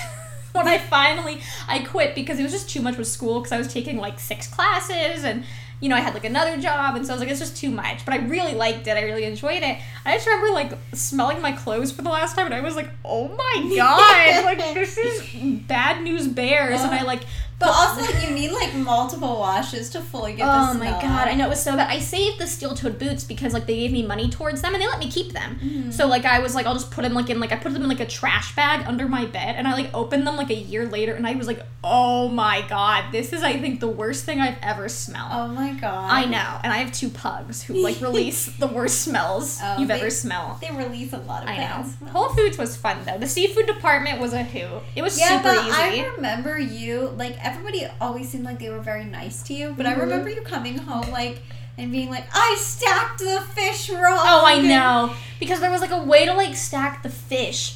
when 0.54 0.68
I 0.68 0.78
finally 0.78 1.42
I 1.68 1.80
quit 1.80 2.14
because 2.14 2.38
it 2.40 2.44
was 2.44 2.52
just 2.52 2.70
too 2.70 2.82
much 2.82 2.98
with 2.98 3.08
school 3.08 3.40
because 3.40 3.52
I 3.52 3.58
was 3.58 3.74
taking 3.74 3.98
like 3.98 4.20
six 4.20 4.46
classes 4.48 5.24
and 5.24 5.44
you 5.82 5.90
know 5.90 5.96
I 5.96 6.00
had 6.00 6.14
like 6.14 6.24
another 6.24 6.58
job 6.58 6.96
and 6.96 7.06
so 7.06 7.12
I 7.12 7.16
was 7.16 7.22
like 7.22 7.30
it's 7.30 7.40
just 7.40 7.58
too 7.58 7.70
much. 7.72 8.06
But 8.06 8.14
I 8.14 8.18
really 8.20 8.54
liked 8.54 8.88
it. 8.88 8.92
I 8.92 9.02
really 9.02 9.26
enjoyed 9.26 9.64
it. 9.64 9.78
I 10.06 10.14
just 10.14 10.26
remember 10.28 10.54
like 10.54 10.72
smelling 10.94 11.42
my 11.42 11.52
clothes 11.52 11.92
for 11.92 12.04
the 12.04 12.10
last 12.10 12.36
time 12.36 12.46
and 12.46 12.56
I 12.56 12.62
was 12.62 12.76
like, 12.76 12.90
oh 13.04 13.28
my 13.28 13.74
god, 13.76 14.46
like 14.46 14.74
this 14.74 14.98
is 14.98 15.22
bad 15.68 16.02
news 16.04 16.28
bears, 16.28 16.80
and 16.82 16.92
I 16.92 17.04
like. 17.04 17.24
But 17.62 17.70
also, 17.70 18.02
you 18.28 18.32
need 18.34 18.52
like 18.52 18.74
multiple 18.76 19.40
washes 19.40 19.90
to 19.92 20.02
fully 20.02 20.34
get 20.34 20.46
the 20.46 20.72
smell. 20.74 20.76
Oh 20.94 20.96
my 20.96 21.02
god, 21.02 21.28
I 21.30 21.34
know 21.36 21.46
it 21.46 21.50
was 21.50 21.64
so 21.64 21.76
bad. 21.78 21.90
I 21.90 22.00
saved 22.00 22.40
the 22.40 22.48
steel-toed 22.48 23.00
boots 23.00 23.24
because 23.24 23.54
like 23.54 23.66
they 23.68 23.76
gave 23.78 23.92
me 23.92 24.06
money 24.06 24.30
towards 24.30 24.62
them 24.62 24.74
and 24.74 24.82
they 24.82 24.88
let 24.88 25.00
me 25.00 25.10
keep 25.10 25.32
them. 25.32 25.60
Mm-hmm. 25.64 25.92
So 25.92 26.08
like 26.08 26.26
I 26.26 26.40
was 26.40 26.54
like 26.56 26.66
I'll 26.66 26.74
just 26.74 26.92
put 26.92 27.04
them 27.04 27.14
like 27.14 27.30
in 27.30 27.40
like 27.40 27.52
I 27.52 27.56
put 27.56 27.72
them 27.74 27.82
in 27.84 27.88
like 27.90 28.00
a 28.02 28.06
trash 28.06 28.56
bag 28.56 28.86
under 28.88 29.08
my 29.08 29.26
bed 29.26 29.56
and 29.56 29.68
I 29.68 29.74
like 29.74 29.90
opened 29.94 30.28
them 30.28 30.36
like 30.36 30.50
a 30.50 30.56
year 30.56 30.86
later 30.88 31.14
and 31.14 31.26
I 31.28 31.36
was 31.36 31.48
like, 31.48 31.62
"Oh 31.84 32.28
my 32.30 32.66
god, 32.68 33.12
this 33.12 33.32
is 33.34 33.44
I 33.44 33.58
think 33.60 33.80
the 33.80 33.88
worst 33.88 34.26
thing 34.26 34.40
I've 34.42 34.58
ever 34.62 34.90
smelled." 34.90 35.32
Oh 35.32 35.48
my 35.48 35.72
god. 35.74 36.12
I 36.12 36.26
know. 36.26 36.60
And 36.64 36.74
I 36.74 36.78
have 36.78 36.92
two 36.92 37.10
pugs 37.10 37.62
who 37.64 37.76
like 37.76 38.02
release 38.02 38.46
the 38.58 38.68
worst 38.68 39.02
smells 39.02 39.60
Oh, 39.64 39.78
you've 39.80 39.88
they- 39.88 39.96
ever 40.00 40.10
smelled. 40.10 40.60
They 40.62 40.72
release 40.72 41.14
a 41.14 41.18
lot 41.20 41.44
of 41.44 41.50
I 41.50 41.58
know. 41.58 41.86
smells. 41.98 42.12
Whole 42.14 42.30
Foods 42.30 42.58
was 42.58 42.76
fun 42.76 42.98
though. 43.06 43.18
The 43.18 43.28
seafood 43.28 43.68
department 43.68 44.20
was 44.20 44.34
a 44.34 44.44
hoot. 44.44 44.82
It 44.96 45.02
was 45.02 45.20
Yeah, 45.20 45.38
super 45.42 45.54
but 45.56 45.66
easy. 45.66 46.02
I 46.02 46.08
remember 46.16 46.58
you 46.58 47.10
like 47.18 47.38
everybody 47.52 47.88
always 48.00 48.30
seemed 48.30 48.44
like 48.46 48.60
they 48.60 48.70
were 48.70 48.80
very 48.80 49.04
nice 49.06 49.42
to 49.44 49.54
you, 49.54 49.74
but 49.78 49.86
I 49.86 49.94
Mhm. 49.96 50.00
remember 50.02 50.30
you 50.30 50.42
coming 50.42 50.78
home 50.78 51.10
like 51.12 51.42
and 51.78 51.92
being 51.92 52.10
like, 52.10 52.26
"I 52.34 52.56
stacked 52.60 53.20
the 53.20 53.42
fish 53.56 53.90
wrong." 53.90 54.18
Oh, 54.20 54.44
I 54.46 54.60
know. 54.62 55.14
Because 55.40 55.60
there 55.62 55.72
was 55.72 55.82
like 55.82 55.92
a 55.92 56.04
way 56.04 56.26
to 56.26 56.34
like 56.34 56.56
stack 56.56 57.04
the 57.04 57.10
fish. 57.10 57.76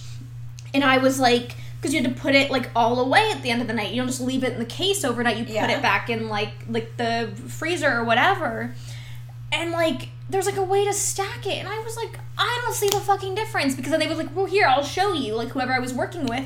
And 0.73 0.83
I 0.83 0.97
was 0.97 1.19
like, 1.19 1.55
because 1.79 1.93
you 1.93 2.01
had 2.01 2.13
to 2.15 2.19
put 2.21 2.35
it 2.35 2.51
like 2.51 2.69
all 2.75 2.99
away 2.99 3.31
at 3.31 3.41
the 3.41 3.49
end 3.51 3.61
of 3.61 3.67
the 3.67 3.73
night. 3.73 3.91
You 3.91 3.97
don't 4.01 4.07
just 4.07 4.21
leave 4.21 4.43
it 4.43 4.53
in 4.53 4.59
the 4.59 4.65
case 4.65 5.03
overnight. 5.05 5.37
You 5.37 5.45
put 5.45 5.69
it 5.69 5.81
back 5.81 6.09
in 6.09 6.27
like 6.29 6.53
like 6.69 6.97
the 6.97 7.31
freezer 7.47 7.91
or 7.91 8.03
whatever. 8.03 8.75
and 9.51 9.71
like 9.71 10.09
there's 10.29 10.47
like 10.47 10.57
a 10.57 10.63
way 10.63 10.83
to 10.85 10.91
stack 10.91 11.45
it 11.45 11.59
and 11.59 11.67
i 11.67 11.79
was 11.81 11.95
like 11.95 12.19
i 12.37 12.61
don't 12.65 12.73
see 12.73 12.89
the 12.89 12.99
fucking 12.99 13.35
difference 13.35 13.75
because 13.75 13.91
then 13.91 13.99
they 13.99 14.07
was 14.07 14.17
like 14.17 14.35
well 14.35 14.47
here 14.47 14.65
i'll 14.67 14.83
show 14.83 15.13
you 15.13 15.35
like 15.35 15.49
whoever 15.49 15.71
i 15.71 15.77
was 15.77 15.93
working 15.93 16.25
with 16.25 16.43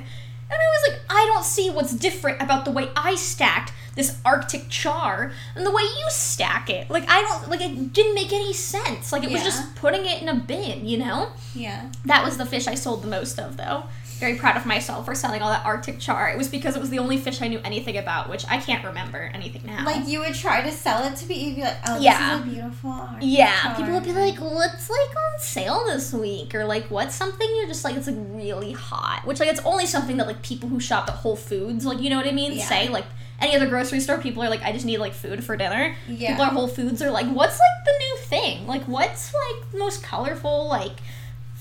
and 0.49 0.59
i 0.59 0.67
was 0.67 0.89
like 0.89 1.01
i 1.09 1.25
don't 1.33 1.45
see 1.45 1.69
what's 1.69 1.93
different 1.93 2.41
about 2.41 2.65
the 2.65 2.71
way 2.71 2.89
i 2.95 3.15
stacked 3.15 3.71
this 3.95 4.17
arctic 4.23 4.69
char 4.69 5.31
and 5.55 5.65
the 5.65 5.71
way 5.71 5.81
you 5.81 6.05
stack 6.09 6.69
it. 6.69 6.89
Like 6.89 7.03
i 7.09 7.21
don't 7.21 7.49
like 7.49 7.59
it 7.61 7.91
didn't 7.91 8.15
make 8.15 8.31
any 8.31 8.53
sense. 8.53 9.11
Like 9.11 9.23
it 9.23 9.31
was 9.31 9.43
just 9.43 9.75
putting 9.75 10.05
it 10.05 10.21
in 10.21 10.29
a 10.29 10.35
bin 10.35 10.85
you 10.87 10.97
know? 10.97 11.31
Yeah. 11.53 11.91
that 12.05 12.23
was 12.23 12.37
the 12.37 12.45
fish 12.45 12.67
i 12.67 12.75
sold 12.75 13.01
the 13.03 13.07
most 13.07 13.39
of 13.39 13.57
though 13.57 13.83
very 14.19 14.35
proud 14.35 14.55
of 14.57 14.65
myself 14.65 15.05
for 15.05 15.15
selling 15.15 15.41
all 15.41 15.49
that 15.49 15.65
arctic 15.65 15.97
char 15.99 16.29
it 16.29 16.37
was 16.37 16.47
because 16.47 16.75
it 16.75 16.79
was 16.79 16.89
the 16.89 16.99
only 16.99 17.17
fish 17.17 17.41
i 17.41 17.47
knew 17.47 17.59
anything 17.63 17.97
about 17.97 18.29
which 18.29 18.45
i 18.49 18.57
can't 18.57 18.83
remember 18.85 19.31
anything 19.33 19.61
now 19.65 19.83
Like 19.85 20.07
you 20.07 20.19
would 20.19 20.35
try 20.35 20.61
to 20.61 20.71
sell 20.71 21.03
it 21.05 21.15
to 21.17 21.25
me, 21.25 21.35
you'd 21.45 21.55
be 21.55 21.61
like, 21.63 21.77
"Oh, 21.87 21.99
Yeah. 21.99 22.37
this 22.37 22.45
is 22.45 22.47
a 22.47 22.55
beautiful 22.55 22.89
art." 22.91 23.21
Yeah, 23.23 23.73
people 23.75 23.93
would 23.93 24.03
be 24.03 24.11
like, 24.13 24.37
"What's 24.39 24.89
like 24.89 25.09
on 25.09 25.39
sale 25.39 25.83
this 25.87 26.11
week?" 26.13 26.53
Or 26.53 26.65
like, 26.65 26.85
"What's 26.91 27.15
something 27.15 27.47
you're 27.57 27.67
just 27.67 27.83
like 27.83 27.95
it's 27.95 28.07
like 28.07 28.15
really 28.19 28.73
hot?" 28.73 29.25
Which 29.25 29.39
like 29.39 29.49
it's 29.49 29.61
only 29.65 29.85
something 29.85 30.17
that 30.17 30.27
like 30.27 30.41
people 30.41 30.67
who 30.69 30.79
shop 30.79 31.07
at 31.07 31.15
Whole 31.15 31.35
Foods, 31.35 31.85
like 31.85 31.99
you 32.01 32.09
know 32.09 32.17
what 32.17 32.27
I 32.27 32.31
mean, 32.31 32.53
Yeah. 32.53 32.65
say 32.65 32.87
like 32.89 33.05
any 33.41 33.55
other 33.55 33.67
grocery 33.67 33.99
store. 34.01 34.17
People 34.17 34.43
are 34.43 34.49
like, 34.49 34.63
"I 34.63 34.71
just 34.73 34.85
need 34.85 34.97
like 34.97 35.13
food 35.13 35.43
for 35.43 35.55
dinner." 35.55 35.95
Yeah. 36.09 36.29
People 36.31 36.45
at 36.45 36.51
Whole 36.53 36.67
Foods 36.67 37.01
are 37.01 37.11
like, 37.11 37.27
"What's 37.27 37.57
like 37.59 37.85
the 37.85 37.95
new 38.05 38.17
thing? 38.17 38.67
Like 38.67 38.83
what's 38.83 39.33
like 39.33 39.71
the 39.71 39.77
most 39.79 40.03
colorful 40.03 40.67
like?" 40.67 40.97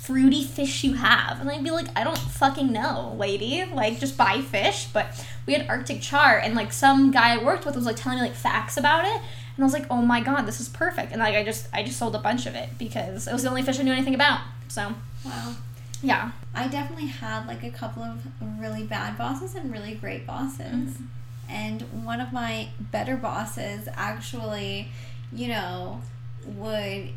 Fruity 0.09 0.43
fish 0.43 0.85
you 0.85 0.95
have. 0.95 1.39
And 1.39 1.51
i'd 1.51 1.63
be 1.63 1.71
like 1.71 1.89
i 1.95 2.03
don't 2.03 2.17
fucking 2.17 2.73
know 2.73 3.15
lady. 3.19 3.63
Like 3.73 4.01
just 4.01 4.17
buy 4.17 4.41
fish. 4.41 4.87
But 4.87 5.07
we 5.47 5.53
had 5.53 5.69
arctic 5.69 6.01
char 6.01 6.39
and 6.39 6.55
like 6.55 6.73
some 6.73 7.11
guy 7.11 7.35
i 7.35 7.45
worked 7.45 7.67
with 7.67 7.77
was 7.77 7.85
like 7.85 7.97
telling 7.97 8.19
me 8.19 8.25
like 8.25 8.35
facts 8.35 8.79
about 8.79 9.05
it. 9.05 9.21
And 9.55 9.61
i 9.61 9.65
was 9.65 9.75
like 9.75 9.87
oh 9.91 10.01
my 10.01 10.21
god 10.23 10.43
this 10.47 10.61
is 10.61 10.69
perfect. 10.71 11.13
And 11.13 11.21
like 11.21 11.35
i 11.35 11.45
just 11.45 11.69
i 11.75 11.83
just 11.83 11.99
sold 11.99 12.15
a 12.15 12.19
bunch 12.21 12.47
of 12.47 12.55
it 12.55 12.71
because 12.79 13.29
it 13.29 13.33
was 13.35 13.43
the 13.43 13.51
only 13.51 13.63
fish 13.63 13.79
i 13.79 13.83
knew 13.83 13.93
anything 13.93 14.15
about. 14.15 14.41
So 14.69 14.95
Wow. 15.25 15.55
yeah. 16.03 16.31
I 16.55 16.69
definitely 16.69 17.09
had 17.09 17.47
like 17.47 17.63
a 17.63 17.71
couple 17.71 18.03
of 18.03 18.25
really 18.59 18.85
bad 18.85 19.19
bosses 19.19 19.55
and 19.55 19.71
really 19.71 19.95
great 19.95 20.27
bosses. 20.27 20.95
Mm-hmm. 20.95 21.05
And 21.51 21.83
one 22.05 22.21
of 22.21 22.33
my 22.33 22.69
better 22.79 23.17
bosses 23.17 23.89
actually, 23.95 24.89
you 25.33 25.49
know, 25.49 26.01
would 26.47 27.11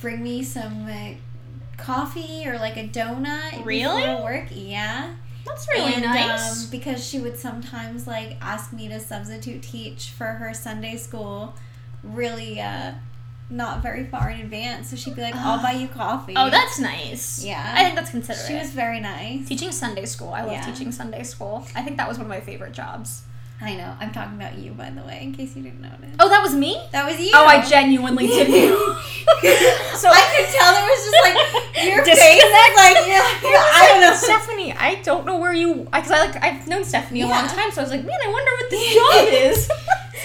bring 0.00 0.22
me 0.22 0.42
some 0.42 0.86
coffee 1.76 2.44
or 2.46 2.58
like 2.58 2.76
a 2.76 2.88
donut 2.88 3.64
Really? 3.64 4.02
before 4.02 4.22
work. 4.24 4.44
Yeah. 4.50 5.14
that's 5.44 5.68
really 5.68 5.94
and, 5.94 6.02
nice 6.04 6.64
Um, 6.64 6.70
because 6.70 7.06
she 7.06 7.18
would 7.20 7.38
sometimes 7.38 8.06
like 8.06 8.36
ask 8.40 8.72
me 8.72 8.88
to 8.88 8.98
substitute 9.00 9.62
teach 9.62 10.10
for 10.10 10.24
her 10.26 10.52
Sunday 10.54 10.96
school 10.96 11.54
really 12.02 12.60
uh 12.60 12.92
not 13.48 13.80
very 13.80 14.04
far 14.04 14.28
in 14.30 14.40
advance. 14.40 14.90
So 14.90 14.96
she'd 14.96 15.14
be 15.14 15.22
like, 15.22 15.36
I'll 15.36 15.62
buy 15.62 15.70
you 15.82 15.86
coffee. 15.86 16.34
oh 16.36 16.50
that's 16.50 16.80
nice 16.80 17.44
Yeah. 17.44 17.74
i 17.76 17.84
think 17.84 17.94
that's 17.94 18.10
considerate 18.10 18.44
She 18.48 18.54
was 18.54 18.70
very 18.72 18.98
nice. 18.98 19.46
teaching 19.46 19.70
sunday 19.70 20.04
school 20.04 20.30
i 20.30 20.42
love 20.42 20.52
Yeah. 20.52 20.62
teaching 20.62 20.90
sunday 20.90 21.22
school 21.22 21.64
i 21.76 21.82
think 21.82 21.96
that 21.98 22.08
was 22.08 22.18
one 22.18 22.26
of 22.26 22.30
my 22.30 22.40
favorite 22.40 22.72
jobs 22.72 23.22
I 23.60 23.74
know. 23.74 23.96
I'm 23.98 24.12
talking 24.12 24.34
about 24.36 24.58
you, 24.58 24.72
by 24.72 24.90
the 24.90 25.00
way, 25.02 25.20
in 25.22 25.32
case 25.34 25.56
you 25.56 25.62
didn't 25.62 25.80
notice. 25.80 26.14
oh 26.20 26.28
that 26.28 26.42
was 26.42 26.54
me 26.54 26.78
That 26.92 27.06
was 27.10 27.18
you. 27.18 27.30
oh 27.34 27.46
i 27.46 27.64
genuinely 27.64 28.26
didn't 28.26 28.76
so 29.96 30.08
I 30.08 30.22
could 30.30 30.48
tell 30.54 30.70
there 30.72 30.86
was 30.86 31.02
just 31.02 31.20
like 31.24 31.84
your 31.84 32.04
face, 32.04 32.14
Disconnect. 32.14 32.76
like 32.76 32.96
yeah, 33.08 33.58
I 33.58 33.88
don't 33.90 34.00
know. 34.02 34.14
Stephanie, 34.14 34.72
I 34.72 35.00
don't 35.02 35.26
know 35.26 35.38
where 35.38 35.52
you 35.52 35.88
because 35.92 36.10
I 36.12 36.26
like 36.26 36.42
I've 36.42 36.68
known 36.68 36.84
Stephanie 36.84 37.22
a 37.22 37.26
long 37.26 37.46
time, 37.48 37.70
so 37.72 37.80
I 37.80 37.84
was 37.84 37.90
like, 37.90 38.04
man, 38.04 38.18
I 38.24 38.28
wonder 38.28 38.50
what 38.60 38.70
this 38.70 38.94
job 38.94 39.26
is. 39.50 39.66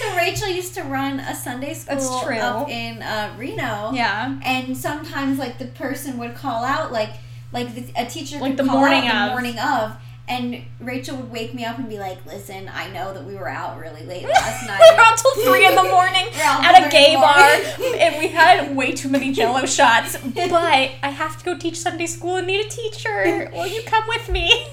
So 0.00 0.16
Rachel 0.16 0.48
used 0.48 0.74
to 0.74 0.82
run 0.84 1.18
a 1.20 1.34
Sunday 1.34 1.74
school 1.74 1.96
That's 1.96 2.22
true. 2.22 2.36
up 2.36 2.68
in 2.68 3.02
uh, 3.02 3.34
Reno. 3.36 3.90
yeah. 3.92 4.38
and 4.44 4.76
sometimes 4.76 5.38
like 5.38 5.58
the 5.58 5.66
person 5.66 6.16
would 6.18 6.34
call 6.36 6.64
out 6.64 6.92
like 6.92 7.10
like 7.52 7.74
the, 7.74 7.84
a 8.00 8.06
teacher 8.06 8.38
Like 8.38 8.56
the 8.56 8.62
morning 8.62 9.06
the 9.08 9.26
morning 9.30 9.58
of 9.58 9.96
and 10.28 10.62
Rachel 10.80 11.16
would 11.16 11.30
wake 11.30 11.52
me 11.52 11.64
up 11.64 11.78
and 11.78 11.88
be 11.88 11.98
like 11.98 12.24
listen 12.26 12.70
I 12.72 12.88
know 12.90 13.12
that 13.12 13.24
we 13.24 13.34
were 13.34 13.48
out 13.48 13.78
really 13.80 14.04
late 14.04 14.22
last 14.28 14.66
night 14.66 14.80
we 14.80 14.96
were 14.96 15.02
out 15.02 15.18
till 15.18 15.34
three 15.44 15.66
in 15.66 15.74
the 15.74 15.82
morning 15.96 16.26
at 16.34 16.86
a 16.86 16.90
gay 16.90 17.06
three 17.06 17.14
in 17.14 17.20
the 17.20 17.26
bar, 17.26 17.96
and 17.98 18.18
we 18.18 18.28
had 18.28 18.76
way 18.76 18.92
too 18.92 19.08
many 19.08 19.32
Jello 19.32 19.66
shots. 19.66 20.16
But 20.18 20.52
I 20.52 21.08
have 21.08 21.38
to 21.38 21.44
go 21.44 21.58
teach 21.58 21.78
Sunday 21.78 22.06
school 22.06 22.36
and 22.36 22.46
need 22.46 22.64
a 22.64 22.68
teacher. 22.68 23.50
Will 23.52 23.66
you 23.66 23.82
come 23.82 24.04
with 24.08 24.28
me? 24.28 24.66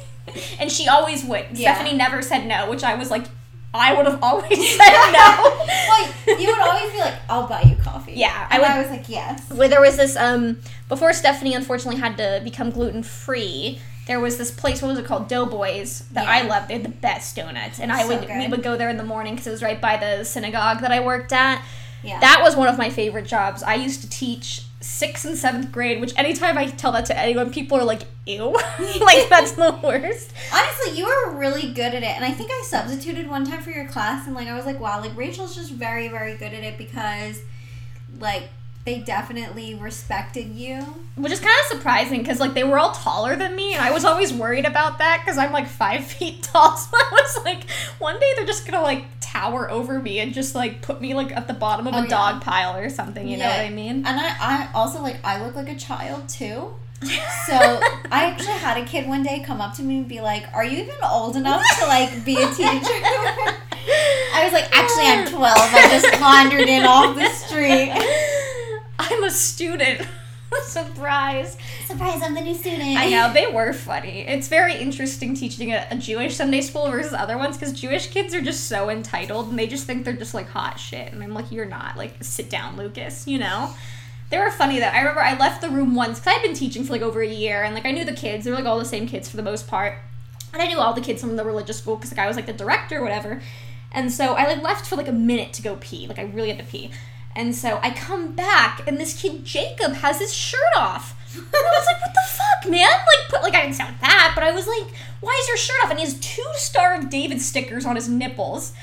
And 0.59 0.71
she 0.71 0.87
always 0.87 1.23
would. 1.25 1.45
Yeah. 1.53 1.73
Stephanie 1.73 1.97
never 1.97 2.21
said 2.21 2.45
no, 2.45 2.69
which 2.69 2.83
I 2.83 2.93
was 2.95 3.09
like, 3.09 3.25
I 3.73 3.93
would 3.93 4.05
have 4.05 4.21
always 4.23 4.77
said 4.77 5.11
no. 5.11 5.65
well 5.87 6.39
you 6.39 6.47
would 6.47 6.59
always 6.59 6.91
be 6.91 6.99
like 6.99 7.13
I'll 7.29 7.47
buy 7.47 7.61
you 7.61 7.75
coffee 7.75 8.13
Yeah, 8.13 8.47
I 8.49 8.59
would- 8.59 8.67
I 8.67 8.79
was 8.81 8.89
like 8.89 9.07
yes 9.09 9.47
where 9.51 9.67
there 9.67 9.81
was 9.81 9.95
this 9.97 10.15
um 10.15 10.59
before 10.87 11.13
Stephanie 11.13 11.53
unfortunately 11.53 11.99
had 11.99 12.17
to 12.17 12.41
become 12.43 12.71
gluten 12.71 13.03
free. 13.03 13.79
There 14.09 14.19
was 14.19 14.39
this 14.39 14.49
place. 14.49 14.81
What 14.81 14.87
was 14.89 14.97
it 14.97 15.05
called? 15.05 15.27
Doughboys 15.29 15.99
that 16.13 16.27
I 16.27 16.41
loved. 16.41 16.67
They 16.67 16.73
had 16.73 16.83
the 16.83 16.89
best 16.89 17.35
donuts, 17.35 17.79
and 17.79 17.91
I 17.91 18.01
So 18.01 18.07
would 18.07 18.27
we 18.27 18.47
would 18.47 18.63
go 18.63 18.75
there 18.75 18.89
in 18.89 18.97
the 18.97 19.03
morning 19.03 19.35
because 19.35 19.45
it 19.45 19.51
was 19.51 19.61
right 19.61 19.79
by 19.79 19.97
the 19.97 20.23
synagogue 20.25 20.81
that 20.81 20.91
I 20.91 20.99
worked 20.99 21.31
at. 21.31 21.63
yeah 22.03 22.19
That 22.19 22.39
was 22.41 22.55
one 22.55 22.67
of 22.67 22.77
my 22.77 22.89
favorite 22.89 23.27
jobs. 23.27 23.61
I 23.61 23.75
used 23.75 24.01
to 24.01 24.09
teach 24.09 24.63
sixth 24.81 25.25
and 25.25 25.37
seventh 25.37 25.71
grade, 25.71 26.01
which 26.01 26.13
anytime 26.17 26.57
I 26.57 26.65
tell 26.67 26.91
that 26.93 27.05
to 27.05 27.17
anyone, 27.17 27.51
people 27.51 27.77
are 27.77 27.83
like, 27.83 28.01
"Ew," 28.25 28.45
like 29.01 29.29
that's 29.29 29.51
the 29.51 29.77
worst. 29.83 30.33
Honestly, 30.51 30.97
you 30.97 31.05
were 31.05 31.35
really 31.37 31.71
good 31.71 31.93
at 31.93 32.01
it, 32.01 32.15
and 32.15 32.25
I 32.25 32.31
think 32.31 32.49
I 32.51 32.63
substituted 32.65 33.29
one 33.29 33.45
time 33.45 33.61
for 33.61 33.69
your 33.69 33.87
class, 33.87 34.25
and 34.25 34.35
like 34.35 34.47
I 34.47 34.55
was 34.55 34.65
like, 34.65 34.79
wow, 34.79 34.99
like 35.01 35.15
Rachel's 35.15 35.53
just 35.55 35.71
very, 35.71 36.07
very 36.07 36.35
good 36.35 36.53
at 36.53 36.63
it 36.63 36.79
because, 36.79 37.41
like, 38.19 38.49
they 38.85 38.99
definitely 38.99 39.75
respected 39.75 40.47
you. 40.55 40.81
Which 41.15 41.31
is 41.31 41.39
kind 41.39 41.55
of 41.63 41.77
surprising 41.77 42.19
because 42.19 42.39
like 42.39 42.53
they 42.53 42.63
were 42.63 42.79
all 42.79 42.91
taller 42.93 43.35
than 43.35 43.55
me, 43.55 43.73
and 43.73 43.81
I 43.83 43.91
was 43.91 44.05
always 44.05 44.33
worried 44.33 44.65
about 44.65 44.97
that 44.99 45.21
because 45.23 45.37
I'm 45.37 45.51
like 45.51 45.67
five 45.67 46.03
feet 46.13 46.43
tall. 46.43 46.75
So 46.77 46.89
I 46.97 47.09
was 47.11 47.45
like, 47.45 47.69
one 47.99 48.19
day 48.19 48.31
they're 48.35 48.45
just 48.45 48.65
gonna 48.65 48.81
like 48.83 49.03
tower 49.19 49.69
over 49.69 49.99
me 49.99 50.19
and 50.21 50.33
just 50.33 50.55
like 50.55 50.81
put 50.81 50.99
me 51.01 51.13
like 51.13 51.31
at 51.35 51.47
the 51.47 51.53
bottom 51.53 51.85
of 51.87 51.93
Oh, 51.93 51.99
a 51.99 52.01
yeah. 52.03 52.07
dog 52.07 52.41
pile 52.41 52.75
or 52.77 52.89
something. 52.89 53.27
You 53.27 53.37
know 53.37 53.45
what 53.47 53.59
I 53.59 53.69
mean? 53.69 53.97
And 54.05 54.19
I, 54.19 54.35
I 54.39 54.69
also 54.73 55.01
like 55.01 55.17
I 55.23 55.43
look 55.45 55.55
like 55.55 55.69
a 55.69 55.75
child 55.77 56.27
too. 56.29 56.73
So 57.45 57.55
I 58.11 58.25
actually 58.25 58.57
had 58.59 58.77
a 58.77 58.85
kid 58.85 59.07
one 59.07 59.23
day 59.23 59.41
come 59.45 59.59
up 59.61 59.73
to 59.77 59.81
me 59.83 59.97
and 59.99 60.07
be 60.07 60.19
like, 60.21 60.43
"Are 60.53 60.63
you 60.65 60.77
even 60.83 60.95
old 61.09 61.35
enough 61.35 61.63
to 61.79 61.85
like 61.87 62.23
be 62.25 62.35
a 62.35 62.47
teacher?" 62.51 62.99
I 64.33 64.41
was 64.43 64.53
like, 64.53 64.65
"Actually, 64.75 65.05
I'm 65.07 65.25
12. 65.27 65.57
I 65.57 65.87
just 65.89 66.21
wandered 66.21 66.67
in 66.69 66.85
off 66.85 67.15
the 67.15 67.29
street." 67.29 67.89
I'm 68.99 69.23
a 69.23 69.31
student. 69.31 70.05
Surprise. 70.63 71.57
Surprise! 71.85 72.21
I'm 72.21 72.33
the 72.33 72.41
new 72.41 72.53
student. 72.53 72.97
I 72.97 73.09
know 73.09 73.31
they 73.31 73.47
were 73.47 73.71
funny. 73.71 74.21
It's 74.27 74.47
very 74.47 74.75
interesting 74.75 75.33
teaching 75.33 75.71
a, 75.71 75.87
a 75.89 75.97
Jewish 75.97 76.35
Sunday 76.35 76.61
school 76.61 76.89
versus 76.91 77.13
other 77.13 77.37
ones 77.37 77.57
because 77.57 77.73
Jewish 77.79 78.07
kids 78.07 78.33
are 78.33 78.41
just 78.41 78.65
so 78.65 78.89
entitled 78.89 79.49
and 79.49 79.57
they 79.57 79.67
just 79.67 79.85
think 79.85 80.05
they're 80.05 80.13
just 80.13 80.33
like 80.33 80.49
hot 80.49 80.79
shit. 80.79 81.13
And 81.13 81.23
I'm 81.23 81.33
like, 81.33 81.51
you're 81.51 81.65
not. 81.65 81.97
Like, 81.97 82.23
sit 82.23 82.49
down, 82.49 82.77
Lucas. 82.77 83.27
You 83.27 83.39
know. 83.39 83.73
They 84.29 84.37
were 84.37 84.51
funny 84.51 84.79
though. 84.79 84.85
I 84.85 84.99
remember 84.99 85.21
I 85.21 85.35
left 85.37 85.61
the 85.61 85.69
room 85.69 85.95
once 85.95 86.19
because 86.19 86.35
I'd 86.35 86.43
been 86.43 86.53
teaching 86.53 86.83
for 86.83 86.91
like 86.91 87.01
over 87.01 87.21
a 87.21 87.27
year 87.27 87.63
and 87.63 87.73
like 87.73 87.85
I 87.85 87.91
knew 87.91 88.05
the 88.05 88.13
kids. 88.13 88.45
They 88.45 88.51
were 88.51 88.57
like 88.57 88.65
all 88.65 88.77
the 88.77 88.85
same 88.85 89.07
kids 89.07 89.27
for 89.27 89.37
the 89.37 89.43
most 89.43 89.67
part. 89.67 89.97
And 90.53 90.61
I 90.61 90.67
knew 90.67 90.77
all 90.77 90.93
the 90.93 91.01
kids 91.01 91.21
from 91.21 91.35
the 91.35 91.43
religious 91.43 91.79
school 91.79 91.95
because 91.95 92.11
like 92.11 92.19
I 92.19 92.27
was 92.27 92.35
like 92.35 92.45
the 92.45 92.53
director 92.53 92.99
or 92.99 93.03
whatever. 93.03 93.41
And 93.91 94.11
so 94.11 94.33
I 94.33 94.45
like 94.45 94.61
left 94.61 94.85
for 94.85 94.95
like 94.95 95.07
a 95.07 95.13
minute 95.13 95.53
to 95.53 95.63
go 95.63 95.77
pee. 95.79 96.07
Like 96.07 96.19
I 96.19 96.23
really 96.23 96.49
had 96.49 96.59
to 96.59 96.65
pee. 96.65 96.91
And 97.35 97.55
so 97.55 97.79
I 97.81 97.91
come 97.91 98.33
back 98.33 98.87
and 98.87 98.97
this 98.97 99.19
kid 99.21 99.45
Jacob 99.45 99.93
has 99.93 100.19
his 100.19 100.33
shirt 100.33 100.59
off. 100.77 101.15
And 101.35 101.45
I 101.53 101.77
was 101.77 101.85
like, 101.85 102.01
what 102.01 102.13
the 102.13 102.21
fuck, 102.27 102.71
man? 102.71 102.89
Like 102.89 103.29
put 103.29 103.43
like 103.43 103.53
I 103.53 103.61
didn't 103.61 103.75
sound 103.75 103.95
that, 104.01 104.31
but 104.35 104.43
I 104.43 104.51
was 104.51 104.67
like, 104.67 104.93
why 105.21 105.37
is 105.41 105.47
your 105.47 105.57
shirt 105.57 105.77
off? 105.83 105.91
And 105.91 105.99
he 105.99 106.05
has 106.05 106.19
two 106.19 106.45
Star 106.55 106.95
of 106.95 107.09
David 107.09 107.41
stickers 107.41 107.85
on 107.85 107.95
his 107.95 108.09
nipples. 108.09 108.73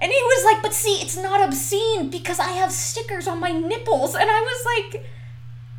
And 0.00 0.10
he 0.10 0.18
was 0.20 0.44
like, 0.44 0.62
but 0.62 0.74
see, 0.74 1.00
it's 1.02 1.16
not 1.16 1.40
obscene 1.46 2.10
because 2.10 2.40
I 2.40 2.50
have 2.52 2.72
stickers 2.72 3.28
on 3.28 3.38
my 3.38 3.52
nipples. 3.52 4.14
And 4.14 4.28
I 4.28 4.40
was 4.40 4.92
like, 4.92 5.06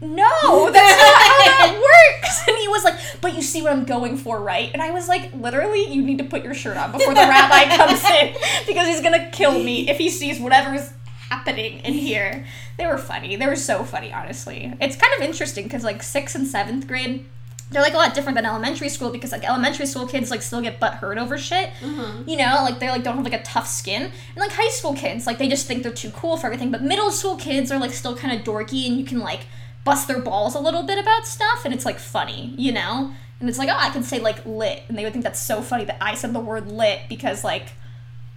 no, 0.04 0.72
that's 0.72 1.02
not 1.02 1.22
how 1.22 1.38
that 1.40 1.82
works. 2.22 2.48
And 2.48 2.58
he 2.58 2.68
was 2.68 2.84
like, 2.84 2.96
but 3.22 3.36
you 3.36 3.42
see 3.42 3.62
what 3.62 3.72
I'm 3.72 3.86
going 3.86 4.18
for, 4.18 4.40
right? 4.40 4.70
And 4.74 4.82
I 4.82 4.92
was 4.92 5.08
like, 5.08 5.34
literally, 5.34 5.92
you 5.92 6.02
need 6.02 6.18
to 6.20 6.24
put 6.26 6.44
your 6.44 6.54
shirt 6.54 6.78
on 6.78 6.92
before 6.92 7.14
the 7.14 7.22
rabbi 7.22 7.76
comes 7.76 8.04
in 8.04 8.36
because 8.68 8.88
he's 8.88 9.02
gonna 9.02 9.30
kill 9.32 9.58
me 9.58 9.90
if 9.90 9.98
he 9.98 10.10
sees 10.10 10.40
whatever's 10.40 10.90
happening 11.34 11.80
in 11.80 11.94
here. 11.94 12.46
They 12.78 12.86
were 12.86 12.98
funny. 12.98 13.36
They 13.36 13.48
were 13.48 13.56
so 13.56 13.84
funny, 13.84 14.14
honestly. 14.14 14.74
It's 14.80 14.96
kind 14.96 15.14
of 15.18 15.22
interesting 15.22 15.64
because 15.66 15.84
like 15.84 16.04
sixth 16.04 16.36
and 16.36 16.48
seventh 16.48 16.88
grade, 16.88 17.26
they're 17.72 17.82
like 17.82 17.94
a 17.94 17.98
lot 17.98 18.14
different 18.14 18.36
than 18.36 18.46
elementary 18.46 18.90
school 18.90 19.10
because 19.10 19.32
like 19.32 19.44
elementary 19.44 19.86
school 19.88 20.08
kids 20.08 20.30
like 20.30 20.42
still 20.44 20.62
get 20.62 20.80
butt 20.80 20.96
hurt 20.96 21.18
over 21.18 21.38
shit. 21.38 21.72
Mhm. 21.82 22.28
You 22.28 22.38
know, 22.38 22.60
like 22.62 22.80
they 22.80 22.90
like 22.90 23.04
don't 23.04 23.16
have 23.16 23.26
like 23.26 23.34
a 23.34 23.44
tough 23.44 23.68
skin. 23.68 24.04
And 24.04 24.38
like 24.38 24.52
high 24.52 24.70
school 24.70 24.94
kids, 24.94 25.26
like 25.26 25.38
they 25.40 25.48
just 25.50 25.66
think 25.66 25.82
they're 25.84 25.92
too 25.92 26.12
cool 26.12 26.38
for 26.38 26.48
everything. 26.48 26.72
But 26.72 26.84
middle 26.84 27.12
school 27.12 27.36
kids 27.36 27.72
are 27.72 27.80
like 27.80 27.92
still 27.92 28.16
kind 28.16 28.38
of 28.38 28.46
dorky 28.46 28.88
and 28.88 28.98
you 28.98 29.06
can 29.06 29.20
like 29.20 29.42
bust 29.84 30.08
their 30.08 30.20
balls 30.22 30.56
a 30.56 30.60
little 30.60 30.84
bit 30.84 30.98
about 31.00 31.26
stuff 31.26 31.66
and 31.66 31.74
it's 31.74 31.86
like 31.86 32.00
funny, 32.00 32.54
you 32.58 32.72
know? 32.72 33.12
And 33.40 33.50
it's 33.50 33.58
like, 33.58 33.70
oh, 33.70 33.78
I 33.78 33.90
can 33.90 34.04
say 34.04 34.20
like 34.20 34.46
lit. 34.46 34.84
And 34.88 34.98
they 34.98 35.04
would 35.04 35.12
think 35.14 35.24
that's 35.24 35.42
so 35.42 35.62
funny 35.62 35.84
that 35.86 35.98
I 36.00 36.14
said 36.16 36.32
the 36.34 36.40
word 36.40 36.72
lit 36.72 37.02
because 37.10 37.44
like 37.44 37.70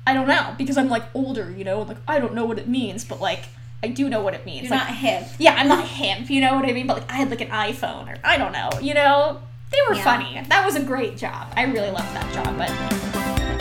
I 0.07 0.15
don't 0.15 0.29
know, 0.29 0.55
because 0.57 0.77
I'm 0.77 0.89
like 0.89 1.03
older, 1.15 1.51
you 1.51 1.65
know, 1.65 1.83
like 1.83 1.97
I 2.07 2.19
don't 2.21 2.35
know 2.35 2.45
what 2.45 2.59
it 2.59 2.69
means, 2.69 3.05
but 3.05 3.21
like 3.21 3.45
I 3.83 3.89
do 3.89 4.09
know 4.09 4.21
what 4.23 4.35
it 4.35 4.47
means. 4.47 4.63
You're 4.63 4.71
like, 4.71 4.89
not 4.89 4.97
hip. 4.97 5.25
yeah, 5.39 5.55
I'm 5.59 5.69
not 5.69 5.87
hip, 5.87 6.31
you 6.31 6.41
know 6.41 6.55
what 6.55 6.65
I 6.65 6.73
mean? 6.73 6.87
But 6.87 6.99
like 7.01 7.11
I 7.13 7.17
had 7.17 7.31
like 7.31 7.41
an 7.41 7.49
iPhone 7.49 8.09
or 8.13 8.17
I 8.25 8.37
don't 8.37 8.53
know, 8.53 8.71
you 8.81 8.95
know? 8.95 9.41
They 9.73 9.79
were 9.89 9.97
Yeah. 9.97 10.05
funny. 10.05 10.41
That 10.49 10.65
was 10.65 10.77
a 10.77 10.83
great 10.83 11.17
job. 11.19 11.53
I 11.57 11.65
really 11.65 11.91
loved 11.91 12.15
that 12.15 12.33
job, 12.33 12.57
but 12.57 13.56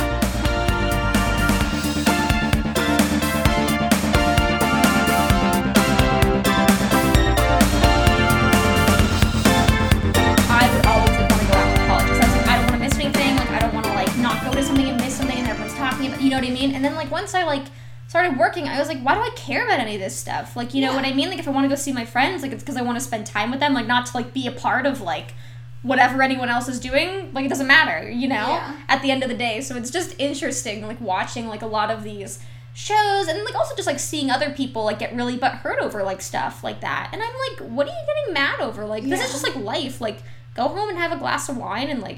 know 16.35 16.41
what 16.41 16.49
I 16.49 16.53
mean? 16.53 16.75
And 16.75 16.83
then 16.83 16.95
like 16.95 17.11
once 17.11 17.33
I 17.33 17.43
like 17.43 17.65
started 18.07 18.37
working, 18.37 18.67
I 18.67 18.77
was 18.79 18.87
like, 18.87 18.99
why 19.01 19.15
do 19.15 19.21
I 19.21 19.29
care 19.35 19.65
about 19.65 19.79
any 19.79 19.95
of 19.95 20.01
this 20.01 20.15
stuff? 20.15 20.55
Like, 20.55 20.73
you 20.73 20.81
know 20.81 20.91
Yeah. 20.91 20.95
what 20.97 21.05
I 21.05 21.13
mean? 21.13 21.29
Like, 21.29 21.39
if 21.39 21.47
I 21.47 21.51
want 21.51 21.65
to 21.65 21.69
go 21.69 21.75
see 21.75 21.91
my 21.91 22.05
friends, 22.05 22.43
like 22.43 22.51
it's 22.51 22.63
because 22.63 22.77
I 22.77 22.81
want 22.81 22.97
to 22.97 23.03
spend 23.03 23.25
time 23.25 23.51
with 23.51 23.59
them, 23.59 23.73
like 23.73 23.87
not 23.87 24.05
to 24.07 24.17
like 24.17 24.33
be 24.33 24.45
a 24.47 24.51
part 24.51 24.85
of 24.85 25.01
like 25.01 25.33
whatever 25.81 26.21
anyone 26.21 26.49
else 26.49 26.67
is 26.67 26.79
doing. 26.79 27.31
Like, 27.33 27.45
it 27.45 27.49
doesn't 27.49 27.67
matter. 27.67 28.09
You 28.09 28.27
know? 28.27 28.35
Yeah. 28.35 28.75
At 28.89 29.01
the 29.01 29.11
end 29.11 29.23
of 29.23 29.29
the 29.29 29.35
day, 29.35 29.61
so 29.61 29.75
it's 29.75 29.91
just 29.91 30.15
interesting, 30.19 30.85
like 30.87 31.01
watching 31.01 31.47
like 31.47 31.61
a 31.61 31.67
lot 31.67 31.89
of 31.91 32.03
these 32.03 32.39
shows 32.77 33.27
and 33.29 33.41
like 33.45 33.55
also 33.55 33.73
just 33.75 33.87
like 33.87 33.99
seeing 33.99 34.29
other 34.29 34.49
people 34.51 34.83
like 34.83 34.99
get 34.99 35.15
really 35.15 35.37
but 35.37 35.53
hurt 35.53 35.79
over 35.79 36.03
like 36.03 36.21
stuff 36.21 36.61
like 36.61 36.81
that 36.81 37.09
and 37.13 37.21
i'm 37.23 37.29
like 37.49 37.69
what 37.71 37.87
are 37.87 37.89
you 37.89 38.05
getting 38.05 38.33
mad 38.33 38.59
over 38.59 38.85
like 38.85 39.01
this 39.05 39.21
is 39.21 39.27
Yeah. 39.27 39.31
just 39.31 39.43
like 39.45 39.55
life 39.55 40.01
like 40.01 40.17
go 40.55 40.67
home 40.67 40.89
and 40.89 40.97
have 40.97 41.13
a 41.13 41.15
glass 41.17 41.47
of 41.47 41.55
wine 41.55 41.87
and 41.87 42.01
like 42.01 42.17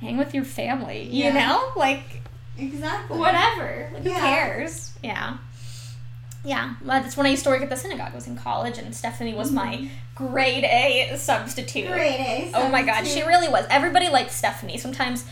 hang 0.00 0.16
with 0.16 0.32
your 0.32 0.42
family 0.44 1.02
you 1.02 1.30
know 1.34 1.70
like 1.76 2.22
Exactly. 2.58 3.18
whatever 3.18 3.90
like 3.92 4.02
who 4.02 4.10
Yeah. 4.10 4.20
cares 4.20 4.92
yeah 5.02 5.38
yeah 6.44 6.74
well, 6.84 7.02
that's 7.02 7.16
when 7.16 7.26
i 7.26 7.30
used 7.30 7.44
to 7.44 7.50
work 7.50 7.62
at 7.62 7.68
the 7.70 7.76
synagogue 7.76 8.12
i 8.12 8.14
was 8.14 8.26
in 8.26 8.36
college 8.36 8.78
and 8.78 8.94
stephanie 8.94 9.34
was 9.34 9.50
my 9.50 9.76
mm-hmm. 9.76 10.32
grade 10.32 10.64
a 10.64 11.16
substitute 11.16 11.88
Great 11.88 12.20
A. 12.20 12.50
Oh 12.54 12.68
my 12.68 12.82
god, 12.82 13.06
she 13.06 13.22
really 13.22 13.48
was. 13.48 13.66
Everybody 13.68 14.08
liked 14.08 14.30
Stephanie. 14.30 14.78
Sometimes 14.78 15.24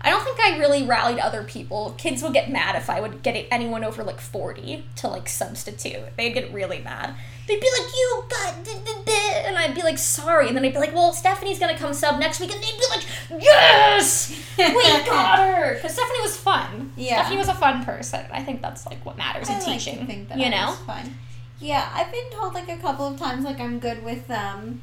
I 0.00 0.10
don't 0.10 0.22
think 0.22 0.38
I 0.40 0.58
really 0.58 0.84
rallied 0.84 1.18
other 1.18 1.42
people. 1.42 1.94
Kids 1.98 2.22
would 2.22 2.32
get 2.32 2.50
mad 2.50 2.76
if 2.76 2.88
I 2.88 3.00
would 3.00 3.22
get 3.22 3.46
anyone 3.50 3.82
over 3.82 4.04
like 4.04 4.20
40 4.20 4.84
to 4.96 5.08
like 5.08 5.28
substitute. 5.28 6.16
They'd 6.16 6.30
get 6.34 6.52
really 6.52 6.78
mad. 6.80 7.14
They'd 7.48 7.60
be 7.60 7.66
like, 7.80 7.88
"You 7.94 8.24
got," 8.28 8.62
d- 8.62 8.70
d- 8.84 8.92
d-" 9.06 9.12
and 9.46 9.56
I'd 9.58 9.74
be 9.74 9.82
like, 9.82 9.96
"Sorry," 9.98 10.48
and 10.48 10.56
then 10.56 10.64
I'd 10.66 10.72
be 10.74 10.78
like, 10.78 10.94
"Well, 10.94 11.12
Stephanie's 11.14 11.58
gonna 11.58 11.76
come 11.78 11.94
sub 11.94 12.20
next 12.20 12.40
week," 12.40 12.52
and 12.52 12.62
they'd 12.62 12.78
be 12.78 12.84
like, 12.90 13.42
"Yes, 13.42 14.30
we 14.58 14.64
got 15.06 15.38
her," 15.38 15.74
because 15.74 15.94
Stephanie 15.94 16.20
was 16.22 16.36
fun. 16.36 16.92
Yeah. 16.96 17.14
Stephanie 17.20 17.38
was 17.38 17.48
a 17.48 17.54
fun 17.54 17.84
person. 17.84 18.20
I 18.32 18.42
think 18.42 18.60
that's 18.62 18.84
like 18.86 19.04
what 19.06 19.16
matters 19.16 19.48
in 19.48 19.54
I 19.54 19.58
like 19.58 19.64
to 19.66 19.72
teaching. 19.72 20.06
think 20.06 20.28
that 20.28 20.38
you 20.38 20.44
I 20.44 20.48
know? 20.50 20.72
fun. 20.86 21.14
Yeah, 21.58 21.88
I've 21.92 22.12
been 22.12 22.30
told 22.30 22.52
like 22.54 22.68
a 22.68 22.76
couple 22.76 23.06
of 23.06 23.18
times 23.18 23.44
like 23.44 23.58
I'm 23.60 23.78
good 23.80 24.04
with 24.04 24.30
um 24.30 24.82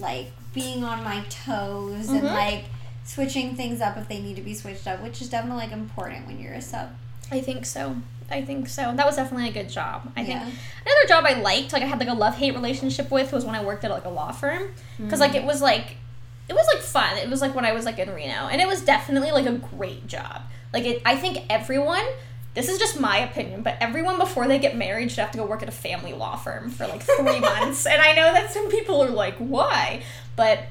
like 0.00 0.32
being 0.54 0.82
on 0.84 1.04
my 1.04 1.22
toes 1.28 2.08
and 2.08 2.22
Mhm. 2.22 2.34
like 2.34 2.64
switching 3.04 3.56
things 3.56 3.80
up 3.80 3.96
if 3.96 4.08
they 4.08 4.20
need 4.20 4.36
to 4.36 4.42
be 4.42 4.54
switched 4.54 4.86
up, 4.86 5.02
which 5.02 5.20
is 5.20 5.28
definitely 5.28 5.64
like 5.64 5.72
important 5.72 6.26
when 6.26 6.38
you're 6.38 6.54
a 6.54 6.62
sub. 6.62 6.90
I 7.30 7.40
think 7.40 7.66
so. 7.66 7.96
I 8.30 8.42
think 8.42 8.68
so. 8.68 8.94
That 8.94 9.06
was 9.06 9.16
definitely 9.16 9.48
a 9.48 9.52
good 9.52 9.68
job. 9.68 10.10
I 10.16 10.24
think 10.24 10.40
another 10.40 11.08
job 11.08 11.24
I 11.26 11.40
liked, 11.40 11.72
like 11.72 11.82
I 11.82 11.86
had 11.86 11.98
like 11.98 12.08
a 12.08 12.14
love 12.14 12.36
hate 12.36 12.54
relationship 12.54 13.10
with, 13.10 13.32
was 13.32 13.44
when 13.44 13.54
I 13.54 13.62
worked 13.62 13.84
at 13.84 13.90
like 13.90 14.04
a 14.04 14.10
law 14.10 14.32
firm, 14.32 14.70
because 14.98 15.20
like 15.20 15.34
it 15.34 15.42
mm. 15.42 15.46
was 15.46 15.60
like, 15.60 15.96
it 16.48 16.54
was 16.54 16.66
like 16.72 16.82
fun. 16.82 17.18
It 17.18 17.28
was 17.28 17.40
like 17.40 17.54
when 17.54 17.64
I 17.64 17.72
was 17.72 17.84
like 17.84 17.98
in 17.98 18.10
Reno, 18.10 18.48
and 18.48 18.60
it 18.60 18.66
was 18.66 18.80
definitely 18.82 19.32
like 19.32 19.46
a 19.46 19.52
great 19.52 20.06
job. 20.06 20.42
Like 20.72 20.84
it, 20.84 21.02
I 21.04 21.16
think 21.16 21.44
everyone. 21.50 22.04
This 22.54 22.68
is 22.68 22.78
just 22.78 23.00
my 23.00 23.16
opinion, 23.16 23.62
but 23.62 23.78
everyone 23.80 24.18
before 24.18 24.46
they 24.46 24.58
get 24.58 24.76
married 24.76 25.10
should 25.10 25.20
have 25.20 25.30
to 25.30 25.38
go 25.38 25.46
work 25.46 25.62
at 25.62 25.70
a 25.70 25.72
family 25.72 26.12
law 26.12 26.36
firm 26.36 26.68
for 26.68 26.86
like 26.86 27.02
three 27.02 27.40
months. 27.40 27.86
And 27.86 28.02
I 28.02 28.12
know 28.12 28.30
that 28.30 28.52
some 28.52 28.68
people 28.68 29.02
are 29.02 29.08
like, 29.08 29.36
why? 29.38 30.02
But 30.36 30.64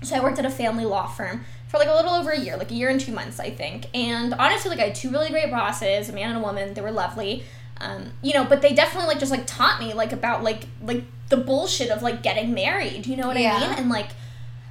so 0.00 0.14
I 0.14 0.20
worked 0.20 0.38
at 0.38 0.46
a 0.46 0.50
family 0.50 0.84
law 0.84 1.08
firm 1.08 1.44
for 1.74 1.78
like 1.84 1.88
a 1.88 1.94
little 1.94 2.12
over 2.14 2.30
a 2.30 2.38
year, 2.38 2.56
like 2.56 2.70
a 2.70 2.74
year 2.74 2.88
and 2.88 3.00
two 3.00 3.12
months, 3.12 3.40
I 3.40 3.50
think. 3.50 3.86
And 3.94 4.32
honestly, 4.34 4.70
like 4.70 4.78
I 4.80 4.84
had 4.84 4.94
two 4.94 5.10
really 5.10 5.30
great 5.30 5.50
bosses, 5.50 6.08
a 6.08 6.12
man 6.12 6.30
and 6.30 6.38
a 6.38 6.42
woman. 6.42 6.74
They 6.74 6.80
were 6.80 6.92
lovely. 6.92 7.44
Um, 7.80 8.12
you 8.22 8.32
know, 8.32 8.44
but 8.44 8.62
they 8.62 8.72
definitely 8.72 9.08
like 9.08 9.18
just 9.18 9.32
like 9.32 9.46
taught 9.46 9.80
me 9.80 9.92
like 9.94 10.12
about 10.12 10.42
like 10.44 10.66
like 10.82 11.02
the 11.30 11.36
bullshit 11.36 11.90
of 11.90 12.02
like 12.02 12.22
getting 12.22 12.54
married. 12.54 13.06
You 13.06 13.16
know 13.16 13.26
what 13.26 13.38
Yeah. 13.38 13.56
I 13.56 13.60
mean? 13.68 13.78
And 13.78 13.88
like, 13.88 14.08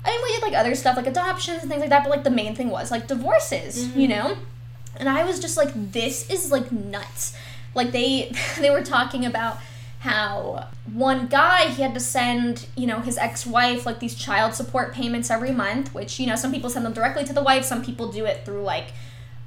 I 0.06 0.12
mean, 0.12 0.22
we 0.24 0.34
did 0.34 0.42
like 0.42 0.54
other 0.54 0.76
stuff 0.76 0.96
like 0.96 1.08
adoptions 1.08 1.62
and 1.62 1.70
things 1.70 1.82
like 1.82 1.90
that. 1.90 2.04
But 2.04 2.10
like 2.12 2.24
the 2.24 2.30
main 2.32 2.56
thing 2.56 2.70
was 2.70 2.90
like 2.92 3.08
divorces. 3.08 3.94
You 3.96 4.08
know, 4.08 4.38
and 4.96 5.10
I 5.10 5.26
was 5.26 5.40
just 5.40 5.58
like, 5.58 5.72
this 5.92 6.30
is 6.30 6.52
like 6.52 6.72
nuts. 6.72 7.36
Like 7.76 7.92
they 7.92 8.32
they 8.60 8.70
were 8.70 8.84
talking 8.84 9.26
about 9.26 9.58
how 10.04 10.68
one 10.92 11.28
guy 11.28 11.70
he 11.70 11.82
had 11.82 11.94
to 11.94 12.00
send 12.00 12.68
you 12.76 12.86
know 12.86 13.00
his 13.00 13.18
ex-wife 13.18 13.86
like 13.86 14.02
these 14.02 14.16
child 14.16 14.54
support 14.54 14.94
payments 14.94 15.32
every 15.32 15.52
month 15.52 15.94
which 15.94 16.20
you 16.20 16.28
know 16.28 16.36
some 16.36 16.52
people 16.52 16.70
send 16.70 16.86
them 16.86 16.92
directly 16.92 17.24
to 17.24 17.32
the 17.32 17.42
wife 17.42 17.64
some 17.64 17.82
people 17.82 18.12
do 18.12 18.26
it 18.26 18.44
through 18.44 18.62
like 18.62 18.88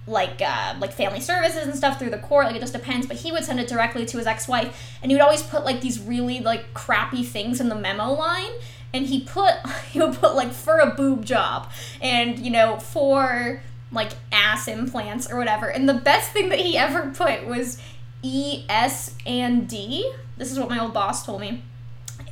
like 0.06 0.40
uh, 0.40 0.74
like 0.80 0.92
family 0.92 1.20
services 1.20 1.66
and 1.66 1.76
stuff 1.76 1.98
through 1.98 2.08
the 2.08 2.16
court 2.16 2.46
like 2.46 2.56
it 2.56 2.60
just 2.60 2.72
depends 2.72 3.06
but 3.06 3.18
he 3.18 3.30
would 3.30 3.44
send 3.44 3.60
it 3.60 3.68
directly 3.68 4.06
to 4.06 4.16
his 4.16 4.26
ex-wife 4.26 4.96
and 5.02 5.12
he 5.12 5.14
would 5.14 5.22
always 5.22 5.42
put 5.42 5.62
like 5.62 5.82
these 5.82 6.00
really 6.00 6.40
like 6.40 6.72
crappy 6.72 7.22
things 7.22 7.60
in 7.60 7.68
the 7.68 7.74
memo 7.74 8.10
line 8.10 8.52
and 8.94 9.04
he 9.04 9.20
put 9.20 9.52
he 9.92 10.00
would 10.00 10.14
put 10.14 10.34
like 10.34 10.52
for 10.52 10.78
a 10.78 10.86
boob 10.86 11.22
job 11.22 11.70
and 12.00 12.38
you 12.38 12.50
know 12.50 12.78
for 12.78 13.60
like 13.92 14.12
ass 14.32 14.68
implants 14.68 15.30
or 15.30 15.36
whatever 15.36 15.66
and 15.66 15.86
the 15.86 15.94
best 15.94 16.30
thing 16.30 16.48
that 16.48 16.60
he 16.60 16.78
ever 16.78 17.10
put 17.14 17.46
was 17.46 17.78
E 18.22 18.64
S 18.68 19.14
and 19.26 19.68
D 19.68 20.10
this 20.36 20.50
is 20.52 20.58
what 20.58 20.68
my 20.68 20.78
old 20.78 20.92
boss 20.94 21.24
told 21.24 21.40
me 21.40 21.62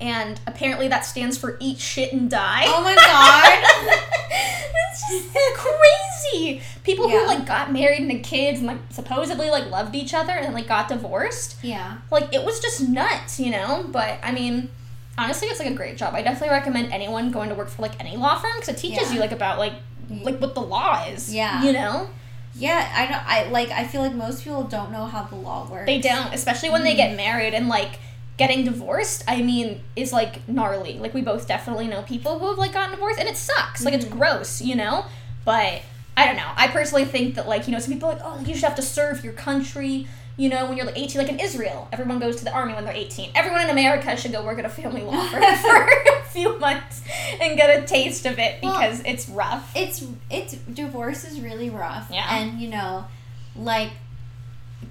and 0.01 0.40
apparently 0.47 0.88
that 0.88 1.05
stands 1.05 1.37
for 1.38 1.57
eat 1.61 1.79
shit 1.79 2.12
and 2.12 2.31
die 2.31 2.62
Oh 2.67 2.83
my 2.83 2.95
god. 2.95 3.99
it's 4.31 5.09
just 5.09 5.35
crazy. 5.55 6.62
People 6.83 7.09
Yeah. 7.11 7.21
who 7.21 7.27
like 7.27 7.47
got 7.47 7.73
married 7.73 8.01
and 8.01 8.11
had 8.11 8.23
kids 8.25 8.59
and 8.59 8.67
like 8.67 8.79
supposedly 8.90 9.51
like 9.51 9.71
loved 9.71 9.95
each 9.95 10.14
other 10.14 10.33
and 10.33 10.55
like 10.55 10.67
got 10.67 10.88
divorced. 10.88 11.57
yeah. 11.62 11.99
Like 12.11 12.33
it 12.35 12.45
was 12.45 12.61
just 12.61 12.81
nuts, 12.88 13.38
you 13.38 13.51
know. 13.51 13.85
But 13.90 14.19
I 14.23 14.33
mean, 14.33 14.71
honestly, 15.19 15.49
it's 15.49 15.59
like 15.61 15.71
a 15.71 15.75
great 15.75 15.97
job. 15.97 16.14
I 16.14 16.23
definitely 16.23 16.51
recommend 16.55 16.93
anyone 16.93 17.31
going 17.31 17.49
to 17.51 17.55
work 17.55 17.69
for 17.69 17.83
like 17.83 17.99
any 18.01 18.17
law 18.17 18.38
firm 18.38 18.53
because 18.57 18.69
it 18.71 18.79
teaches 18.79 19.09
Yeah. 19.09 19.14
you 19.14 19.21
like 19.21 19.33
about 19.33 19.59
like 19.59 19.75
like 20.11 20.38
what 20.40 20.55
the 20.55 20.62
law 20.62 21.05
is. 21.07 21.33
Yeah. 21.33 21.62
you 21.62 21.73
know. 21.73 22.09
Yeah, 22.57 22.88
I 22.95 23.07
don't 23.07 23.27
I 23.27 23.51
like 23.51 23.71
I 23.71 23.85
feel 23.85 24.01
like 24.01 24.14
most 24.14 24.45
people 24.45 24.62
don't 24.64 24.93
know 24.93 25.07
how 25.07 25.25
the 25.25 25.37
law 25.37 25.69
works. 25.69 25.87
They 25.87 26.01
don't, 26.01 26.33
especially 26.33 26.71
when 26.71 26.85
they 26.85 26.95
get 26.95 27.12
mm. 27.12 27.17
married 27.17 27.55
and 27.55 27.69
like 27.69 27.99
getting 28.37 28.64
divorced. 28.64 29.25
I 29.27 29.43
mean, 29.43 29.83
is 29.97 30.12
like 30.12 30.49
gnarly. 30.49 30.99
Like 30.99 31.14
we 31.14 31.23
both 31.23 31.49
definitely 31.49 31.88
know 31.88 32.03
people 32.03 32.38
who 32.38 32.49
have 32.49 32.59
like 32.59 32.73
gotten 32.73 32.93
divorced, 32.93 33.19
and 33.19 33.29
it 33.29 33.37
sucks. 33.37 33.85
Like 33.85 33.95
it's 33.95 34.05
mm-hmm. 34.05 34.19
gross, 34.19 34.61
you 34.61 34.77
know. 34.77 35.05
But 35.45 35.83
I 36.17 36.27
don't 36.27 36.37
know. 36.37 36.51
I 36.57 36.69
personally 36.69 37.05
think 37.05 37.35
that 37.35 37.49
like 37.49 37.67
you 37.67 37.73
know 37.73 37.81
some 37.81 37.93
people 37.93 38.09
are 38.09 38.14
like 38.14 38.23
oh 38.25 38.40
you 38.47 38.55
should 38.55 38.64
have 38.64 38.77
to 38.77 38.83
serve 38.83 39.25
your 39.25 39.33
country. 39.35 40.07
You 40.37 40.49
know, 40.49 40.66
when 40.66 40.77
you're 40.77 40.87
like 40.87 40.99
18, 40.99 41.20
like 41.23 41.31
in 41.31 41.38
Israel, 41.38 41.87
everyone 41.92 42.18
goes 42.18 42.37
to 42.37 42.44
the 42.44 42.53
army 42.53 42.75
when 42.75 42.85
they're 42.85 42.92
18. 42.94 43.31
Everyone 43.37 43.62
in 43.62 43.70
America 43.70 44.16
should 44.16 44.33
go 44.33 44.44
work 44.44 44.59
at 44.59 44.64
a 44.64 44.68
family 44.68 45.03
law 45.11 45.25
firm 45.29 45.42
for 45.42 45.77
a 46.11 46.23
few 46.27 46.59
months 46.59 47.03
and 47.40 47.57
get 47.57 47.79
a 47.79 47.87
taste 47.87 48.27
of 48.27 48.38
it 48.40 48.61
Well, 48.62 48.73
because 48.73 49.01
it's 49.07 49.29
rough. 49.29 49.70
it's 49.77 50.05
it's 50.31 50.55
divorce 50.55 51.25
is 51.25 51.40
really 51.40 51.70
rough 51.70 52.09
Yeah. 52.11 52.27
and 52.37 52.61
you 52.61 52.68
know 52.68 53.05
like 53.55 53.90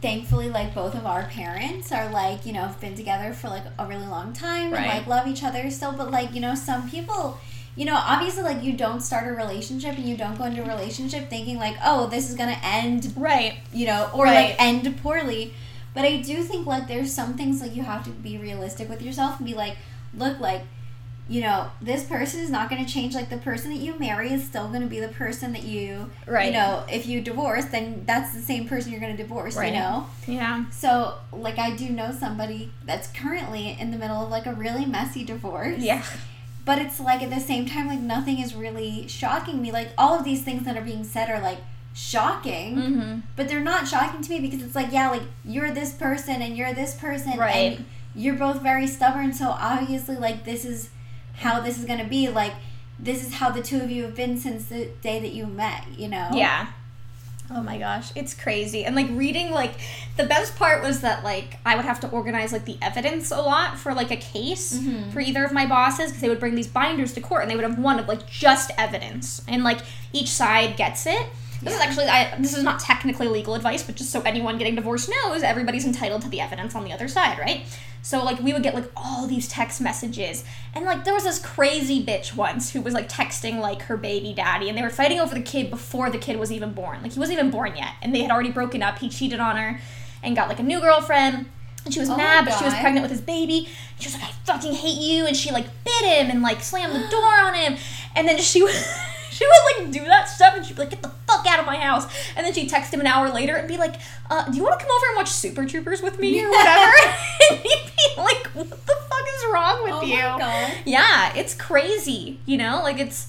thankfully 0.01 0.49
like 0.49 0.73
both 0.73 0.95
of 0.95 1.05
our 1.05 1.23
parents 1.23 1.91
are 1.91 2.09
like 2.09 2.45
you 2.45 2.53
know 2.53 2.61
have 2.61 2.79
been 2.79 2.95
together 2.95 3.33
for 3.33 3.47
like 3.49 3.63
a 3.77 3.85
really 3.85 4.05
long 4.07 4.33
time 4.33 4.73
and 4.73 4.85
like 4.85 5.07
love 5.07 5.27
each 5.27 5.43
other 5.43 5.69
still 5.69 5.91
but 5.93 6.09
like 6.11 6.33
you 6.33 6.41
know 6.41 6.55
some 6.55 6.89
people 6.89 7.37
you 7.75 7.85
know 7.85 7.95
obviously 7.95 8.43
like 8.43 8.61
you 8.63 8.73
don't 8.73 9.01
start 9.01 9.27
a 9.27 9.31
relationship 9.33 9.95
and 9.97 10.05
you 10.07 10.15
don't 10.15 10.37
go 10.37 10.43
into 10.45 10.61
a 10.63 10.67
relationship 10.67 11.29
thinking 11.29 11.57
like 11.57 11.75
oh 11.83 12.07
this 12.07 12.29
is 12.29 12.35
gonna 12.35 12.57
end 12.63 13.11
Right. 13.17 13.55
you 13.73 13.85
know 13.87 14.09
or 14.13 14.25
Right. 14.25 14.49
like 14.49 14.55
end 14.61 14.97
poorly 15.01 15.53
but 15.93 16.05
i 16.05 16.17
do 16.21 16.43
think 16.43 16.65
like 16.67 16.87
there's 16.87 17.11
some 17.13 17.33
things 17.35 17.61
like 17.61 17.75
you 17.75 17.83
have 17.83 18.03
to 18.03 18.09
be 18.11 18.37
realistic 18.37 18.89
with 18.89 19.01
yourself 19.01 19.37
and 19.39 19.47
be 19.47 19.53
like 19.55 19.75
look 20.15 20.39
like 20.39 20.61
you 21.29 21.39
know 21.41 21.71
this 21.81 22.03
person 22.03 22.41
is 22.41 22.49
not 22.49 22.69
going 22.69 22.85
to 22.85 22.91
change 22.91 23.15
like 23.15 23.29
the 23.29 23.37
person 23.37 23.69
that 23.71 23.77
you 23.79 23.97
marry 23.97 24.31
is 24.33 24.43
still 24.43 24.67
going 24.67 24.81
to 24.81 24.87
be 24.87 24.99
the 24.99 25.07
person 25.07 25.53
that 25.53 25.63
you 25.63 26.11
Right. 26.27 26.47
you 26.47 26.51
know 26.51 26.83
if 26.91 27.07
you 27.07 27.21
divorce 27.21 27.65
then 27.65 28.03
that's 28.05 28.33
the 28.33 28.41
same 28.41 28.67
person 28.67 28.91
you're 28.91 28.99
going 28.99 29.15
to 29.15 29.23
divorce 29.23 29.55
Right. 29.55 29.71
you 29.73 29.79
know 29.79 30.05
Yeah. 30.27 30.65
so 30.69 31.15
like 31.31 31.57
i 31.57 31.75
do 31.75 31.89
know 31.89 32.11
somebody 32.11 32.71
that's 32.85 33.07
currently 33.07 33.77
in 33.79 33.89
the 33.91 33.97
middle 33.97 34.21
of 34.23 34.29
like 34.29 34.45
a 34.45 34.53
really 34.53 34.85
messy 34.85 35.23
divorce 35.23 35.79
Yeah. 35.79 36.03
But 36.65 36.79
it's 36.79 36.99
like 36.99 37.21
at 37.21 37.29
the 37.29 37.39
same 37.39 37.65
time 37.65 37.87
like 37.87 37.99
nothing 37.99 38.39
is 38.39 38.55
really 38.55 39.07
shocking 39.07 39.61
me 39.61 39.71
like 39.71 39.89
all 39.97 40.17
of 40.17 40.23
these 40.23 40.41
things 40.43 40.63
that 40.65 40.77
are 40.77 40.81
being 40.81 41.03
said 41.03 41.29
are 41.29 41.41
like 41.41 41.59
shocking 41.93 42.75
Mm-hmm. 42.75 43.19
but 43.35 43.47
they're 43.47 43.59
not 43.59 43.87
shocking 43.87 44.21
to 44.21 44.29
me 44.29 44.39
because 44.39 44.61
it's 44.63 44.75
like 44.75 44.91
yeah 44.91 45.09
like 45.09 45.21
you're 45.45 45.71
this 45.71 45.93
person 45.93 46.41
and 46.41 46.57
you're 46.57 46.73
this 46.73 46.95
person 46.95 47.37
Right. 47.37 47.77
and 47.77 47.85
you're 48.15 48.35
both 48.35 48.61
very 48.61 48.87
stubborn 48.87 49.33
so 49.33 49.49
obviously 49.49 50.15
like 50.15 50.43
this 50.45 50.65
is 50.65 50.89
how 51.35 51.59
this 51.61 51.77
is 51.79 51.85
going 51.85 51.99
to 51.99 52.05
be 52.05 52.29
like 52.29 52.53
this 52.99 53.25
is 53.25 53.33
how 53.35 53.49
the 53.51 53.61
two 53.61 53.81
of 53.81 53.89
you 53.91 54.03
have 54.03 54.15
been 54.15 54.37
since 54.37 54.65
the 54.65 54.89
day 55.01 55.19
that 55.19 55.33
you 55.33 55.45
met 55.47 55.85
you 55.97 56.07
know 56.07 56.29
Yeah. 56.33 56.67
Oh 57.51 57.61
my 57.61 57.77
gosh, 57.77 58.09
it's 58.15 58.33
crazy. 58.33 58.85
And 58.85 58.95
like 58.95 59.07
reading 59.11 59.51
like 59.51 59.73
the 60.17 60.23
best 60.25 60.55
part 60.55 60.81
was 60.81 61.01
that 61.01 61.23
like 61.23 61.57
I 61.65 61.75
would 61.75 61.85
have 61.85 61.99
to 62.01 62.09
organize 62.09 62.51
like 62.53 62.65
the 62.65 62.77
evidence 62.81 63.31
a 63.31 63.41
lot 63.41 63.77
for 63.77 63.93
like 63.93 64.11
a 64.11 64.15
case 64.17 64.73
Mhm. 64.77 65.11
for 65.11 65.19
either 65.19 65.43
of 65.43 65.51
my 65.51 65.65
bosses 65.67 66.07
because 66.07 66.21
they 66.21 66.29
would 66.29 66.39
bring 66.39 66.55
these 66.55 66.67
binders 66.67 67.13
to 67.13 67.21
court 67.21 67.41
and 67.43 67.51
they 67.51 67.55
would 67.55 67.65
have 67.65 67.77
one 67.77 67.99
of 67.99 68.07
like 68.07 68.27
just 68.29 68.71
evidence 68.77 69.41
and 69.47 69.63
like 69.63 69.79
each 70.13 70.29
side 70.29 70.77
gets 70.77 71.05
it. 71.05 71.27
This 71.63 71.73
is 71.73 71.79
actually 71.79 72.05
I, 72.05 72.35
this 72.39 72.55
is 72.55 72.63
not 72.63 72.79
technically 72.79 73.27
legal 73.27 73.55
advice, 73.55 73.83
but 73.83 73.95
just 73.95 74.11
so 74.11 74.21
anyone 74.21 74.57
getting 74.57 74.75
divorced 74.75 75.09
knows, 75.09 75.43
everybody's 75.43 75.85
entitled 75.85 76.21
to 76.23 76.29
the 76.29 76.41
evidence 76.41 76.75
on 76.75 76.83
the 76.83 76.91
other 76.91 77.07
side, 77.07 77.39
right? 77.39 77.65
So 78.03 78.21
like 78.21 78.41
we 78.41 78.51
would 78.51 78.63
get 78.63 78.75
like 78.75 78.91
all 78.97 79.27
these 79.27 79.47
text 79.47 79.79
messages, 79.79 80.43
and 80.75 80.83
like 80.83 81.05
there 81.05 81.13
was 81.13 81.23
this 81.23 81.39
crazy 81.39 82.05
bitch 82.05 82.35
once 82.35 82.71
who 82.71 82.81
was 82.81 82.93
like 82.93 83.07
texting 83.07 83.59
like 83.59 83.83
her 83.83 83.95
baby 83.95 84.33
daddy, 84.33 84.67
and 84.67 84.77
they 84.77 84.81
were 84.81 84.89
fighting 84.89 85.21
over 85.21 85.33
the 85.33 85.41
kid 85.41 85.69
before 85.69 86.09
the 86.09 86.17
kid 86.17 86.37
was 86.37 86.51
even 86.51 86.73
born. 86.73 87.01
Like 87.01 87.13
he 87.13 87.19
wasn't 87.19 87.39
even 87.39 87.49
born 87.49 87.77
yet, 87.77 87.93
and 88.01 88.13
they 88.13 88.19
had 88.19 88.29
already 88.29 88.51
broken 88.51 88.83
up. 88.83 88.99
He 88.99 89.07
cheated 89.07 89.39
on 89.39 89.55
her, 89.55 89.79
and 90.21 90.35
got 90.35 90.49
like 90.49 90.59
a 90.59 90.63
new 90.63 90.81
girlfriend. 90.81 91.45
And 91.85 91.93
she 91.93 91.99
was 91.99 92.09
Oh 92.09 92.17
mad, 92.17 92.45
but 92.45 92.57
she 92.57 92.65
was 92.65 92.73
pregnant 92.75 93.03
with 93.03 93.11
his 93.11 93.21
baby. 93.21 93.69
She 93.99 94.07
was 94.07 94.15
like, 94.15 94.23
"I 94.23 94.31
fucking 94.45 94.73
hate 94.73 94.99
you," 94.99 95.25
and 95.25 95.35
she 95.35 95.51
like 95.51 95.67
bit 95.85 96.03
him 96.03 96.29
and 96.29 96.41
like 96.41 96.61
slammed 96.61 96.93
the 96.93 97.07
door 97.09 97.39
on 97.39 97.53
him. 97.53 97.77
And 98.15 98.27
then 98.27 98.37
she 98.37 98.61
would 98.63 98.75
she 99.31 99.45
would 99.45 99.83
like 99.85 99.91
do 99.91 100.03
that 100.05 100.25
stuff, 100.25 100.55
and 100.55 100.65
she'd 100.65 100.75
be 100.75 100.81
like, 100.81 100.89
"Get 100.89 101.01
the 101.01 101.11
fuck 101.25 101.45
out 101.47 101.59
of 101.59 101.65
my 101.65 101.77
house!" 101.93 102.07
And 102.35 102.45
then 102.45 102.53
she'd 102.53 102.69
text 102.69 102.93
him 102.93 102.99
an 102.99 103.07
hour 103.07 103.29
later 103.29 103.55
and 103.55 103.67
be 103.67 103.77
like, 103.77 103.95
uh, 104.29 104.49
"Do 104.49 104.57
you 104.57 104.63
want 104.63 104.79
to 104.79 104.85
come 104.85 104.95
over 104.95 105.05
and 105.07 105.15
watch 105.17 105.29
Super 105.29 105.65
Troopers 105.65 106.01
with 106.01 106.19
me 106.19 106.43
or 106.43 106.49
whatever?" 106.49 106.91
and 107.51 107.59
he'd 107.59 107.91
be 107.97 108.21
like, 108.21 108.47
"What 108.53 108.69
the 108.69 108.75
fuck 108.75 109.25
is 109.35 109.43
wrong 109.53 109.83
with 109.83 109.93
Oh 109.93 110.01
you?" 110.03 110.91
Yeah, 110.91 111.33
it's 111.35 111.53
crazy. 111.55 112.39
You 112.45 112.57
know, 112.57 112.81
like 112.83 112.99
it's 112.99 113.27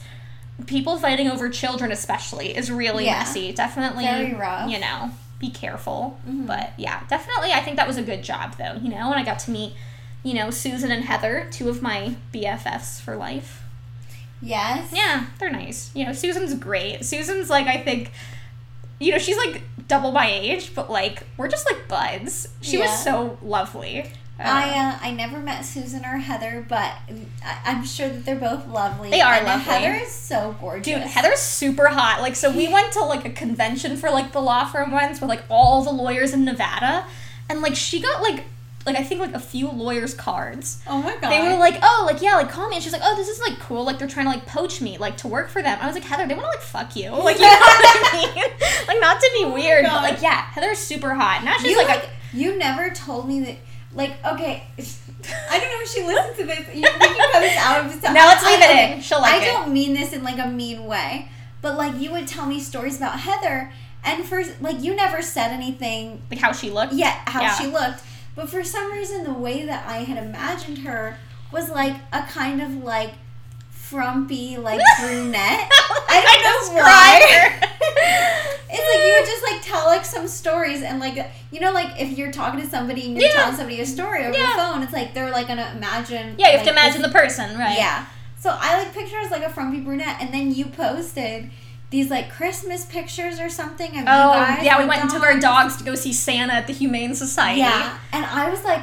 people 0.66 0.98
fighting 0.98 1.29
over 1.29 1.48
children, 1.50 1.90
especially, 1.92 2.57
is 2.57 2.70
really 2.70 3.07
Yeah. 3.07 3.18
messy. 3.20 3.53
Definitely, 3.53 4.05
Very 4.05 4.35
rough. 4.35 4.70
You 4.70 4.79
know, 4.79 5.11
be 5.40 5.50
careful. 5.50 6.18
Mhm. 6.29 6.46
But 6.46 6.72
yeah, 6.77 7.00
definitely, 7.09 7.53
I 7.53 7.61
think 7.61 7.77
that 7.77 7.87
was 7.88 7.96
a 7.96 8.03
good 8.03 8.22
job, 8.22 8.57
though. 8.57 8.79
You 8.81 8.88
know, 8.90 9.11
and 9.11 9.20
I 9.20 9.24
got 9.24 9.38
to 9.40 9.50
meet, 9.50 9.74
you 10.22 10.33
know, 10.35 10.50
Susan 10.50 10.90
and 10.92 11.05
Heather, 11.05 11.48
two 11.50 11.68
of 11.68 11.83
my 11.83 12.14
BFFs 12.33 13.00
for 13.00 13.16
life. 13.16 13.62
Yes. 14.40 14.90
Yeah, 14.92 15.27
they're 15.38 15.50
nice. 15.50 15.90
You 15.94 16.07
know, 16.07 16.12
Susan's 16.12 16.55
great. 16.55 17.05
Susan's 17.05 17.48
like, 17.50 17.66
I 17.66 17.79
think, 17.79 18.12
you 19.00 19.12
know, 19.12 19.18
she's 19.18 19.37
like 19.37 19.62
double 19.88 20.12
my 20.12 20.30
age, 20.30 20.74
but 20.74 20.90
like 20.90 21.24
we're 21.37 21.48
just 21.48 21.66
like 21.70 21.88
buds. 21.88 22.48
She 22.61 22.78
was 22.78 23.02
so 23.02 23.38
lovely. 23.42 24.11
I 24.38 24.70
uh, 24.70 24.98
I 25.00 25.12
never 25.12 25.38
met 25.38 25.64
Susan 25.64 26.04
or 26.04 26.18
Heather, 26.18 26.66
but 26.68 26.92
I, 27.44 27.59
I'm 27.66 27.85
sure 27.85 28.09
that 28.09 28.24
they're 28.24 28.35
both 28.35 28.66
lovely. 28.66 29.11
They 29.11 29.20
are 29.20 29.35
and 29.35 29.46
lovely. 29.46 29.72
Heather 29.72 29.94
is 29.94 30.11
so 30.11 30.57
gorgeous. 30.61 30.87
Dude, 30.87 31.02
Heather's 31.02 31.38
super 31.38 31.87
hot. 31.87 32.20
Like, 32.20 32.35
so 32.35 32.50
we 32.50 32.66
went 32.66 32.92
to 32.94 33.00
like 33.00 33.24
a 33.24 33.30
convention 33.30 33.96
for 33.96 34.11
like 34.11 34.33
the 34.33 34.40
law 34.40 34.64
firm 34.64 34.90
once 34.90 35.20
with 35.20 35.30
like 35.30 35.44
all 35.48 35.85
the 35.85 35.92
lawyers 35.92 36.33
in 36.33 36.44
Nevada, 36.44 37.07
and 37.48 37.61
like 37.61 37.76
she 37.76 38.00
got 38.00 38.22
like 38.22 38.44
like 38.87 38.97
I 38.97 39.03
think 39.03 39.20
like 39.20 39.35
a 39.35 39.38
few 39.40 39.70
lawyers' 39.70 40.14
cards. 40.14 40.81
Oh 40.87 41.01
my 41.01 41.16
god. 41.16 41.31
They 41.31 41.40
were 41.40 41.59
like, 41.59 41.79
oh, 41.83 42.05
like 42.07 42.20
yeah, 42.23 42.37
like 42.37 42.51
call 42.51 42.68
me. 42.68 42.77
And 42.77 42.83
she's 42.85 42.92
like, 42.92 43.03
oh, 43.05 43.16
this 43.16 43.29
is 43.29 43.40
like 43.40 43.59
cool. 43.61 43.85
Like 43.85 43.99
they're 43.99 44.09
trying 44.09 44.27
to 44.27 44.31
like 44.31 44.47
poach 44.47 44.81
me, 44.81 44.99
like 44.99 45.16
to 45.18 45.29
work 45.29 45.49
for 45.49 45.62
them. 45.62 45.79
I 45.81 45.87
was 45.87 45.94
like, 45.94 46.05
Heather, 46.05 46.27
they 46.27 46.35
want 46.35 46.44
to 46.47 46.59
like 46.59 46.61
fuck 46.61 46.94
you. 46.97 47.11
Like 47.11 47.37
you 47.38 47.42
know 47.44 47.49
what 47.49 48.14
I 48.14 48.33
mean? 48.35 48.44
Like 48.88 49.01
not 49.01 49.20
to 49.20 49.31
be 49.35 49.44
oh 49.44 49.55
weird, 49.55 49.85
but 49.85 50.03
like 50.03 50.20
yeah, 50.23 50.42
Heather's 50.51 50.79
super 50.79 51.14
hot. 51.14 51.44
Now 51.44 51.57
she's 51.59 51.70
you 51.70 51.77
like, 51.79 51.88
like, 51.88 52.05
a, 52.05 52.37
you 52.37 52.59
never 52.59 52.90
told 52.90 53.29
me 53.29 53.40
that. 53.44 53.57
Like 53.94 54.12
okay, 54.27 54.64
I 55.51 55.59
don't 55.59 55.68
know 55.70 55.81
if 55.83 55.88
she 55.88 56.03
listens 56.03 56.37
to 56.38 56.44
this. 56.44 56.75
You, 56.75 56.83
can 56.83 56.99
cut 57.33 57.40
this 57.40 57.57
out 57.59 57.85
of 57.85 57.92
this. 57.92 58.03
No, 58.03 58.12
let's 58.12 58.44
leave 58.44 58.59
it 58.59 58.64
I, 58.64 58.81
in. 58.94 59.01
She'll 59.01 59.20
like 59.20 59.35
I 59.35 59.44
it. 59.44 59.53
don't 59.53 59.73
mean 59.73 59.94
this 59.94 60.12
in 60.12 60.25
like 60.25 60.38
a 60.44 60.49
mean 60.49 60.85
way, 60.87 61.29
but 61.62 61.77
like 61.79 61.97
you 62.01 62.11
would 62.11 62.27
tell 62.27 62.44
me 62.47 62.59
stories 62.59 62.97
about 62.97 63.20
Heather, 63.20 63.73
and 64.03 64.25
for 64.25 64.42
like 64.61 64.83
you 64.83 64.97
never 64.97 65.23
said 65.23 65.53
anything 65.53 66.20
like 66.29 66.40
how 66.40 66.51
she 66.51 66.70
looked. 66.70 66.92
Yeah, 66.94 67.12
how 67.27 67.42
Yeah. 67.42 67.55
she 67.55 67.66
looked, 67.68 68.03
but 68.35 68.49
for 68.49 68.62
some 68.64 68.92
reason 68.92 69.25
the 69.25 69.33
way 69.35 69.64
that 69.66 69.87
I 69.87 69.99
had 69.99 70.23
imagined 70.23 70.79
her 70.79 71.18
was 71.53 71.70
like 71.70 71.97
a 72.12 72.23
kind 72.23 72.61
of 72.62 72.83
like 72.83 73.12
frumpy 73.70 74.57
like 74.57 74.81
brunette. 75.01 75.68
I 76.09 76.40
don't 76.42 76.75
know 76.75 76.83
why. 76.83 77.61
It's 78.77 78.97
like 78.97 79.07
you 79.07 79.14
would 79.14 79.25
just 79.25 79.42
like 79.44 79.62
tell 79.62 79.87
like 79.87 80.05
some 80.05 80.27
stories 80.27 80.83
and 80.83 80.99
like 80.99 81.31
you 81.53 81.61
know 81.61 81.70
like 81.73 82.01
if 82.01 82.18
you're 82.18 82.33
talking 82.33 82.61
to 82.61 82.66
somebody 82.66 83.03
and 83.07 83.12
you're 83.16 83.31
Yeah. 83.31 83.37
telling 83.37 83.55
somebody 83.57 83.81
a 83.81 83.87
story 83.87 84.25
over 84.25 84.37
Yeah. 84.37 84.47
the 84.51 84.57
phone, 84.62 84.83
it's 84.83 84.92
like 84.92 85.14
they're 85.14 85.31
like 85.31 85.47
gonna 85.47 85.73
imagine. 85.77 86.35
Yeah, 86.38 86.47
you 86.51 86.59
have 86.59 86.66
like, 86.66 86.75
to 86.75 86.81
imagine 86.81 87.03
the 87.03 87.09
person, 87.09 87.57
right? 87.57 87.79
Yeah. 87.79 88.05
So 88.37 88.57
I 88.61 88.79
like 88.79 88.92
picture 88.92 89.14
her 89.16 89.23
as 89.25 89.31
like 89.31 89.44
a 89.44 89.49
frumpy 89.51 89.81
brunette, 89.81 90.16
and 90.20 90.35
then 90.35 90.53
you 90.53 90.66
posted 90.66 91.51
these 91.94 92.11
like 92.11 92.28
Christmas 92.38 92.85
pictures 92.85 93.38
or 93.38 93.48
something 93.48 93.90
of 93.90 93.94
you 93.94 94.00
Oh, 94.02 94.33
guys. 94.33 94.64
yeah, 94.64 94.80
we 94.83 94.87
went 94.87 95.02
and 95.02 95.11
took 95.11 95.22
our 95.22 95.38
dogs. 95.38 95.76
to 95.76 95.85
go 95.85 95.94
see 95.94 96.12
Santa 96.12 96.52
at 96.54 96.66
the 96.66 96.72
Humane 96.72 97.14
Society. 97.14 97.61
Yeah, 97.61 97.96
and 98.12 98.24
I 98.24 98.50
was 98.50 98.64
like, 98.64 98.83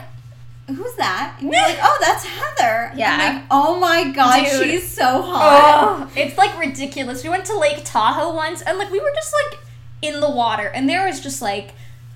"Who's 0.67 0.95
that?" 0.95 1.35
And 1.39 1.51
you're 1.51 1.61
like, 1.61 1.79
"Oh, 1.89 1.97
that's 2.01 2.23
Heather." 2.25 2.91
Yeah. 2.95 3.11
I'm 3.19 3.35
like, 3.35 3.43
"Oh 3.51 3.79
my 3.79 4.11
god, 4.11 4.45
Dude. 4.45 4.63
she's 4.69 4.89
so 5.01 5.21
hot." 5.21 6.07
Oh, 6.07 6.11
it's 6.15 6.37
like 6.37 6.57
ridiculous. 6.57 7.23
We 7.23 7.29
went 7.29 7.45
to 7.45 7.57
Lake 7.59 7.81
Tahoe 7.83 8.33
once, 8.33 8.61
and 8.61 8.77
like 8.77 8.89
we 8.91 8.99
were 9.01 9.11
just 9.13 9.33
like 9.33 9.59
in 10.01 10.19
the 10.21 10.31
water, 10.31 10.67
and 10.67 10.87
there 10.89 11.05
was 11.05 11.19
just 11.19 11.41
like 11.41 11.73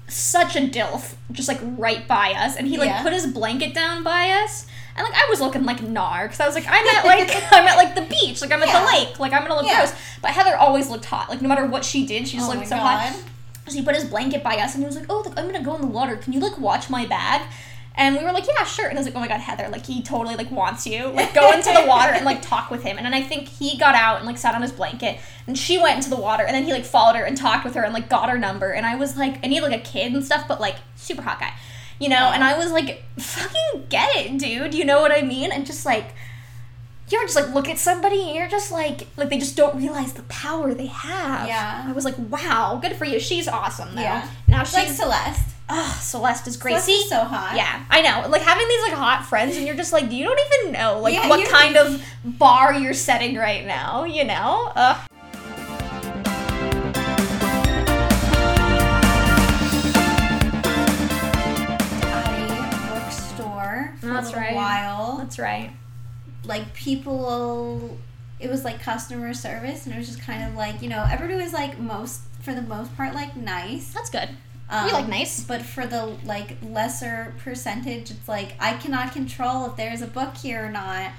such 0.08 0.56
a 0.56 0.62
dilf 0.62 1.16
just 1.32 1.48
like 1.50 1.60
right 1.62 2.08
by 2.08 2.32
us, 2.32 2.56
and 2.56 2.68
he 2.68 2.78
like 2.78 2.88
Yeah. 2.90 3.04
put 3.04 3.12
his 3.12 3.28
blanket 3.28 3.74
down 3.74 4.04
by 4.04 4.30
us. 4.30 4.66
And 4.98 5.04
like 5.04 5.14
I 5.14 5.28
was 5.30 5.42
looking 5.42 5.64
like 5.66 5.80
gnar 5.80 6.24
because 6.24 6.40
I 6.40 6.46
was 6.46 6.56
like 6.56 6.66
I'm 6.68 6.88
at 6.88 7.06
like 7.06 7.30
I'm 7.52 7.68
at 7.68 7.76
like 7.78 7.96
the 7.96 8.02
beach 8.02 8.42
like 8.42 8.52
I'm 8.52 8.62
at 8.64 8.70
Yeah. 8.70 8.80
the 8.82 8.86
lake 8.88 9.20
like 9.20 9.34
I'm 9.34 9.42
gonna 9.42 9.56
look 9.56 9.66
Yeah. 9.66 9.80
gross 9.86 9.94
but 10.22 10.32
Heather 10.32 10.56
always 10.56 10.90
looked 10.90 11.06
hot 11.06 11.30
like 11.30 11.42
no 11.42 11.50
matter 11.50 11.66
what 11.66 11.84
she 11.84 12.06
did 12.06 12.28
she 12.28 12.38
just 12.38 12.50
Oh 12.50 12.54
looked 12.54 12.68
so 12.68 12.78
God. 12.78 13.00
hot 13.12 13.24
so 13.68 13.74
he 13.74 13.82
put 13.84 13.96
his 13.96 14.06
blanket 14.06 14.44
by 14.44 14.56
us 14.58 14.76
and 14.76 14.84
he 14.84 14.86
was 14.86 14.96
like, 14.96 15.08
"Oh, 15.10 15.24
like, 15.26 15.40
I'm 15.40 15.48
gonna 15.52 15.64
go 15.64 15.74
in 15.76 15.82
the 15.82 15.88
water. 15.88 16.16
Can 16.18 16.34
you 16.34 16.40
like 16.40 16.60
watch 16.60 16.88
my 16.88 17.08
bag?" 17.08 17.42
And 17.96 18.16
we 18.16 18.24
were 18.24 18.32
like, 18.32 18.46
"Yeah, 18.46 18.64
sure." 18.64 18.88
And 18.88 18.96
I 18.96 19.00
was 19.02 19.08
like, 19.08 19.16
"Oh 19.16 19.20
my 19.20 19.28
god, 19.28 19.40
Heather! 19.40 19.70
Like 19.70 19.88
he 19.88 20.04
totally 20.04 20.36
like 20.36 20.52
wants 20.52 20.86
you. 20.86 21.08
Like 21.08 21.34
go 21.34 21.52
into 21.52 21.72
the 21.74 21.84
water 21.88 22.12
and 22.14 22.26
like 22.26 22.42
talk 22.48 22.70
with 22.70 22.84
him." 22.84 22.98
And 22.98 23.06
then 23.08 23.16
I 23.16 23.24
think 23.24 23.48
he 23.48 23.76
got 23.76 23.96
out 23.96 24.18
and 24.18 24.28
like 24.28 24.38
sat 24.38 24.54
on 24.54 24.62
his 24.62 24.72
blanket, 24.72 25.18
and 25.48 25.58
she 25.58 25.80
went 25.80 25.96
into 25.98 26.12
the 26.12 26.16
water, 26.16 26.44
and 26.44 26.54
then 26.56 26.64
he 26.64 26.74
like 26.74 26.86
followed 26.86 27.16
her 27.16 27.24
and 27.24 27.36
talked 27.36 27.66
with 27.66 27.74
her 27.74 27.82
and 27.82 27.92
like 27.92 28.08
got 28.08 28.30
her 28.30 28.38
number. 28.38 28.70
And 28.72 28.86
I 28.86 28.98
was 28.98 29.18
like, 29.18 29.44
I 29.44 29.48
need 29.48 29.62
like 29.62 29.74
a 29.74 29.84
kid 29.84 30.14
and 30.14 30.24
stuff, 30.24 30.48
but 30.48 30.62
like 30.62 30.76
super 30.96 31.24
hot 31.24 31.40
guy, 31.40 31.52
you 32.00 32.10
know. 32.10 32.32
And 32.34 32.44
I 32.44 32.58
was 32.58 32.72
like, 32.72 33.04
"Fucking 33.18 33.88
get 33.90 34.16
it, 34.16 34.38
dude. 34.38 34.74
You 34.74 34.86
know 34.86 35.02
what 35.02 35.12
I 35.12 35.22
mean?" 35.22 35.52
And 35.52 35.66
just 35.66 35.86
like 35.86 36.14
you 37.10 37.20
ever 37.20 37.28
just 37.28 37.36
like 37.36 37.54
look 37.54 37.70
at 37.70 37.78
somebody 37.78 38.20
and 38.22 38.36
you're 38.36 38.48
just 38.48 38.72
like 38.72 39.08
like 39.16 39.30
they 39.30 39.38
just 39.38 39.56
don't 39.56 39.78
realize 39.78 40.14
the 40.14 40.24
power 40.24 40.74
they 40.74 40.88
have. 40.88 41.48
Yeah. 41.48 41.86
I 41.88 41.92
was 41.92 42.04
like, 42.04 42.16
wow, 42.18 42.80
good 42.82 42.96
for 42.96 43.06
you. 43.06 43.20
She's 43.20 43.48
awesome 43.48 43.94
though. 43.96 44.02
Yeah. 44.02 44.28
Now 44.48 44.62
It's 44.62 44.74
like 44.74 44.88
she's 44.88 44.98
Celeste. 44.98 45.50
oh, 45.70 46.00
Celeste 46.02 46.48
is 46.48 46.58
great. 46.58 46.72
Celeste 46.80 46.90
is 47.04 47.10
so 47.10 47.20
hot. 47.24 47.54
yeah, 47.56 47.86
I 47.92 48.02
know. 48.02 48.28
Like 48.30 48.42
having 48.42 48.68
these 48.68 48.82
like 48.82 48.94
hot 48.94 49.24
friends 49.24 49.56
and 49.56 49.68
you're 49.68 49.76
just 49.76 49.94
like, 49.94 50.12
you 50.12 50.24
don't 50.26 50.40
even 50.64 50.72
know 50.74 51.00
like 51.00 51.14
Yeah, 51.14 51.30
what 51.30 51.48
kind 51.48 51.78
of 51.78 52.04
bar 52.24 52.74
you're 52.74 52.94
setting 52.96 53.36
right 53.36 53.66
now. 53.68 54.04
You 54.06 54.24
know. 54.24 54.72
Ugh. 54.76 54.98
For 64.08 64.14
That's 64.14 64.34
a 64.34 64.38
right. 64.38 64.56
while. 64.56 65.18
That's 65.18 65.38
right. 65.40 65.72
Like 66.44 66.74
people, 66.74 67.98
it 68.40 68.50
was 68.50 68.64
like 68.64 68.82
customer 68.82 69.34
service, 69.34 69.86
and 69.86 69.96
it 69.96 69.98
was 69.98 70.08
just 70.08 70.22
kind 70.22 70.44
of 70.44 70.56
like 70.56 70.82
you 70.82 70.90
know 70.90 71.06
everybody 71.12 71.42
was 71.42 71.54
like 71.54 71.80
most 71.80 72.22
for 72.42 72.54
the 72.54 72.62
most 72.62 72.96
part 72.96 73.14
like 73.16 73.36
nice. 73.36 73.94
That's 73.94 74.10
good. 74.10 74.30
Um, 74.70 74.86
we 74.88 74.92
like 74.94 75.08
nice. 75.08 75.44
But 75.44 75.62
for 75.62 75.86
the 75.86 76.18
like 76.24 76.58
lesser 76.64 77.34
percentage, 77.40 78.12
it's 78.12 78.28
like 78.28 78.54
I 78.60 78.74
cannot 78.74 79.12
control 79.14 79.66
if 79.68 79.76
there's 79.76 80.02
a 80.02 80.08
book 80.08 80.36
here 80.38 80.66
or 80.66 80.70
not. 80.70 81.12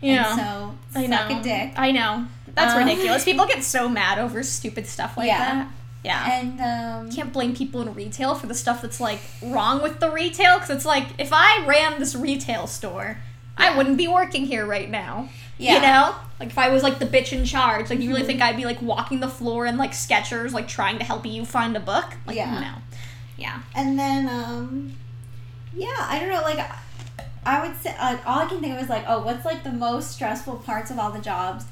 Yeah. 0.00 0.30
And 0.32 0.40
so 0.40 0.98
I 1.00 1.06
suck 1.08 1.30
know. 1.30 1.40
a 1.40 1.42
dick. 1.42 1.72
I 1.76 1.90
know. 1.92 2.26
That's 2.54 2.72
Um, 2.74 2.78
ridiculous. 2.86 3.24
People 3.26 3.46
get 3.46 3.62
so 3.62 3.88
mad 3.88 4.18
over 4.18 4.42
stupid 4.42 4.86
stuff 4.86 5.16
like 5.16 5.26
Yeah. 5.28 5.38
that. 5.38 5.68
Yeah. 6.04 6.40
And 6.40 6.60
um, 6.60 7.10
can't 7.14 7.32
blame 7.32 7.54
people 7.54 7.82
in 7.82 7.92
retail 7.94 8.34
for 8.34 8.46
the 8.46 8.54
stuff 8.54 8.80
that's 8.82 9.00
like 9.00 9.20
wrong 9.42 9.82
with 9.82 10.00
the 10.00 10.10
retail 10.10 10.54
because 10.56 10.70
it's 10.70 10.86
like 10.86 11.06
if 11.18 11.30
I 11.32 11.64
ran 11.66 11.98
this 11.98 12.14
retail 12.14 12.66
store, 12.66 13.18
I 13.56 13.76
wouldn't 13.76 13.98
be 13.98 14.08
working 14.08 14.46
here 14.46 14.64
right 14.64 14.88
now. 14.90 15.28
Yeah. 15.58 15.74
You 15.74 15.80
know? 15.82 16.14
Like 16.38 16.48
if 16.48 16.56
I 16.58 16.70
was 16.70 16.82
like 16.82 16.98
the 17.00 17.04
bitch 17.04 17.34
in 17.34 17.44
charge, 17.44 17.90
like 17.90 18.00
you 18.00 18.08
really 18.08 18.22
Mhm. 18.22 18.26
think 18.26 18.40
I'd 18.42 18.56
be 18.56 18.64
like 18.64 18.80
walking 18.80 19.20
the 19.20 19.28
floor 19.28 19.66
in 19.66 19.76
like 19.76 19.92
Skechers, 19.92 20.52
like 20.52 20.68
trying 20.68 20.98
to 20.98 21.04
help 21.04 21.26
you 21.26 21.44
find 21.44 21.76
a 21.76 21.80
book? 21.80 22.06
Like 22.26 22.36
Yeah. 22.36 22.60
no. 22.60 22.74
Yeah. 23.36 23.58
And 23.74 23.98
then, 23.98 24.26
um, 24.28 24.94
yeah, 25.74 25.88
I 26.00 26.18
don't 26.18 26.30
know. 26.30 26.40
Like, 26.42 26.58
I 27.44 27.60
would 27.66 27.78
say 27.82 27.94
uh, 27.98 28.16
all 28.26 28.40
I 28.40 28.46
can 28.46 28.60
think 28.60 28.74
of 28.74 28.82
is 28.82 28.88
like, 28.88 29.04
oh, 29.06 29.20
what's 29.22 29.44
like 29.44 29.64
the 29.64 29.72
most 29.72 30.12
stressful 30.12 30.56
parts 30.56 30.90
of 30.90 30.98
all 30.98 31.10
the 31.10 31.20
jobs? 31.20 31.64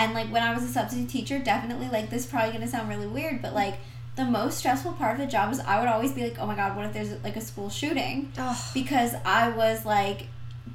And 0.00 0.14
like 0.14 0.28
when 0.28 0.42
I 0.42 0.52
was 0.54 0.62
a 0.64 0.68
substitute 0.68 1.08
teacher, 1.08 1.38
definitely 1.38 1.88
like 1.88 2.10
this 2.10 2.24
is 2.24 2.30
probably 2.30 2.52
gonna 2.52 2.68
sound 2.68 2.88
really 2.88 3.06
weird, 3.06 3.42
but 3.42 3.54
like 3.54 3.74
the 4.16 4.24
most 4.24 4.58
stressful 4.58 4.92
part 4.94 5.12
of 5.14 5.18
the 5.24 5.26
job 5.30 5.52
is 5.52 5.60
I 5.60 5.78
would 5.78 5.88
always 5.88 6.12
be 6.12 6.22
like, 6.22 6.38
oh 6.38 6.46
my 6.46 6.54
god, 6.56 6.76
what 6.76 6.84
if 6.86 6.92
there's 6.92 7.12
like 7.22 7.36
a 7.36 7.40
school 7.40 7.70
shooting? 7.70 8.32
Ugh. 8.38 8.56
Because 8.74 9.14
I 9.24 9.48
was 9.50 9.84
like 9.86 10.26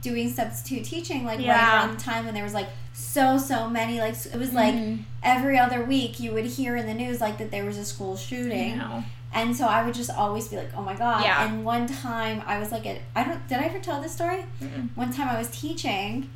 doing 0.01 0.29
substitute 0.31 0.83
teaching 0.85 1.25
like 1.25 1.39
right 1.39 1.47
around 1.47 1.97
the 1.97 2.01
time 2.03 2.25
when 2.25 2.33
there 2.33 2.43
was 2.43 2.53
like 2.53 2.67
so 2.93 3.37
so 3.37 3.67
many 3.69 3.99
like 3.99 4.13
it 4.25 4.35
was 4.37 4.53
like 4.53 4.73
Mhm. 4.75 5.03
every 5.23 5.57
other 5.57 5.83
week 5.83 6.19
you 6.19 6.31
would 6.33 6.45
hear 6.45 6.75
in 6.75 6.85
the 6.85 6.93
news 6.93 7.19
like 7.19 7.37
that 7.39 7.49
there 7.49 7.65
was 7.65 7.77
a 7.77 7.85
school 7.85 8.15
shooting 8.15 8.77
know. 8.77 9.03
and 9.33 9.55
so 9.55 9.65
I 9.65 9.83
would 9.83 9.95
just 9.95 10.11
always 10.11 10.47
be 10.47 10.57
like 10.57 10.69
oh 10.77 10.81
my 10.83 10.93
god 10.95 11.23
Yeah. 11.23 11.45
and 11.47 11.65
one 11.65 11.87
time 11.87 12.43
I 12.45 12.59
was 12.59 12.71
like 12.71 12.85
at, 12.85 12.97
I 13.15 13.23
don't 13.23 13.45
did 13.47 13.57
I 13.57 13.63
ever 13.65 13.79
tell 13.79 13.99
this 14.01 14.11
story 14.13 14.45
Mm-mm. 14.61 14.89
one 14.95 15.11
time 15.11 15.27
I 15.27 15.37
was 15.37 15.49
teaching 15.49 16.29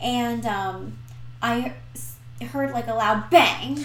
and 0.00 0.46
um 0.46 0.96
I 1.42 1.74
heard 2.46 2.72
like 2.72 2.86
a 2.88 2.94
loud 2.94 3.30
bang 3.30 3.84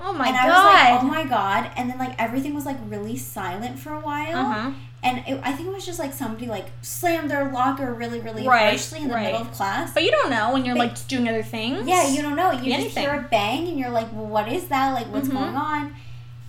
Oh 0.00 0.12
my 0.12 0.26
and 0.28 0.36
god. 0.36 0.44
I 0.44 0.48
was 0.92 1.02
like 1.02 1.02
oh 1.02 1.06
my 1.06 1.24
god 1.24 1.70
and 1.76 1.88
then 1.88 1.98
like 1.98 2.14
everything 2.20 2.54
was 2.54 2.66
like 2.66 2.76
really 2.88 3.16
silent 3.16 3.78
for 3.78 3.92
a 3.94 4.00
while 4.00 4.36
uh-huh. 4.36 4.70
and 5.02 5.18
it, 5.26 5.40
I 5.42 5.52
think 5.52 5.68
it 5.68 5.72
was 5.72 5.86
just 5.86 5.98
like 5.98 6.12
somebody 6.12 6.46
like 6.46 6.66
slammed 6.82 7.30
their 7.30 7.50
locker 7.52 7.94
really, 7.94 8.20
really 8.20 8.46
Right, 8.46 8.70
harshly 8.70 9.00
in 9.02 9.08
the 9.08 9.14
right. 9.14 9.24
middle 9.32 9.42
of 9.42 9.52
class. 9.52 9.92
But 9.94 10.02
you 10.04 10.10
don't 10.10 10.30
know 10.30 10.52
when 10.52 10.64
you're 10.64 10.74
But- 10.76 10.88
like 10.98 11.08
doing 11.08 11.28
other 11.28 11.42
things. 11.42 11.86
yeah, 11.88 12.08
you 12.08 12.20
don't 12.22 12.36
know. 12.36 12.50
You 12.52 12.60
Be 12.64 12.70
just 12.70 12.80
anything. 12.96 13.02
hear 13.04 13.14
a 13.14 13.22
bang 13.30 13.68
and 13.68 13.78
you're 13.78 13.90
like, 13.90 14.12
well, 14.12 14.26
what 14.26 14.50
is 14.50 14.66
that? 14.68 14.92
Like, 14.92 15.06
what's 15.12 15.28
Mhm. 15.28 15.32
going 15.32 15.54
on? 15.56 15.94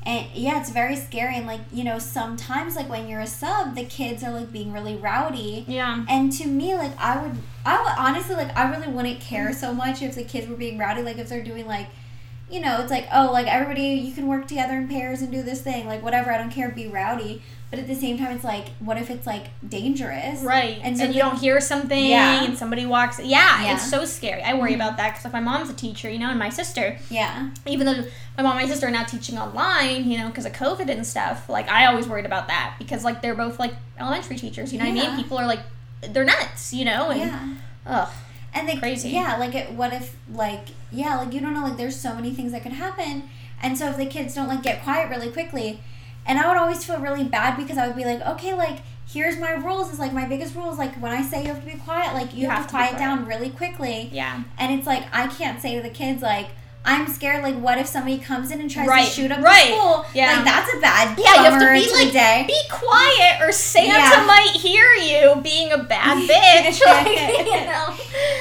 And 0.06 0.28
yeah, 0.36 0.60
it's 0.60 0.70
very 0.70 0.96
scary. 0.96 1.36
And 1.36 1.48
like, 1.48 1.62
you 1.74 1.84
know, 1.84 1.98
sometimes 1.98 2.76
like 2.76 2.88
when 2.88 3.08
you're 3.08 3.22
a 3.22 3.28
sub, 3.28 3.76
the 3.76 3.86
kids 3.86 4.24
are 4.24 4.32
like 4.32 4.52
being 4.52 4.72
really 4.72 4.96
rowdy. 4.96 5.66
Yeah. 5.68 6.06
And 6.08 6.32
to 6.34 6.48
me, 6.48 6.76
like, 6.76 6.92
I 7.00 7.22
would, 7.22 7.38
I 7.66 7.82
would 7.82 7.94
honestly, 7.98 8.36
like, 8.36 8.56
I 8.56 8.70
really 8.70 8.88
wouldn't 8.88 9.20
care 9.20 9.52
so 9.52 9.74
much 9.74 10.04
if 10.04 10.14
the 10.14 10.24
kids 10.24 10.48
were 10.48 10.56
being 10.56 10.78
rowdy. 10.78 11.02
Like, 11.02 11.18
if 11.18 11.28
they're 11.28 11.44
doing 11.44 11.66
like, 11.66 11.88
you 12.50 12.60
know, 12.60 12.80
it's 12.82 12.92
like, 12.92 13.08
oh, 13.12 13.32
like 13.32 13.48
everybody, 13.48 13.96
you 13.96 14.14
can 14.14 14.28
work 14.28 14.48
together 14.48 14.76
in 14.76 14.88
pairs 14.88 15.22
and 15.22 15.32
do 15.32 15.42
this 15.42 15.62
thing, 15.62 15.88
like 15.88 16.04
whatever. 16.04 16.32
I 16.32 16.38
don't 16.38 16.52
care, 16.52 16.70
be 16.70 16.88
rowdy. 16.88 17.42
But 17.76 17.82
at 17.82 17.88
the 17.90 17.96
same 17.96 18.18
time, 18.18 18.32
it's 18.34 18.46
like, 18.46 18.70
what 18.80 18.98
if 18.98 19.10
it's 19.10 19.28
like 19.28 19.48
dangerous? 19.68 20.42
Right. 20.42 20.78
And 20.78 20.86
And, 20.86 20.98
so 20.98 21.04
you 21.08 21.20
don't 21.20 21.38
hear 21.38 21.60
something 21.60 22.06
Yeah. 22.06 22.46
and 22.46 22.58
somebody 22.58 22.86
walks. 22.86 23.20
Yeah, 23.20 23.64
Yeah. 23.64 23.74
it's 23.74 23.90
so 23.90 24.06
scary. 24.06 24.42
I 24.42 24.54
worry 24.54 24.72
mm-hmm. 24.72 24.80
about 24.80 24.96
that 24.96 25.10
because 25.10 25.26
like 25.26 25.34
my 25.34 25.42
mom's 25.42 25.70
a 25.70 25.74
teacher, 25.74 26.10
you 26.10 26.18
know, 26.18 26.30
and 26.30 26.40
my 26.40 26.48
sister, 26.48 26.98
Yeah. 27.10 27.50
even 27.66 27.86
though 27.86 28.06
my 28.38 28.44
mom 28.44 28.58
and 28.58 28.66
my 28.66 28.72
sister 28.72 28.88
are 28.88 28.92
now 28.92 29.04
teaching 29.04 29.38
online, 29.38 30.10
you 30.10 30.18
know, 30.18 30.28
because 30.28 30.46
of 30.46 30.54
COVID 30.54 30.90
and 30.90 31.06
stuff, 31.06 31.50
like 31.50 31.70
I 31.70 31.88
always 31.88 32.08
worried 32.08 32.26
about 32.26 32.48
that 32.48 32.76
because 32.80 33.04
like 33.04 33.22
they're 33.22 33.36
both 33.36 33.60
like 33.60 33.74
elementary 34.00 34.38
teachers, 34.38 34.72
you 34.72 34.80
know 34.80 34.86
what 34.86 34.98
I 34.98 35.08
mean? 35.10 35.18
People 35.22 35.38
are 35.38 35.46
like, 35.46 35.60
they're 36.00 36.24
nuts, 36.24 36.74
you 36.74 36.86
know? 36.86 37.10
And, 37.10 37.20
Yeah. 37.20 37.50
ugh. 37.86 38.10
And 38.54 38.70
they 38.70 38.78
Crazy. 38.78 39.10
Yeah, 39.10 39.36
like 39.36 39.54
it, 39.54 39.74
what 39.74 39.92
if 39.92 40.16
like 40.32 40.68
yeah, 40.94 41.18
like 41.18 41.34
you 41.34 41.42
don't 41.42 41.54
know 41.54 41.64
like 41.64 41.76
there's 41.76 42.00
so 42.00 42.16
many 42.16 42.34
things 42.34 42.54
that 42.54 42.64
could 42.64 42.72
happen. 42.72 43.24
And 43.62 43.78
so 43.78 43.90
if 43.90 43.98
the 43.98 44.06
kids 44.06 44.34
don't 44.34 44.48
like 44.48 44.64
get 44.64 44.82
quiet 44.82 45.10
really 45.10 45.30
quickly, 45.30 45.82
and 46.26 46.40
I 46.40 46.48
would 46.48 46.58
always 46.58 46.84
feel 46.84 47.00
really 47.00 47.24
bad 47.24 47.58
because 47.58 47.78
I 47.78 47.88
would 47.88 47.96
be 47.96 48.06
like, 48.06 48.22
okay, 48.22 48.54
like 48.54 48.80
here's 49.08 49.38
my 49.40 49.52
rules. 49.52 49.92
Is 49.94 50.00
like 50.00 50.14
my 50.14 50.26
biggest 50.28 50.56
rule 50.56 50.72
is 50.72 50.78
like 50.78 50.96
when 51.02 51.12
I 51.12 51.22
say 51.22 51.42
you 51.42 51.48
have 51.50 51.60
to 51.64 51.72
be 51.72 51.78
quiet, 51.80 52.14
like 52.14 52.34
you, 52.34 52.42
You 52.42 52.48
have, 52.50 52.58
have 52.60 52.68
to 52.68 52.72
quiet 52.72 52.90
quiet. 52.92 53.00
down 53.00 53.26
really 53.26 53.50
quickly. 53.50 54.10
Yeah. 54.12 54.44
And 54.58 54.78
it's 54.78 54.88
like 54.88 55.04
I 55.14 55.28
can't 55.28 55.62
say 55.62 55.76
to 55.76 55.82
the 55.82 55.90
kids 55.90 56.22
like 56.22 56.48
I'm 56.88 57.08
scared. 57.08 57.42
Like, 57.42 57.56
what 57.56 57.80
if 57.80 57.88
somebody 57.88 58.20
comes 58.20 58.52
in 58.52 58.62
and 58.62 58.70
tries 58.70 58.88
Right, 58.88 59.08
to 59.08 59.12
shoot 59.12 59.32
up 59.32 59.42
right, 59.42 59.70
the 59.72 59.76
school? 59.76 60.06
yeah. 60.14 60.36
like 60.36 60.46
that's 60.46 60.72
a 60.76 60.80
bad 60.80 61.18
Yeah, 61.18 61.34
you 61.44 61.50
have 61.50 61.60
to 61.60 61.74
be 61.90 61.92
like, 62.04 62.14
day. 62.14 62.44
be 62.48 62.62
quiet 62.70 63.42
or 63.42 63.52
Santa 63.52 63.88
Yeah. 63.88 64.24
might 64.28 64.52
hear 64.56 64.86
you 64.94 65.42
being 65.42 65.72
a 65.72 65.80
bad 65.84 66.18
bitch. 66.30 66.80
like, 66.86 67.08
you 67.48 67.66
know? 67.66 67.96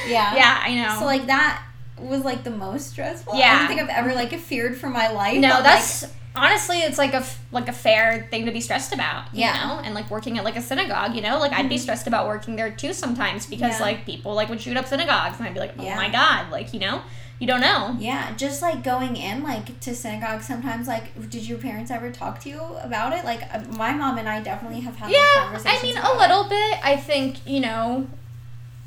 Yeah. 0.07 0.35
Yeah, 0.35 0.61
I 0.63 0.75
know. 0.75 0.99
So 0.99 1.05
like 1.05 1.25
that 1.25 1.63
was 1.97 2.23
like 2.23 2.43
the 2.43 2.51
most 2.51 2.89
stressful. 2.91 3.35
Yeah. 3.35 3.53
I 3.53 3.57
don't 3.59 3.67
think 3.67 3.81
I've 3.81 3.89
ever 3.89 4.13
like 4.13 4.33
feared 4.39 4.77
for 4.77 4.89
my 4.89 5.09
life. 5.09 5.37
No, 5.39 5.49
but, 5.49 5.63
like, 5.63 5.63
that's 5.63 6.05
honestly, 6.35 6.79
it's 6.79 6.97
like 6.97 7.13
a 7.13 7.23
like 7.51 7.67
a 7.69 7.73
fair 7.73 8.27
thing 8.29 8.45
to 8.45 8.51
be 8.51 8.59
stressed 8.61 8.93
about. 8.93 9.33
You 9.33 9.41
Yeah. 9.41 9.53
know, 9.67 9.79
and 9.83 9.95
like 9.95 10.09
working 10.11 10.37
at 10.37 10.43
like 10.43 10.57
a 10.57 10.61
synagogue, 10.61 11.15
you 11.15 11.21
know, 11.21 11.39
like 11.39 11.53
I'd 11.53 11.69
be 11.69 11.75
Mhm. 11.75 11.79
stressed 11.79 12.07
about 12.07 12.27
working 12.27 12.55
there 12.57 12.69
too 12.71 12.93
sometimes 12.93 13.45
because 13.45 13.79
Yeah. 13.79 13.85
like 13.85 14.05
people 14.05 14.33
like 14.33 14.49
would 14.49 14.61
shoot 14.61 14.75
up 14.77 14.87
synagogues, 14.87 15.37
and 15.39 15.47
I'd 15.47 15.53
be 15.53 15.59
like, 15.59 15.73
oh 15.79 15.83
Yeah. 15.83 15.95
my 15.95 16.09
god, 16.09 16.51
like 16.51 16.73
you 16.73 16.79
know, 16.81 17.01
you 17.39 17.47
don't 17.47 17.61
know. 17.61 17.95
Yeah, 17.99 18.31
just 18.35 18.61
like 18.61 18.83
going 18.83 19.15
in 19.15 19.41
like 19.43 19.79
to 19.81 19.95
synagogue 19.95 20.41
sometimes 20.41 20.87
like 20.89 21.29
did 21.29 21.47
your 21.47 21.57
parents 21.57 21.91
ever 21.91 22.11
talk 22.11 22.39
to 22.41 22.49
you 22.49 22.59
about 22.81 23.13
it? 23.13 23.23
Like 23.23 23.41
uh, 23.53 23.59
my 23.77 23.93
mom 23.93 24.17
and 24.17 24.27
I 24.27 24.41
definitely 24.41 24.81
have 24.81 24.97
had 24.97 25.11
Yeah, 25.11 25.19
conversations. 25.37 25.79
I 25.81 25.83
mean 25.83 25.97
a 25.97 26.17
little 26.17 26.43
bit. 26.49 26.79
I 26.83 26.97
think 26.97 27.37
you 27.47 27.61
know. 27.61 28.07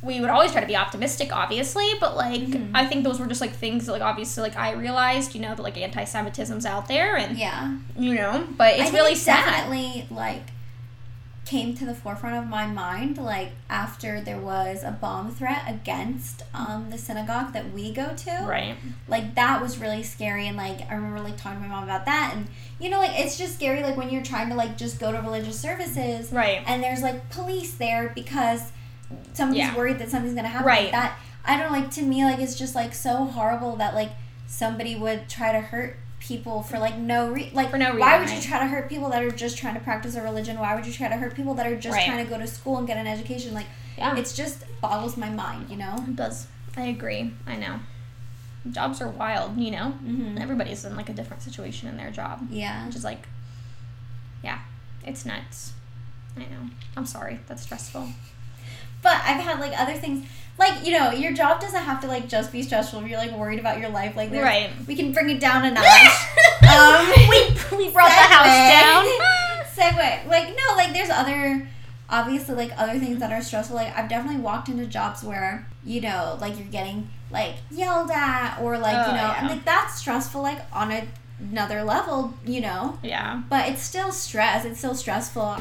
We 0.01 0.21
would 0.21 0.31
always 0.31 0.53
try 0.53 0.61
to 0.61 0.67
be 0.67 0.77
optimistic, 0.77 1.35
obviously, 1.35 1.89
but 2.01 2.17
like 2.17 2.41
Mhm. 2.43 2.71
I 2.75 2.87
think 2.87 3.03
those 3.05 3.19
were 3.19 3.27
just 3.27 3.41
like 3.41 3.53
things 3.53 3.87
that 3.87 3.93
like 3.93 4.03
obviously 4.03 4.43
like 4.43 4.57
I 4.57 4.73
realized, 4.73 5.35
you 5.35 5.41
know, 5.41 5.55
that 5.57 5.63
like 5.63 5.77
anti-Semitism's 5.77 6.65
out 6.65 6.87
there, 6.87 7.17
and 7.17 7.37
Yeah. 7.37 7.73
you 7.97 8.15
know, 8.15 8.47
but 8.57 8.79
it's 8.79 8.93
really 8.93 9.13
it 9.13 9.19
sad. 9.19 9.45
definitely 9.45 10.07
like 10.11 10.43
came 11.45 11.75
to 11.75 11.87
the 11.87 11.95
forefront 11.95 12.37
of 12.37 12.47
my 12.47 12.67
mind 12.67 13.17
like 13.17 13.53
after 13.71 14.21
there 14.21 14.37
was 14.37 14.83
a 14.85 14.91
bomb 14.91 15.35
threat 15.35 15.63
against 15.67 16.43
um, 16.53 16.91
the 16.91 16.99
synagogue 16.99 17.55
that 17.55 17.73
we 17.73 17.91
go 17.91 18.11
to. 18.15 18.31
Right. 18.47 18.77
like 19.09 19.35
that 19.35 19.63
was 19.63 19.79
really 19.79 20.03
scary 20.03 20.47
and 20.47 20.59
like 20.59 20.81
i 20.91 20.95
remember 20.95 21.21
like 21.21 21.39
talking 21.39 21.63
to 21.63 21.67
my 21.67 21.75
mom 21.75 21.85
about 21.85 22.05
that 22.05 22.33
and 22.35 22.49
you 22.79 22.91
know 22.91 22.99
like 22.99 23.19
it's 23.19 23.39
just 23.39 23.55
scary 23.55 23.83
like 23.83 23.97
when 23.97 24.11
you're 24.11 24.23
trying 24.23 24.51
to 24.51 24.55
like 24.55 24.77
just 24.77 25.01
go 25.01 25.11
to 25.11 25.19
religious 25.23 25.59
services 25.59 26.31
Right. 26.31 26.63
and 26.67 26.83
there's 26.83 27.01
like 27.01 27.31
police 27.31 27.73
there 27.73 28.13
because 28.15 28.61
somebody's 29.33 29.65
Yeah. 29.65 29.77
worried 29.77 29.99
that 29.99 30.11
something's 30.11 30.35
gonna 30.35 30.49
happen 30.49 30.67
Right. 30.67 30.83
like 30.85 30.93
that 30.93 31.19
i 31.45 31.57
don't 31.57 31.73
like 31.73 31.91
to 31.93 32.03
me 32.03 32.25
like 32.25 32.39
it's 32.41 32.57
just 32.57 32.75
like 32.75 32.95
so 32.95 33.25
horrible 33.25 33.77
that 33.77 33.95
like 33.95 34.11
somebody 34.47 34.97
would 34.97 35.29
try 35.29 35.53
to 35.53 35.61
hurt 35.61 35.97
people 36.21 36.63
for 36.63 36.79
like 36.79 36.97
no 36.99 37.31
re- 37.31 37.51
like 37.55 37.71
For 37.71 37.79
no 37.79 37.87
reason. 37.87 38.01
why 38.01 38.19
would 38.19 38.29
you 38.31 38.41
try 38.41 38.59
to 38.59 38.67
hurt 38.67 38.89
people 38.89 39.09
that 39.11 39.23
are 39.23 39.31
just 39.31 39.57
trying 39.57 39.75
to 39.75 39.81
practice 39.81 40.15
a 40.17 40.23
religion 40.23 40.59
why 40.59 40.75
would 40.75 40.85
you 40.85 40.93
try 40.93 41.09
to 41.09 41.17
hurt 41.17 41.35
people 41.35 41.55
that 41.55 41.67
are 41.67 41.77
just 41.77 41.97
Right. 41.97 42.07
trying 42.07 42.25
to 42.25 42.29
go 42.31 42.39
to 42.39 42.47
school 42.47 42.77
and 42.79 42.87
get 42.87 42.97
an 42.97 43.07
education 43.07 43.55
like 43.55 43.67
Yeah. 43.97 44.17
it's 44.17 44.35
just 44.35 44.65
boggles 44.81 45.17
my 45.17 45.31
mind 45.31 45.71
you 45.71 45.77
know 45.77 45.95
It 46.07 46.17
does. 46.17 46.47
I 46.77 46.83
agree. 46.83 47.33
I 47.47 47.57
know. 47.57 47.81
Jobs 48.71 49.01
are 49.01 49.09
wild, 49.09 49.57
you 49.59 49.71
know? 49.71 49.95
mm-hmm. 50.05 50.39
Everybody's 50.39 50.85
in 50.85 50.95
like 50.97 51.09
a 51.09 51.13
different 51.13 51.43
situation 51.43 51.89
in 51.89 51.97
their 51.97 52.11
job. 52.11 52.47
yeah 52.51 52.85
Which 52.87 52.95
is 52.97 53.05
like, 53.05 53.27
yeah, 54.45 54.59
it's 55.05 55.25
nuts. 55.25 55.73
I 56.37 56.41
know. 56.41 56.71
I'm 56.97 57.07
sorry. 57.07 57.41
That's 57.49 57.63
stressful. 57.63 58.09
But 59.03 59.15
I've 59.25 59.41
had 59.41 59.61
like 59.61 59.73
other 59.79 59.95
things, 59.95 60.27
like 60.59 60.85
you 60.85 60.99
know, 60.99 61.11
your 61.13 61.33
job 61.33 61.61
doesn't 61.61 61.83
have 61.83 62.01
to 62.03 62.07
like 62.09 62.29
just 62.29 62.51
be 62.53 62.63
stressful. 62.63 63.01
If 63.03 63.09
you're 63.09 63.19
like 63.19 63.33
worried 63.33 63.61
about 63.61 63.79
your 63.79 63.91
life, 63.91 64.17
like 64.17 64.31
Right. 64.33 64.71
we 64.87 64.95
can 64.97 65.13
bring 65.13 65.31
it 65.31 65.41
down 65.41 65.65
a 65.65 65.71
notch. 65.73 65.85
um, 66.69 67.07
we, 67.29 67.77
we 67.77 67.91
brought 67.93 68.09
the 68.09 68.35
house 68.35 68.47
down. 68.73 69.07
Segue, 69.77 70.27
like 70.29 70.49
no, 70.49 70.77
like 70.77 70.93
there's 70.93 71.11
other, 71.11 71.69
obviously 72.11 72.55
like 72.57 72.73
other 72.77 72.99
things 72.99 73.21
that 73.21 73.31
are 73.33 73.41
stressful. 73.43 73.77
Like 73.77 73.97
I've 73.97 74.09
definitely 74.09 74.41
walked 74.41 74.69
into 74.69 74.87
jobs 74.87 75.23
where 75.23 75.67
you 75.85 76.01
know, 76.01 76.37
like 76.41 76.59
you're 76.59 76.67
getting 76.69 77.09
like 77.31 77.55
yelled 77.71 78.11
at 78.11 78.59
or 78.61 78.77
like 78.79 78.97
Oh, 79.07 79.11
you 79.11 79.17
know, 79.17 79.35
and 79.39 79.49
like 79.49 79.65
that's 79.65 79.95
stressful. 80.01 80.43
Like 80.43 80.59
on 80.73 80.91
a, 80.91 81.07
another 81.41 81.85
level, 81.85 82.35
you 82.45 82.61
know. 82.61 82.99
Yeah. 83.03 83.43
But 83.49 83.69
it's 83.69 83.83
still 83.83 84.11
stress. 84.11 84.65
It's 84.65 84.79
still 84.81 84.97
stressful. 84.97 85.57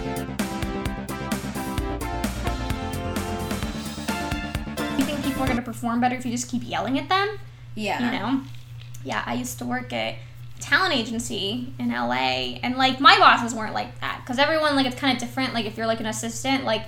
People 5.37 5.45
are 5.45 5.53
going 5.53 5.63
to 5.63 5.71
perform 5.71 6.01
better 6.01 6.15
if 6.15 6.25
you 6.25 6.31
just 6.31 6.49
keep 6.49 6.67
yelling 6.67 6.97
at 6.97 7.09
them? 7.09 7.37
Yeah. 7.75 8.11
you 8.11 8.19
know 8.19 8.41
yeah 9.03 9.21
i 9.27 9.35
used 9.35 9.59
to 9.59 9.65
work 9.65 9.93
at 9.93 10.15
a 10.15 10.17
talent 10.59 10.95
agency 10.95 11.71
in 11.77 11.89
la 11.89 12.11
and 12.11 12.75
like 12.75 12.99
my 12.99 13.19
bosses 13.19 13.53
weren't 13.53 13.75
like 13.75 13.99
that 14.01 14.19
because 14.23 14.39
everyone 14.39 14.75
like 14.75 14.87
it's 14.87 14.95
kind 14.95 15.13
of 15.13 15.19
different 15.19 15.53
like 15.53 15.67
if 15.67 15.77
you're 15.77 15.85
like 15.85 15.99
an 15.99 16.07
assistant 16.07 16.63
like 16.63 16.87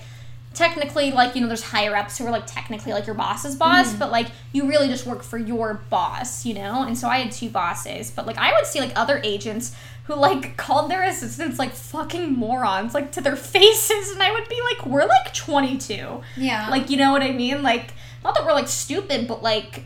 technically 0.55 1.11
like 1.11 1.35
you 1.35 1.41
know 1.41 1.47
there's 1.47 1.61
higher 1.61 1.95
ups 1.95 2.17
who 2.17 2.25
are 2.25 2.31
like 2.31 2.47
technically 2.47 2.91
like 2.91 3.05
your 3.05 3.13
boss's 3.13 3.55
boss 3.55 3.89
mm-hmm. 3.89 3.99
but 3.99 4.09
like 4.11 4.29
you 4.51 4.67
really 4.67 4.87
just 4.87 5.05
work 5.05 5.21
for 5.21 5.37
your 5.37 5.75
boss 5.91 6.43
you 6.43 6.55
know 6.55 6.81
and 6.81 6.97
so 6.97 7.07
i 7.07 7.19
had 7.19 7.31
two 7.31 7.49
bosses 7.51 8.09
but 8.09 8.25
like 8.25 8.37
i 8.39 8.51
would 8.51 8.65
see 8.65 8.79
like 8.79 8.91
other 8.95 9.21
agents 9.23 9.75
who 10.05 10.15
like 10.15 10.57
called 10.57 10.89
their 10.89 11.03
assistants 11.03 11.59
like 11.59 11.71
fucking 11.71 12.33
morons 12.33 12.95
like 12.95 13.11
to 13.11 13.21
their 13.21 13.35
faces 13.53 14.09
and 14.09 14.23
i 14.23 14.31
would 14.31 14.49
be 14.49 14.59
like 14.73 14.87
we're 14.87 15.05
like 15.05 15.31
22 15.35 16.21
Yeah. 16.35 16.67
like 16.71 16.89
you 16.89 16.97
know 16.97 17.11
what 17.11 17.21
i 17.21 17.31
mean 17.31 17.61
like 17.61 17.93
not 18.23 18.35
that 18.35 18.45
we're 18.45 18.53
like 18.53 18.67
stupid 18.67 19.27
but 19.27 19.41
like 19.43 19.83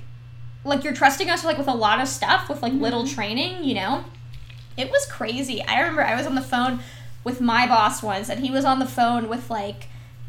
like 0.64 0.84
you're 0.84 0.94
trusting 0.94 1.30
us 1.30 1.44
like 1.44 1.58
with 1.58 1.68
a 1.68 1.74
lot 1.74 2.00
of 2.00 2.08
stuff 2.08 2.50
with 2.50 2.62
like 2.62 2.74
little 2.74 3.04
mm-hmm. 3.04 3.16
training 3.16 3.64
you 3.64 3.76
know? 3.76 4.06
It 4.76 4.90
was 4.90 5.06
crazy. 5.06 5.62
I 5.62 5.80
remember 5.80 6.04
i 6.04 6.16
was 6.16 6.26
on 6.26 6.36
the 6.36 6.42
phone 6.42 6.80
with 7.24 7.40
my 7.40 7.68
boss 7.68 8.02
once 8.02 8.30
and 8.30 8.40
he 8.40 8.52
was 8.52 8.66
on 8.66 8.80
the 8.80 8.86
phone 8.86 9.30
with 9.30 9.50
like 9.50 9.88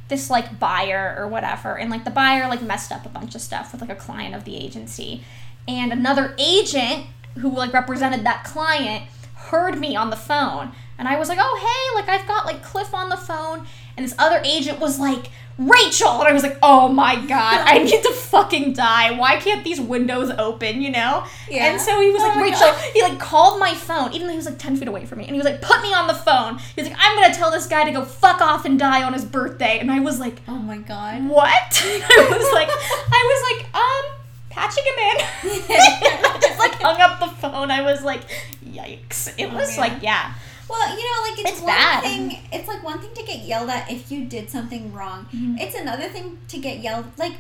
this 0.09 0.29
like 0.29 0.59
buyer 0.59 1.17
or 1.19 1.27
whatever 1.27 1.79
and 1.79 1.91
like 1.91 2.05
the 2.05 2.11
buyer 2.11 2.47
like 2.47 2.63
messed 2.63 2.93
up 2.93 3.07
a 3.07 3.09
bunch 3.09 3.35
of 3.35 3.41
stuff 3.41 3.73
with 3.73 3.81
like 3.81 3.91
a 3.91 3.95
client 3.95 4.35
of 4.35 4.45
the 4.45 4.57
agency. 4.57 5.23
And 5.67 5.93
another 5.93 6.35
agent 6.39 7.07
who 7.39 7.51
like 7.51 7.73
represented 7.73 8.25
that 8.25 8.45
client 8.45 9.05
heard 9.35 9.79
me 9.79 9.95
on 9.97 10.11
the 10.11 10.17
phone 10.17 10.73
and 10.99 11.07
i 11.09 11.19
was 11.19 11.29
like 11.29 11.39
oh 11.41 11.57
hey 11.61 12.01
like 12.01 12.09
i've 12.09 12.27
got 12.27 12.47
like 12.47 12.63
cliff 12.63 12.95
on 12.95 13.09
the 13.09 13.17
phone 13.17 13.67
and 13.97 14.05
this 14.07 14.15
other 14.19 14.41
agent 14.45 14.79
was 14.81 14.99
like, 14.99 15.31
Rachel! 15.57 16.09
And 16.19 16.27
I 16.27 16.33
was 16.33 16.43
like, 16.43 16.59
oh 16.65 16.89
my 16.89 17.15
god, 17.15 17.63
I 17.65 17.79
need 17.79 18.03
to 18.03 18.11
fucking 18.11 18.73
die. 18.73 19.17
Why 19.17 19.37
can't 19.37 19.63
these 19.63 19.81
windows 19.81 20.31
open, 20.37 20.83
you 20.83 20.91
know? 20.91 21.25
Yeah. 21.49 21.67
And 21.71 21.81
so 21.81 22.01
he 22.01 22.11
was 22.11 22.23
Oh 22.23 22.27
like, 22.27 22.43
Rachel, 22.43 22.59
God. 22.73 22.91
he 22.93 23.03
like 23.03 23.21
called 23.21 23.61
my 23.61 23.73
phone, 23.73 24.13
even 24.13 24.27
though 24.27 24.33
he 24.33 24.37
was 24.37 24.47
like 24.47 24.59
10 24.59 24.77
feet 24.79 24.89
away 24.89 25.07
from 25.07 25.19
me. 25.19 25.27
And 25.27 25.33
he 25.33 25.39
was 25.39 25.45
like, 25.49 25.63
put 25.63 25.81
me 25.81 25.95
on 25.95 26.09
the 26.09 26.15
phone. 26.15 26.59
He 26.59 26.83
was 26.83 26.91
like, 26.91 26.99
I'm 27.01 27.17
gonna 27.21 27.33
tell 27.33 27.53
this 27.53 27.67
guy 27.69 27.85
to 27.85 27.93
go 27.93 28.05
fuck 28.05 28.41
off 28.41 28.65
and 28.65 28.77
die 28.81 29.05
on 29.05 29.13
his 29.13 29.25
birthday. 29.25 29.79
And 29.79 29.93
I 29.93 30.01
was 30.01 30.19
like, 30.19 30.41
Oh 30.49 30.59
my 30.59 30.79
god. 30.79 31.29
what? 31.29 31.47
I 31.85 32.37
was 32.37 32.53
like, 32.53 32.69
I 32.69 33.23
was 33.31 33.57
like, 33.57 33.75
um, 33.77 34.21
patching 34.51 34.83
him 34.83 34.99
in. 34.99 35.63
I 35.71 36.39
just 36.43 36.59
like 36.59 36.73
hung 36.83 37.01
up 37.01 37.21
the 37.21 37.29
phone. 37.37 37.71
I 37.71 37.83
was 37.83 38.03
like, 38.03 38.23
yikes. 38.67 39.33
It 39.39 39.53
Oh, 39.53 39.57
was 39.57 39.77
man. 39.79 39.91
like, 39.93 40.03
yeah. 40.03 40.35
Well, 40.69 40.89
you 40.97 41.05
know, 41.05 41.31
like 41.31 41.39
it's, 41.41 41.51
It's 41.53 41.61
one 41.61 41.69
bad. 41.69 42.03
thing. 42.03 42.39
It's 42.53 42.69
like 42.69 42.83
one 42.83 42.99
thing 43.01 43.11
to 43.15 43.23
get 43.23 43.41
yelled 43.45 43.69
at 43.71 43.91
if 43.91 44.11
you 44.11 44.25
did 44.25 44.51
something 44.51 44.93
wrong. 44.93 45.27
Mhm. 45.35 45.61
It's 45.61 45.75
another 45.75 46.09
thing 46.09 46.39
to 46.49 46.59
get 46.59 46.81
yelled. 46.81 47.07
Like 47.19 47.33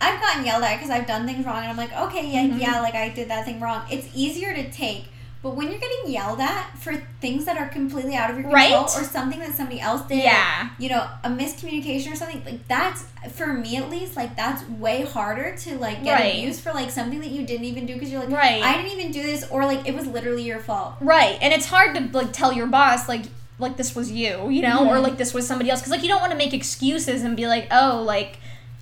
I've 0.00 0.20
gotten 0.20 0.44
yelled 0.44 0.62
at 0.62 0.76
because 0.76 0.90
I've 0.90 1.06
done 1.06 1.26
things 1.26 1.46
wrong, 1.46 1.58
and 1.58 1.68
I'm 1.70 1.76
like, 1.76 1.92
okay, 1.92 2.26
yeah, 2.30 2.42
Mhm. 2.44 2.60
yeah, 2.60 2.80
like 2.80 2.94
I 2.94 3.08
did 3.08 3.28
that 3.30 3.44
thing 3.46 3.60
wrong. 3.60 3.82
It's 3.90 4.06
easier 4.14 4.54
to 4.54 4.70
take. 4.70 5.06
But 5.46 5.54
when 5.54 5.70
you're 5.70 5.78
getting 5.78 6.12
yelled 6.12 6.40
at 6.40 6.76
for 6.76 6.96
things 7.20 7.44
that 7.44 7.56
are 7.56 7.68
completely 7.68 8.16
out 8.16 8.30
of 8.30 8.36
your 8.36 8.50
control 8.50 8.82
Right? 8.82 8.96
or 8.96 9.04
something 9.04 9.38
that 9.38 9.54
somebody 9.54 9.78
else 9.80 10.02
did, 10.08 10.24
Yeah. 10.24 10.70
you 10.76 10.88
know, 10.88 11.06
a 11.22 11.28
miscommunication 11.30 12.12
or 12.12 12.16
something, 12.16 12.42
like 12.44 12.66
that's 12.66 13.04
for 13.32 13.46
me 13.52 13.76
at 13.76 13.88
least, 13.88 14.16
like 14.16 14.34
that's 14.34 14.68
way 14.68 15.02
harder 15.02 15.54
to 15.58 15.78
like 15.78 16.02
get 16.02 16.18
Right. 16.18 16.34
abused 16.40 16.62
for 16.62 16.72
like 16.72 16.90
something 16.90 17.20
that 17.20 17.30
you 17.30 17.46
didn't 17.46 17.64
even 17.66 17.86
do 17.86 17.94
because 17.94 18.10
you're 18.10 18.22
like, 18.24 18.30
Right. 18.36 18.60
I 18.60 18.76
didn't 18.76 18.90
even 18.98 19.12
do 19.12 19.22
this, 19.22 19.44
or 19.48 19.64
like 19.66 19.86
it 19.86 19.94
was 19.94 20.08
literally 20.08 20.42
your 20.42 20.58
fault. 20.58 20.94
Right. 21.00 21.38
And 21.40 21.54
it's 21.54 21.66
hard 21.66 21.94
to 21.94 22.08
like 22.12 22.32
tell 22.32 22.52
your 22.52 22.66
boss, 22.66 23.08
like, 23.08 23.22
like 23.60 23.76
this 23.76 23.94
was 23.94 24.10
you, 24.10 24.50
you 24.50 24.62
know, 24.62 24.88
or 24.88 24.96
Mhm. 24.96 25.02
like 25.04 25.16
this 25.16 25.32
was 25.32 25.46
somebody 25.46 25.70
else. 25.70 25.80
Cause 25.80 25.90
like 25.92 26.02
you 26.02 26.08
don't 26.08 26.20
want 26.20 26.32
to 26.32 26.38
make 26.38 26.54
excuses 26.54 27.22
and 27.22 27.36
be 27.36 27.46
like, 27.46 27.68
oh, 27.70 28.02
like, 28.04 28.38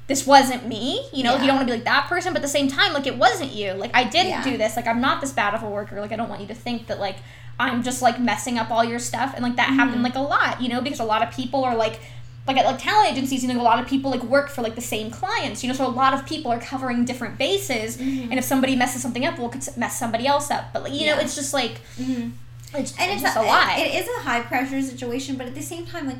this 0.06 0.26
wasn't 0.26 0.66
me, 0.66 1.06
you 1.12 1.22
know, 1.24 1.32
you 1.36 1.46
don't 1.46 1.56
want 1.56 1.66
to 1.68 1.72
be 1.72 1.78
like 1.78 1.84
that 1.84 2.06
person, 2.08 2.32
but 2.32 2.36
at 2.40 2.42
the 2.42 2.48
same 2.48 2.68
time, 2.68 2.92
like, 2.92 3.06
it 3.06 3.16
wasn't 3.16 3.50
you. 3.52 3.72
Like, 3.72 3.90
I 3.94 4.04
didn't 4.04 4.28
Yeah. 4.32 4.44
do 4.44 4.56
this. 4.58 4.76
Like, 4.76 4.86
I'm 4.86 5.00
not 5.00 5.20
this 5.22 5.32
bad 5.32 5.54
of 5.54 5.62
a 5.62 5.68
worker. 5.68 5.98
Like, 6.00 6.12
I 6.12 6.16
don't 6.16 6.28
want 6.28 6.42
you 6.42 6.46
to 6.48 6.54
think 6.54 6.88
that, 6.88 7.00
like, 7.00 7.16
I'm 7.58 7.82
just, 7.82 8.02
like, 8.02 8.20
messing 8.20 8.58
up 8.58 8.70
all 8.70 8.84
your 8.84 8.98
stuff. 8.98 9.32
And, 9.34 9.42
like, 9.42 9.56
that 9.56 9.70
happened, 9.70 10.00
Mhm. 10.00 10.04
like, 10.04 10.14
a 10.16 10.20
lot, 10.20 10.60
you 10.60 10.68
know, 10.68 10.82
because 10.82 11.00
a 11.00 11.04
lot 11.04 11.22
of 11.26 11.34
people 11.34 11.64
are, 11.64 11.74
like, 11.74 12.00
like 12.46 12.58
at 12.58 12.66
like 12.66 12.78
talent 12.78 13.10
agencies, 13.10 13.42
you 13.42 13.50
know, 13.50 13.58
a 13.58 13.62
lot 13.62 13.78
of 13.80 13.86
people 13.88 14.10
like 14.10 14.22
work 14.22 14.50
for 14.50 14.60
like 14.60 14.74
the 14.74 14.80
same 14.82 15.10
clients, 15.10 15.62
you 15.64 15.68
know, 15.70 15.74
so 15.74 15.86
a 15.86 15.88
lot 15.88 16.12
of 16.12 16.26
people 16.26 16.52
are 16.52 16.60
covering 16.60 17.06
different 17.06 17.38
bases. 17.38 17.96
Mhm. 17.96 18.24
And 18.28 18.34
if 18.34 18.44
somebody 18.44 18.76
messes 18.76 19.00
something 19.00 19.24
up, 19.24 19.38
well, 19.38 19.48
it 19.48 19.52
could 19.52 19.76
mess 19.78 19.98
somebody 19.98 20.26
else 20.26 20.50
up. 20.50 20.64
But 20.74 20.82
like, 20.82 20.92
you 20.92 21.06
know, 21.06 21.16
it's 21.18 21.34
just 21.34 21.54
like 21.54 21.80
Mm-hmm. 21.98 22.28
it's, 22.74 22.92
and 22.98 23.12
it's 23.12 23.34
a, 23.34 23.40
a, 23.40 23.44
lot. 23.46 23.78
It, 23.78 23.86
it 23.86 24.02
is 24.02 24.08
a 24.18 24.20
high 24.24 24.40
pressure 24.42 24.82
situation, 24.82 25.36
but 25.36 25.46
at 25.46 25.54
the 25.54 25.62
same 25.62 25.86
time, 25.86 26.06
like 26.06 26.18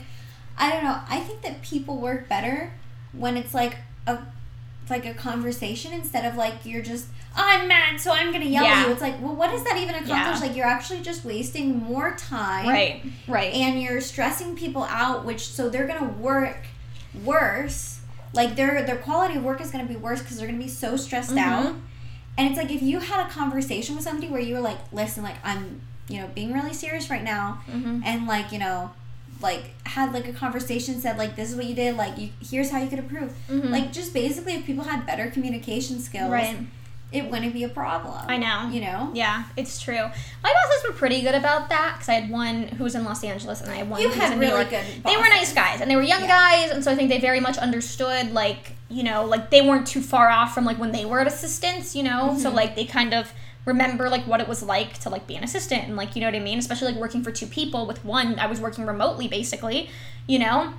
I 0.57 0.71
don't 0.71 0.83
know. 0.83 0.97
I 1.11 1.21
think 1.21 1.43
that 1.43 1.61
people 1.61 1.99
work 1.99 2.27
better 2.27 2.71
when 3.17 3.37
it's 3.37 3.55
like 3.55 3.77
a 4.07 4.19
it's 4.83 4.91
like 4.91 5.07
a 5.07 5.15
conversation 5.15 5.93
instead 5.93 6.25
of 6.27 6.37
like 6.37 6.55
you're 6.65 6.83
just 6.83 7.07
I'm 7.37 7.67
mad, 7.67 7.99
so 8.01 8.13
I'm 8.13 8.31
gonna 8.33 8.45
yell 8.45 8.63
Yeah. 8.63 8.71
at 8.83 8.87
you. 8.87 8.93
It's 8.93 9.01
like, 9.03 9.21
well, 9.21 9.35
what 9.35 9.51
does 9.51 9.65
that 9.65 9.77
even 9.79 9.95
accomplish? 9.97 10.39
Yeah. 10.41 10.47
Like 10.47 10.55
you're 10.57 10.67
actually 10.67 11.01
just 11.01 11.25
wasting 11.25 11.77
more 11.79 12.15
time, 12.17 12.69
right, 12.69 13.03
right. 13.27 13.53
And 13.53 13.83
you're 13.83 14.01
stressing 14.01 14.55
people 14.57 14.85
out, 14.85 15.25
which 15.25 15.49
so 15.49 15.69
they're 15.69 15.87
gonna 15.89 16.13
work 16.13 16.59
worse. 17.25 18.01
Like 18.33 18.57
their 18.57 18.83
their 18.85 18.97
quality 18.97 19.37
of 19.37 19.45
work 19.45 19.61
is 19.61 19.71
gonna 19.71 19.85
be 19.85 19.97
worse 19.97 20.21
because 20.21 20.37
they're 20.39 20.47
gonna 20.47 20.59
be 20.59 20.69
so 20.69 20.97
stressed 20.97 21.31
Mhm. 21.35 21.39
out. 21.39 21.75
And 22.37 22.49
it's 22.49 22.57
like 22.59 22.71
if 22.71 22.83
you 22.83 22.99
had 23.01 23.27
a 23.27 23.31
conversation 23.31 23.95
with 23.95 24.05
somebody 24.05 24.29
where 24.29 24.41
you 24.41 24.55
were 24.55 24.61
like, 24.61 24.79
listen, 24.93 25.23
like 25.23 25.37
I'm, 25.45 25.81
you 26.09 26.21
know, 26.21 26.29
being 26.35 26.53
really 26.53 26.75
serious 26.75 27.09
right 27.11 27.23
now, 27.23 27.61
hmm 27.71 28.01
and 28.05 28.27
like 28.27 28.53
you 28.53 28.59
know, 28.59 28.91
like 29.45 29.71
had 29.87 30.13
like 30.13 30.27
a 30.27 30.33
conversation, 30.33 31.01
said 31.01 31.17
like 31.19 31.37
this 31.37 31.51
is 31.51 31.55
what 31.57 31.67
you 31.67 31.75
did, 31.77 31.97
like 31.97 32.19
you, 32.19 32.31
here's 32.51 32.71
how 32.73 32.79
you 32.83 32.89
could 32.89 32.99
improve. 32.99 33.33
Mhm. 33.49 33.71
Like 33.71 33.93
just 33.93 34.13
basically, 34.13 34.55
if 34.55 34.65
people 34.67 34.83
had 34.85 35.07
better 35.07 35.31
communication 35.31 36.01
skills, 36.01 36.31
Right. 36.31 36.57
it 37.13 37.31
wouldn't 37.31 37.53
be 37.53 37.63
a 37.63 37.69
problem. 37.69 38.15
I 38.27 38.37
know. 38.39 38.69
You 38.75 38.81
know. 38.81 39.11
Yeah, 39.15 39.45
it's 39.57 39.81
true. 39.81 40.05
My 40.43 40.53
bosses 40.53 40.83
were 40.89 40.95
pretty 40.95 41.21
good 41.23 41.37
about 41.37 41.69
that 41.69 41.93
because 41.95 42.09
I 42.09 42.15
had 42.15 42.29
one 42.31 42.63
who 42.77 42.83
was 42.83 42.97
in 42.97 43.05
Los 43.05 43.23
Angeles 43.23 43.61
and 43.61 43.71
I 43.71 43.77
had 43.77 43.89
one 43.91 44.01
You 44.01 44.09
who 44.09 44.19
was 44.21 44.31
in 44.33 44.39
New 44.41 44.47
really 44.47 44.57
York. 44.59 44.71
good. 44.71 44.85
They 45.05 45.17
were 45.17 45.29
nice 45.29 45.53
guys 45.53 45.81
and 45.81 45.89
they 45.91 45.95
were 45.97 46.03
young 46.03 46.23
Yeah. 46.23 46.27
guys, 46.41 46.71
and 46.73 46.83
so 46.83 46.91
I 46.91 46.97
think 46.97 47.11
they 47.11 47.21
very 47.21 47.39
much 47.41 47.57
understood, 47.59 48.33
like, 48.33 48.73
you 48.89 49.03
know, 49.05 49.25
like 49.27 49.51
they 49.51 49.61
weren't 49.63 49.87
too 49.87 50.01
far 50.03 50.29
off 50.29 50.55
from 50.55 50.65
like 50.65 50.79
when 50.79 50.91
they 50.93 51.05
were 51.05 51.21
at 51.21 51.27
assistants, 51.29 51.95
you 51.95 52.03
know? 52.03 52.37
So, 52.39 52.51
Mhm. 52.51 52.55
like, 52.55 52.75
they 52.77 52.85
kind 52.85 53.13
of 53.15 53.33
remember 53.65 54.09
like 54.09 54.27
what 54.27 54.41
it 54.41 54.49
was 54.49 54.63
like 54.63 54.99
to 54.99 55.09
like 55.09 55.27
be 55.27 55.37
an 55.37 55.45
assistant 55.45 55.85
and 55.85 55.97
like 55.97 56.15
you 56.15 56.21
know 56.21 56.27
what 56.27 56.35
i 56.35 56.41
mean? 56.41 56.59
Especially 56.59 56.93
like 56.93 57.01
working 57.01 57.23
for 57.23 57.31
two 57.31 57.47
people 57.47 57.87
with 57.87 58.05
one 58.05 58.39
i 58.39 58.47
was 58.47 58.61
working 58.61 58.87
remotely 58.87 59.29
basically 59.29 59.91
you 60.27 60.39
know? 60.39 60.73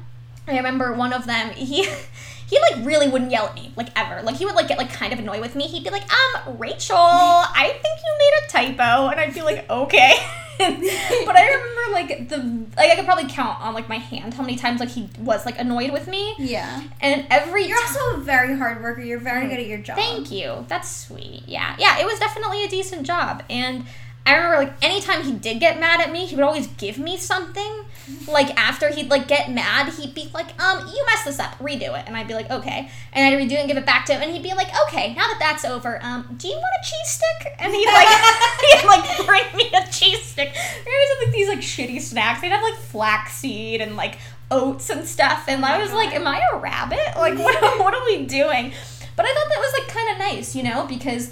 I 0.47 0.57
remember 0.57 0.93
one 0.93 1.13
of 1.13 1.25
them 1.25 1.51
he 1.51 1.88
he 2.49 2.59
like 2.71 2.85
really 2.85 3.07
wouldn't 3.07 3.31
yell 3.31 3.45
at 3.47 3.55
me 3.55 3.71
like 3.75 3.89
ever 3.95 4.21
like 4.23 4.35
he 4.35 4.45
would 4.45 4.55
like 4.55 4.67
get 4.67 4.77
like 4.77 4.91
kind 4.91 5.11
of 5.13 5.19
annoyed 5.19 5.41
with 5.41 5.55
me 5.55 5.67
he'd 5.67 5.83
be 5.83 5.89
like 5.89 6.03
um 6.11 6.57
rachel 6.57 6.95
i 6.97 7.69
think 7.81 7.99
you 8.03 8.15
made 8.19 8.31
a 8.45 8.51
typo 8.77 9.07
and 9.09 9.19
i'd 9.19 9.33
be 9.33 9.41
like 9.41 9.69
okay 9.69 10.13
but 10.57 11.35
i 11.35 11.47
remember 11.47 11.91
like 11.91 12.29
the 12.29 12.37
like 12.77 12.89
i 12.91 12.95
could 12.95 13.03
probably 13.05 13.27
count 13.27 13.59
on 13.61 13.73
like 13.73 13.89
my 13.89 13.97
hand 13.97 14.33
how 14.33 14.41
many 14.41 14.55
times 14.55 14.79
like 14.79 14.89
he 14.89 15.09
was 15.19 15.45
like 15.45 15.59
annoyed 15.59 15.91
with 15.91 16.07
me 16.07 16.33
Yeah. 16.39 16.81
and 17.01 17.25
every 17.29 17.67
You're 17.67 17.77
also 17.77 18.15
a 18.15 18.17
very 18.19 18.55
hard 18.57 18.81
worker. 18.81 19.01
You're 19.01 19.19
very 19.19 19.45
Mm. 19.47 19.49
good 19.49 19.59
at 19.59 19.67
your 19.67 19.77
job. 19.79 19.97
Thank 19.97 20.31
you. 20.31 20.65
That's 20.69 20.89
sweet. 20.89 21.43
Yeah. 21.47 21.75
Yeah, 21.77 21.99
it 21.99 22.05
was 22.05 22.19
definitely 22.19 22.63
a 22.63 22.69
decent 22.69 23.03
job. 23.05 23.43
And 23.49 23.85
I 24.26 24.36
remember 24.36 24.57
like 24.57 24.84
anytime 24.84 25.23
he 25.23 25.34
did 25.34 25.59
get 25.59 25.80
mad 25.80 26.01
at 26.01 26.11
me, 26.11 26.26
he 26.26 26.36
would 26.36 26.43
always 26.43 26.65
give 26.67 26.97
me 26.97 27.15
something. 27.17 27.86
Like 28.28 28.49
after 28.59 28.91
he'd 28.91 29.09
like 29.09 29.28
get 29.28 29.51
mad, 29.51 29.93
he'd 29.93 30.15
be 30.15 30.30
like, 30.34 30.59
um, 30.59 30.80
you 30.88 31.05
messed 31.05 31.26
this 31.26 31.39
up, 31.39 31.57
redo 31.59 31.97
it. 31.97 32.05
And 32.07 32.17
I'd 32.17 32.28
be 32.28 32.34
like, 32.34 32.49
okay. 32.49 32.89
And 33.13 33.26
I'd 33.26 33.39
redo 33.39 33.53
it 33.53 33.59
and 33.59 33.67
give 33.67 33.78
it 33.78 33.86
back 33.86 34.05
to 34.05 34.13
him 34.13 34.23
and 34.23 34.32
he'd 34.32 34.41
be 34.41 34.53
like, 34.55 34.69
okay, 34.88 35.13
now 35.13 35.28
that 35.28 35.38
that's 35.39 35.63
over, 35.63 36.03
um, 36.03 36.36
do 36.38 36.47
you 36.47 36.55
want 36.55 36.73
a 36.82 36.86
cheese 36.86 37.07
stick? 37.07 37.53
And 37.59 37.71
he'd 37.71 37.86
like 37.86 38.07
he'd 38.61 38.88
like 38.88 39.26
bring 39.28 39.57
me 39.57 39.71
a 39.78 39.88
cheese 39.91 40.23
stick. 40.23 40.53
We 40.53 40.91
always 40.91 41.09
had 41.09 41.26
like 41.26 41.34
these 41.34 41.47
like 41.47 41.59
shitty 41.59 42.01
snacks. 42.01 42.41
They'd 42.41 42.49
have 42.49 42.63
like 42.63 42.78
flaxseed 42.80 43.82
and 43.82 43.95
like 43.95 44.17
oats 44.49 44.89
and 44.89 45.05
stuff. 45.05 45.45
And 45.47 45.63
I 45.63 45.80
was 45.80 45.93
like, 45.93 46.15
am 46.15 46.26
I 46.26 46.43
a 46.51 46.57
rabbit? 46.57 47.15
Like 47.15 47.38
what 47.38 47.80
what 47.80 47.93
are 47.93 48.05
we 48.05 48.26
doing? 48.26 48.73
But 49.15 49.26
I 49.26 49.34
thought 49.34 49.49
that 49.49 49.59
was 49.59 49.73
like 49.80 49.88
kind 49.88 50.11
of 50.11 50.17
nice, 50.17 50.55
you 50.55 50.63
know, 50.63 50.86
because 50.88 51.32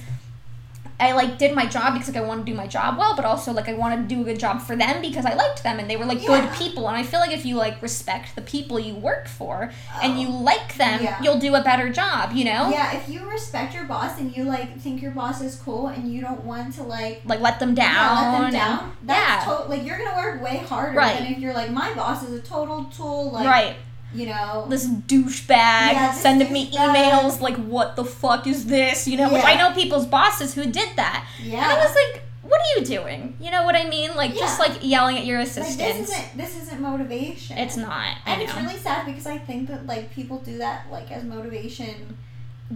I 1.03 1.11
like 1.13 1.37
did 1.37 1.53
my 1.53 1.65
job 1.65 1.93
because 1.93 2.07
like 2.09 2.17
I 2.23 2.25
wanted 2.27 2.45
to 2.45 2.51
do 2.53 2.57
my 2.57 2.67
job 2.67 2.97
well, 2.97 3.15
but 3.15 3.25
also 3.25 3.51
like 3.51 3.67
I 3.67 3.73
wanted 3.73 3.97
to 4.07 4.15
do 4.15 4.21
a 4.21 4.23
good 4.23 4.39
job 4.39 4.61
for 4.61 4.75
them 4.75 5.01
because 5.01 5.25
I 5.25 5.33
liked 5.33 5.61
them 5.63 5.79
and 5.79 5.89
they 5.89 5.97
were 5.97 6.05
like 6.05 6.25
good 6.25 6.49
people. 6.53 6.87
And 6.87 6.95
I 6.95 7.03
feel 7.03 7.19
like 7.19 7.31
if 7.39 7.45
you 7.45 7.55
like 7.55 7.81
respect 7.81 8.35
the 8.35 8.41
people 8.41 8.79
you 8.79 8.95
work 8.95 9.27
for 9.27 9.71
and 10.01 10.13
Oh. 10.13 10.21
you 10.21 10.27
like 10.29 10.75
them, 10.77 11.03
Yeah. 11.03 11.21
you'll 11.21 11.39
do 11.39 11.55
a 11.55 11.63
better 11.63 11.89
job, 12.01 12.31
you 12.33 12.45
know? 12.45 12.69
Yeah, 12.69 12.95
if 12.99 13.09
you 13.09 13.19
respect 13.29 13.73
your 13.75 13.83
boss 13.85 14.19
and 14.19 14.35
you 14.35 14.43
like 14.45 14.79
think 14.79 15.01
your 15.01 15.11
boss 15.11 15.41
is 15.41 15.55
cool 15.57 15.87
and 15.87 16.11
you 16.13 16.21
don't 16.21 16.43
want 16.45 16.73
to 16.75 16.83
like 16.83 17.21
Like 17.25 17.41
let 17.41 17.59
them 17.59 17.73
down. 17.75 17.93
yeah, 17.93 18.31
let 18.31 18.41
them 18.41 18.51
down, 18.51 18.97
that's 19.03 19.45
yeah. 19.45 19.53
to- 19.57 19.63
like 19.69 19.85
you're 19.85 19.97
gonna 19.97 20.15
work 20.15 20.41
way 20.41 20.57
harder 20.57 20.97
Right. 20.97 21.17
than 21.19 21.27
if 21.33 21.39
you're 21.39 21.53
like 21.53 21.71
my 21.71 21.93
boss 21.93 22.23
is 22.23 22.33
a 22.33 22.41
total 22.41 22.85
tool, 22.85 23.31
like 23.31 23.45
right. 23.47 23.75
You 24.13 24.25
know. 24.27 24.65
This 24.69 24.87
douchebag 24.87 25.49
Yeah, 25.93 26.11
sending 26.13 26.51
me 26.51 26.71
douchebag. 26.71 26.95
emails 26.95 27.41
like, 27.41 27.55
what 27.57 27.95
the 27.95 28.05
fuck 28.05 28.47
is 28.47 28.65
this? 28.65 29.07
You 29.07 29.17
know, 29.17 29.31
which 29.33 29.43
I 29.43 29.55
know 29.55 29.73
people's 29.73 30.05
bosses 30.05 30.53
who 30.53 30.63
did 30.65 30.89
that. 30.95 31.27
Yeah. 31.41 31.55
And 31.63 31.65
I 31.65 31.85
was 31.85 31.95
like, 31.95 32.23
what 32.43 32.59
are 32.59 32.79
you 32.79 32.85
doing? 32.85 33.35
You 33.39 33.51
know 33.51 33.63
what 33.63 33.75
I 33.75 33.87
mean? 33.89 34.15
Like, 34.15 34.33
just 34.35 34.59
like 34.59 34.79
yelling 34.81 35.17
at 35.17 35.25
your 35.25 35.39
like, 35.39 35.47
this 35.53 35.79
isn't 35.79 36.37
this 36.37 36.61
isn't 36.61 36.81
motivation. 36.81 37.57
it's 37.57 37.77
not. 37.77 38.17
And 38.25 38.41
it's 38.41 38.55
really 38.55 38.77
sad 38.77 39.05
because 39.05 39.25
I 39.25 39.37
think 39.37 39.69
that 39.69 39.85
like 39.87 40.11
people 40.13 40.39
do 40.39 40.57
that 40.59 40.87
like 40.91 41.11
as 41.11 41.23
motivation. 41.23 42.17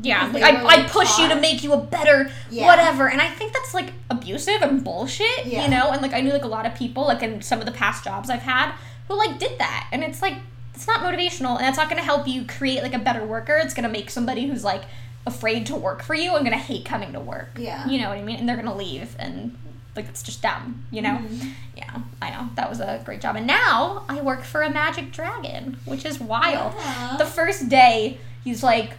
Yeah, 0.01 0.29
like 0.31 0.43
I, 0.43 0.65
I 0.83 0.87
push 0.87 1.17
you 1.17 1.27
to 1.29 1.35
make 1.35 1.63
you 1.63 1.73
a 1.73 1.77
better 1.81 2.29
Yeah. 2.51 2.65
whatever, 2.67 3.07
and 3.09 3.19
I 3.21 3.29
think 3.29 3.53
that's 3.53 3.73
like 3.73 3.93
abusive 4.09 4.61
and 4.61 4.83
bullshit. 4.83 5.45
Yeah. 5.45 5.63
You 5.63 5.71
know, 5.71 5.89
and 5.91 6.01
like 6.01 6.13
I 6.13 6.21
knew 6.21 6.31
like 6.31 6.43
a 6.43 6.47
lot 6.47 6.65
of 6.65 6.75
people 6.75 7.03
like 7.05 7.23
in 7.23 7.41
some 7.41 7.59
of 7.59 7.65
the 7.65 7.71
past 7.71 8.03
jobs 8.03 8.29
I've 8.29 8.41
had 8.43 8.73
who 9.07 9.17
like 9.17 9.39
did 9.39 9.57
that, 9.59 9.87
and 9.91 10.03
it's 10.03 10.21
like 10.21 10.35
it's 10.77 10.87
not 10.87 11.01
motivational, 11.01 11.55
and 11.57 11.61
that's 11.65 11.77
not 11.77 11.89
going 11.89 11.97
to 11.99 12.05
help 12.05 12.27
you 12.27 12.45
create 12.45 12.83
like 12.83 12.93
a 12.93 12.99
better 12.99 13.25
worker. 13.25 13.57
It's 13.57 13.73
going 13.73 13.83
to 13.83 13.89
make 13.89 14.09
somebody 14.11 14.47
who's 14.47 14.63
like 14.63 14.83
afraid 15.25 15.65
to 15.65 15.75
work 15.75 16.03
for 16.03 16.13
you 16.15 16.35
and 16.35 16.45
going 16.45 16.57
to 16.57 16.63
hate 16.63 16.85
coming 16.85 17.11
to 17.13 17.19
work. 17.19 17.49
Yeah. 17.57 17.87
You 17.89 17.99
know 17.99 18.09
what 18.09 18.17
I 18.17 18.21
mean? 18.21 18.37
And 18.37 18.47
they're 18.47 18.55
going 18.55 18.67
to 18.67 18.73
leave, 18.75 19.15
and 19.17 19.57
like 19.95 20.07
it's 20.07 20.21
just 20.23 20.41
dumb. 20.43 20.85
You 20.91 21.01
know. 21.01 21.17
Mhm. 21.17 21.51
Yeah, 21.75 21.99
I 22.21 22.29
know 22.29 22.49
that 22.55 22.69
was 22.69 22.79
a 22.79 23.01
great 23.05 23.21
job, 23.21 23.35
and 23.35 23.45
now 23.47 24.03
I 24.07 24.21
work 24.21 24.43
for 24.43 24.61
a 24.61 24.69
magic 24.71 25.11
dragon, 25.11 25.77
which 25.85 26.05
is 26.05 26.19
wild 26.19 26.73
Yeah. 26.77 27.15
the 27.17 27.25
first 27.25 27.69
day 27.69 28.19
he's 28.43 28.61
like 28.63 28.91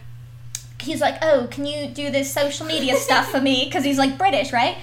he's 0.81 1.01
like 1.01 1.17
oh 1.21 1.47
can 1.51 1.65
you 1.65 1.87
do 1.87 2.09
this 2.11 2.31
social 2.31 2.65
media 2.65 2.95
stuff 2.95 3.29
for 3.31 3.41
me 3.41 3.65
because 3.65 3.83
he's 3.83 3.97
like 3.97 4.17
british 4.17 4.53
right 4.53 4.77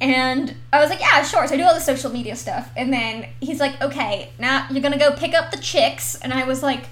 and 0.00 0.54
i 0.72 0.80
was 0.80 0.90
like 0.90 1.00
yeah 1.00 1.22
sure. 1.22 1.46
So 1.46 1.54
i 1.54 1.56
do 1.56 1.64
all 1.64 1.74
the 1.74 1.80
social 1.80 2.10
media 2.10 2.36
stuff. 2.36 2.70
And 2.76 2.92
then 2.92 3.28
he's 3.40 3.60
like 3.60 3.80
okay 3.80 4.30
now 4.38 4.66
you're 4.70 4.82
gonna 4.82 4.98
go 4.98 5.12
pick 5.12 5.34
up 5.34 5.50
the 5.50 5.58
chicks. 5.58 6.14
And 6.16 6.32
i 6.32 6.44
was 6.44 6.62
like 6.62 6.86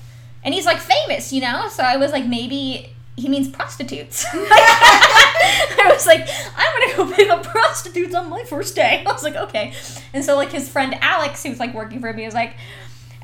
and 0.44 0.55
he's 0.55 0.66
like 0.66 0.78
famous 0.78 1.32
you 1.32 1.40
know? 1.40 1.68
So 1.68 1.82
i 1.82 1.96
was 1.96 2.12
like 2.12 2.26
maybe 2.26 2.94
he 3.16 3.28
means 3.28 3.48
prostitutes. 3.48 4.24
I 4.32 5.90
was 5.92 6.07
like 6.07 6.28
i'm 6.57 6.80
gonna 6.80 6.96
go 6.96 7.14
pick 7.14 7.28
up 7.28 7.42
prostitutes 7.44 8.14
on 8.14 8.30
my 8.30 8.44
first 8.44 8.74
day. 8.74 9.05
I 9.07 9.12
was 9.12 9.22
like 9.22 9.36
okay. 9.36 9.74
And 10.12 10.24
so 10.24 10.36
like 10.36 10.50
his 10.50 10.68
friend 10.68 10.96
alex 11.00 11.42
who's 11.42 11.61
like 11.61 11.74
working 11.74 12.00
for 12.00 12.12
me 12.12 12.24
was 12.24 12.34
like 12.34 12.55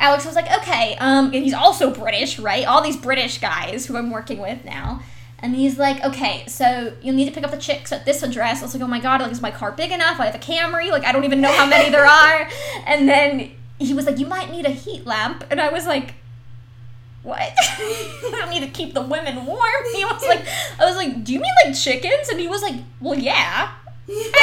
Alex 0.01 0.25
was 0.25 0.37
like, 0.37 0.51
okay, 0.59 0.97
um, 1.01 1.27
and 1.27 1.43
he's 1.45 1.55
also 1.55 1.93
British, 1.93 2.39
right? 2.39 2.65
All 2.65 2.83
these 2.83 2.97
British 2.97 3.39
guys 3.39 3.87
who 3.87 3.97
I'm 3.97 4.11
working 4.11 4.39
with 4.39 4.65
now. 4.65 5.03
And 5.41 5.55
he's 5.55 5.79
like, 5.79 6.05
okay, 6.05 6.45
so 6.49 6.95
you'll 7.01 7.15
need 7.15 7.27
to 7.27 7.31
pick 7.31 7.45
up 7.45 7.53
the 7.53 7.59
chicks 7.59 7.93
at 7.93 8.05
this 8.05 8.23
address. 8.25 8.61
I 8.61 8.65
was 8.65 8.75
like, 8.75 8.83
oh 8.83 8.89
my 8.89 8.99
god, 8.99 9.21
like, 9.21 9.31
is 9.31 9.41
my 9.41 9.53
car 9.53 9.71
big 9.71 9.93
enough? 9.93 10.19
I 10.19 10.27
have 10.27 10.35
a 10.35 10.39
Camry. 10.39 10.91
Like, 10.91 11.05
I 11.05 11.13
don't 11.13 11.25
even 11.25 11.41
know 11.41 11.53
how 11.53 11.67
many 11.67 11.91
there 11.91 12.07
are. 12.07 12.49
And 12.87 13.09
then 13.09 13.53
he 13.79 13.95
was 13.95 14.07
like, 14.07 14.19
you 14.19 14.27
might 14.27 14.51
need 14.51 14.67
a 14.67 14.71
heat 14.71 15.07
lamp. 15.07 15.45
And 15.51 15.61
I 15.61 15.69
was 15.69 15.87
like, 15.87 16.15
what? 17.23 17.41
I 17.59 18.35
don't 18.39 18.51
need 18.51 18.61
to 18.61 18.71
keep 18.71 18.95
the 18.95 19.03
women 19.03 19.47
warm. 19.47 19.85
He 19.95 20.05
was 20.05 20.23
like, 20.27 20.45
I 20.79 20.87
was 20.87 20.97
like, 20.97 21.23
do 21.25 21.33
you 21.33 21.41
mean 21.41 21.53
like 21.65 21.77
chickens? 21.77 22.29
And 22.29 22.41
he 22.41 22.49
was 22.49 22.63
like, 22.63 22.75
well, 23.01 23.19
yeah. 23.19 23.73
Like, 24.09 24.17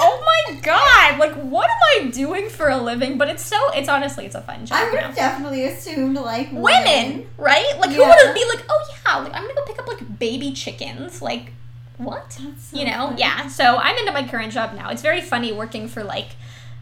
oh 0.00 0.22
my 0.48 0.60
god, 0.60 1.18
like 1.20 1.32
what 1.34 1.70
am 1.70 1.76
I 2.06 2.10
doing 2.10 2.48
for 2.48 2.68
a 2.68 2.76
living? 2.76 3.16
But 3.18 3.28
it's 3.28 3.44
so, 3.44 3.56
it's 3.72 3.88
honestly, 3.88 4.26
it's 4.26 4.34
a 4.34 4.40
fun 4.40 4.66
job. 4.66 4.78
I 4.80 4.90
would 4.90 4.98
have 5.00 5.14
definitely 5.14 5.64
assumed 5.66 6.16
like 6.16 6.48
Women, 6.52 7.28
right? 7.38 7.74
Like 7.78 7.90
who 7.90 8.00
Yeah. 8.00 8.08
would 8.26 8.34
be 8.34 8.44
like, 8.48 8.64
oh 8.68 8.84
yeah, 9.06 9.16
like 9.18 9.34
I'm 9.34 9.42
gonna 9.42 9.54
go 9.54 9.64
pick 9.64 9.78
up 9.78 9.86
like 9.86 10.18
baby 10.18 10.52
chickens. 10.52 11.22
Like 11.22 11.52
what? 11.98 12.32
So 12.32 12.42
you 12.76 12.84
know? 12.86 13.08
funny. 13.08 13.20
Yeah. 13.20 13.46
So 13.46 13.76
I'm 13.76 13.96
into 13.98 14.12
my 14.12 14.26
current 14.26 14.52
job 14.52 14.74
now. 14.74 14.90
It's 14.90 15.02
very 15.02 15.20
funny 15.20 15.52
working 15.52 15.86
for 15.86 16.02
like 16.02 16.30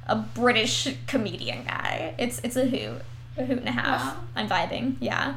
a 0.07 0.17
British 0.17 0.89
comedian 1.07 1.65
guy. 1.65 2.15
It's 2.19 2.41
it's 2.43 2.57
a 2.57 2.65
hoot, 2.67 3.03
a 3.37 3.45
hoot 3.45 3.59
and 3.59 3.69
a 3.69 3.73
half. 3.73 4.01
Wow. 4.17 4.17
I'm 4.37 4.49
vibing. 4.49 4.97
Yeah, 5.01 5.35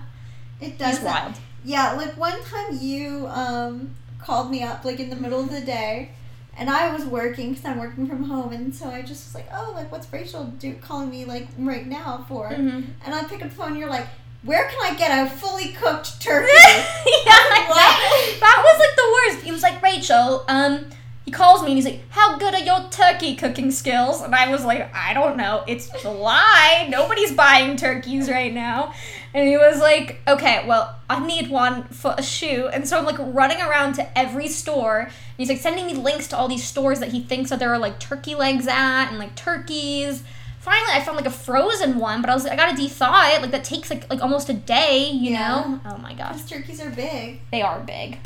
It 0.61 0.77
does. 0.77 0.97
he's 0.97 1.05
wild. 1.05 1.33
Yeah, 1.65 1.93
like 1.93 2.15
one 2.17 2.41
time 2.45 2.77
you 2.79 3.27
um 3.27 3.91
called 4.19 4.49
me 4.49 4.63
up 4.63 4.85
like 4.85 5.01
in 5.01 5.09
the 5.09 5.17
middle 5.17 5.41
of 5.41 5.51
the 5.51 5.59
day, 5.61 6.11
and 6.57 6.69
I 6.69 6.93
was 6.93 7.05
working 7.05 7.49
because 7.51 7.65
I'm 7.65 7.79
working 7.79 8.07
from 8.07 8.23
home, 8.23 8.53
and 8.53 8.73
so 8.73 8.89
I 8.89 9.01
just 9.01 9.25
was 9.27 9.35
like, 9.35 9.47
oh, 9.53 9.71
like 9.75 9.91
what's 9.91 10.11
Rachel 10.11 10.45
do 10.45 10.73
calling 10.75 11.09
me 11.09 11.25
like 11.25 11.47
right 11.57 11.85
now 11.87 12.25
for? 12.27 12.49
Mhm. 12.49 12.85
And 13.05 13.15
I 13.15 13.23
pick 13.23 13.41
up 13.41 13.49
the 13.49 13.55
phone, 13.55 13.69
and 13.69 13.77
you're 13.79 13.89
like, 13.89 14.07
where 14.43 14.67
can 14.67 14.77
I 14.91 14.95
get 14.95 15.25
a 15.25 15.29
fully 15.29 15.69
cooked 15.69 16.21
turkey? 16.21 16.51
yeah, 16.53 17.33
What? 17.67 17.75
that, 17.75 18.37
that 18.41 18.63
was 18.63 18.79
like 18.79 18.95
the 18.95 19.13
worst. 19.35 19.45
He 19.45 19.51
was 19.51 19.61
like, 19.63 19.81
Rachel, 19.81 20.43
um, 20.49 20.85
he 21.25 21.31
calls 21.31 21.61
me 21.61 21.67
and 21.69 21.77
he's 21.77 21.85
like, 21.85 22.01
How 22.09 22.37
good 22.37 22.53
are 22.53 22.59
your 22.59 22.89
turkey 22.89 23.35
cooking 23.35 23.71
skills? 23.71 24.21
And 24.21 24.35
I 24.35 24.49
was 24.51 24.65
like, 24.65 24.93
I 24.93 25.13
don't 25.13 25.37
know. 25.37 25.63
It's 25.67 25.89
July. 26.01 26.87
Nobody's 26.89 27.31
buying 27.31 27.77
turkeys 27.77 28.29
right 28.29 28.53
now. 28.53 28.93
And 29.33 29.47
he 29.47 29.57
was 29.57 29.79
like, 29.79 30.21
Okay, 30.27 30.63
well, 30.67 30.95
I 31.09 31.25
need 31.25 31.49
one 31.49 31.83
for 31.85 32.13
a 32.17 32.23
shoe. 32.23 32.67
And 32.71 32.87
so 32.87 32.97
I'm 32.97 33.05
like 33.05 33.17
running 33.19 33.61
around 33.61 33.93
to 33.95 34.17
every 34.17 34.47
store. 34.47 34.99
And 34.99 35.11
he's 35.37 35.49
like 35.49 35.59
sending 35.59 35.85
me 35.87 35.93
links 35.95 36.27
to 36.29 36.37
all 36.37 36.47
these 36.47 36.63
stores 36.63 36.99
that 36.99 37.09
he 37.11 37.21
thinks 37.21 37.49
that 37.49 37.59
there 37.59 37.71
are 37.73 37.79
like 37.79 37.99
turkey 37.99 38.35
legs 38.35 38.67
at 38.67 39.09
and 39.09 39.17
like 39.19 39.35
turkeys. 39.35 40.23
Finally, 40.59 40.93
I 40.93 41.01
found 41.01 41.17
like 41.17 41.25
a 41.25 41.29
frozen 41.31 41.97
one, 41.99 42.21
but 42.21 42.29
I 42.29 42.33
was 42.33 42.43
like, 42.45 42.53
I 42.53 42.55
gotta 42.55 42.77
de-thaw 42.77 43.33
it. 43.35 43.41
Like 43.41 43.51
that 43.51 43.63
takes 43.65 43.89
like 43.89 44.09
like 44.09 44.21
almost 44.21 44.47
a 44.49 44.53
day, 44.53 45.09
you 45.09 45.31
Yeah. 45.31 45.47
know? 45.49 45.79
Oh 45.85 45.97
my 45.97 46.13
gosh. 46.13 46.37
Those 46.41 46.49
turkeys 46.49 46.79
are 46.81 46.89
big. 46.91 47.41
They 47.51 47.61
are 47.61 47.79
big. 47.81 48.19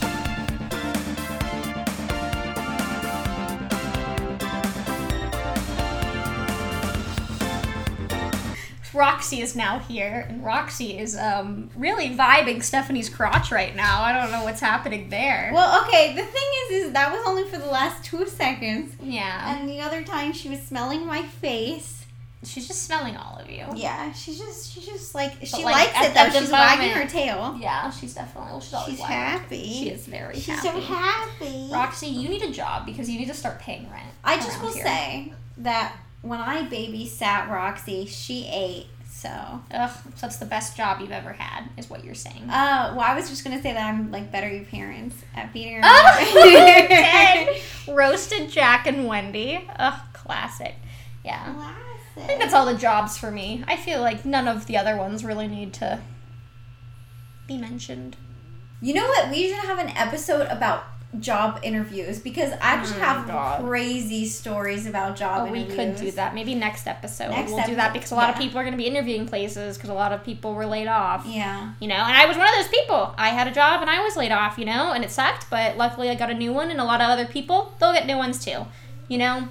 Roxy 8.97 9.41
is 9.41 9.55
now 9.55 9.79
here, 9.79 10.25
and 10.27 10.43
Roxy 10.43 10.97
is 10.97 11.15
um, 11.15 11.69
really 11.75 12.09
vibing 12.09 12.63
Stephanie's 12.63 13.09
crotch 13.09 13.51
right 13.51 13.75
now. 13.75 14.01
I 14.01 14.11
don't 14.11 14.31
know 14.31 14.43
what's 14.43 14.59
happening 14.61 15.09
there. 15.09 15.51
Well, 15.53 15.85
okay. 15.85 16.15
The 16.15 16.23
thing 16.23 16.49
is, 16.65 16.85
is 16.87 16.91
that 16.93 17.11
was 17.11 17.21
only 17.25 17.43
for 17.45 17.57
the 17.57 17.67
last 17.67 18.03
two 18.03 18.25
seconds, 18.27 18.95
yeah, 19.01 19.55
and 19.57 19.69
the 19.69 19.79
other 19.81 20.03
time 20.03 20.33
she 20.33 20.49
was 20.49 20.61
smelling 20.61 21.05
my 21.05 21.21
face. 21.23 22.05
she's 22.43 22.67
just 22.67 22.83
smelling 22.83 23.15
all 23.17 23.37
of 23.37 23.49
you. 23.49 23.65
Yeah, 23.75 24.11
she's 24.13 24.39
just, 24.39 24.71
she's 24.71 24.85
just 24.85 25.13
like 25.15 25.33
she 25.43 25.63
like, 25.63 25.93
likes 25.93 26.07
it 26.07 26.13
though. 26.13 26.39
She's 26.39 26.51
wagging 26.51 26.89
her 26.91 27.07
tail. 27.07 27.57
Yeah, 27.59 27.89
she's 27.91 28.13
definitely. 28.13 28.51
Well, 28.51 28.61
she's 28.61 28.73
always 28.73 28.95
She's 28.95 29.05
happy. 29.05 29.63
She 29.63 29.89
is 29.89 30.05
very 30.07 30.35
She's 30.35 30.47
happy. 30.47 30.67
so 30.67 30.79
happy. 30.79 31.69
Roxy, 31.71 32.07
you 32.07 32.29
need 32.29 32.41
a 32.41 32.51
job 32.51 32.85
because 32.85 33.09
you 33.09 33.19
need 33.19 33.27
to 33.27 33.33
start 33.33 33.59
paying 33.59 33.89
rent. 33.91 34.09
I 34.23 34.37
just 34.37 34.61
will 34.61 34.73
here. 34.73 34.85
say 34.85 35.33
that 35.57 35.95
when 36.21 36.39
I 36.39 36.63
babysat 36.63 37.49
Roxy, 37.49 38.05
she 38.05 38.47
ate. 38.51 38.87
So, 39.09 39.29
Ugh, 39.29 39.89
so 40.15 40.21
that's 40.21 40.37
the 40.37 40.45
best 40.45 40.77
job 40.77 41.01
you've 41.01 41.11
ever 41.11 41.33
had, 41.33 41.69
is 41.75 41.89
what 41.89 42.03
you're 42.03 42.13
saying. 42.13 42.43
Uh 42.49 42.93
well, 42.95 43.01
I 43.01 43.15
was 43.15 43.29
just 43.29 43.43
gonna 43.43 43.61
say 43.61 43.73
that 43.73 43.83
I'm 43.89 44.11
like 44.11 44.31
better 44.31 44.47
your 44.47 44.65
parents 44.65 45.15
at 45.35 45.51
feeding 45.51 45.81
her. 45.81 45.81
Oh. 45.83 47.55
Roasted 47.87 48.49
Jack 48.49 48.85
and 48.85 49.07
Wendy. 49.07 49.67
Ugh, 49.79 49.99
classic. 50.13 50.75
Yeah. 51.25 51.73
I 52.15 52.19
think 52.21 52.39
that's 52.39 52.53
all 52.53 52.65
the 52.65 52.75
jobs 52.77 53.17
for 53.17 53.31
me. 53.31 53.63
I 53.67 53.75
feel 53.77 54.01
like 54.01 54.25
none 54.25 54.47
of 54.47 54.65
the 54.65 54.77
other 54.77 54.97
ones 54.97 55.23
really 55.23 55.47
need 55.47 55.73
to 55.75 55.99
be 57.47 57.57
mentioned. 57.57 58.17
You 58.81 58.93
know 58.93 59.07
what? 59.07 59.31
We 59.31 59.47
should 59.47 59.65
have 59.65 59.79
an 59.79 59.89
episode 59.89 60.47
about 60.47 60.83
job 61.19 61.59
interviews 61.63 62.19
because 62.19 62.51
I 62.51 62.57
actually 62.61 62.97
Oh 63.01 63.05
have 63.05 63.27
God. 63.27 63.63
crazy 63.63 64.25
stories 64.25 64.85
about 64.85 65.15
job 65.15 65.47
Oh, 65.47 65.51
we 65.51 65.63
could 65.65 65.95
do 65.95 66.11
that. 66.11 66.35
Maybe 66.35 66.53
next 66.53 66.85
episode 66.85 67.29
Next 67.29 67.51
we'll 67.51 67.65
do 67.65 67.75
that 67.75 67.93
because 67.93 68.11
a 68.11 68.15
lot 68.15 68.29
of 68.29 68.35
people 68.35 68.59
are 68.59 68.63
going 68.63 68.73
to 68.73 68.77
be 68.77 68.85
interviewing 68.87 69.25
places 69.25 69.77
because 69.77 69.89
a 69.89 69.93
lot 69.93 70.11
of 70.11 70.23
people 70.23 70.53
were 70.53 70.65
laid 70.65 70.87
off. 70.87 71.25
Yeah. 71.25 71.73
You 71.79 71.87
know, 71.87 71.95
and 71.95 72.15
I 72.15 72.25
was 72.25 72.35
one 72.37 72.47
of 72.47 72.55
those 72.55 72.67
people. 72.67 73.15
I 73.17 73.29
had 73.29 73.47
a 73.47 73.51
job 73.51 73.81
and 73.81 73.89
I 73.89 74.01
was 74.03 74.17
laid 74.17 74.31
off, 74.33 74.57
you 74.57 74.65
know, 74.65 74.91
and 74.91 75.03
it 75.03 75.09
sucked, 75.09 75.49
but 75.49 75.77
luckily 75.77 76.09
I 76.09 76.15
got 76.15 76.29
a 76.29 76.33
new 76.35 76.51
one 76.51 76.69
and 76.71 76.79
a 76.81 76.83
lot 76.85 76.99
of 77.01 77.09
other 77.09 77.25
people, 77.25 77.73
they'll 77.79 77.93
get 77.93 78.05
new 78.05 78.17
ones 78.17 78.43
too. 78.43 78.65
You 79.07 79.17
know, 79.17 79.47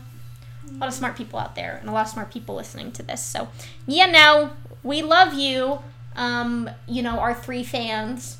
a 0.70 0.76
lot 0.78 0.88
of 0.88 0.94
smart 0.94 1.16
people 1.16 1.38
out 1.38 1.54
there 1.54 1.78
and 1.80 1.88
a 1.88 1.92
lot 1.92 2.02
of 2.06 2.12
smart 2.12 2.30
people 2.30 2.54
listening 2.54 2.92
to 2.92 3.02
this. 3.02 3.24
So, 3.24 3.48
yeah, 3.86 4.06
no, 4.06 4.50
we 4.82 5.00
love 5.02 5.32
you. 5.34 5.78
Um, 6.16 6.68
you 6.86 7.02
know, 7.02 7.18
our 7.18 7.34
three 7.34 7.64
fans. 7.64 8.38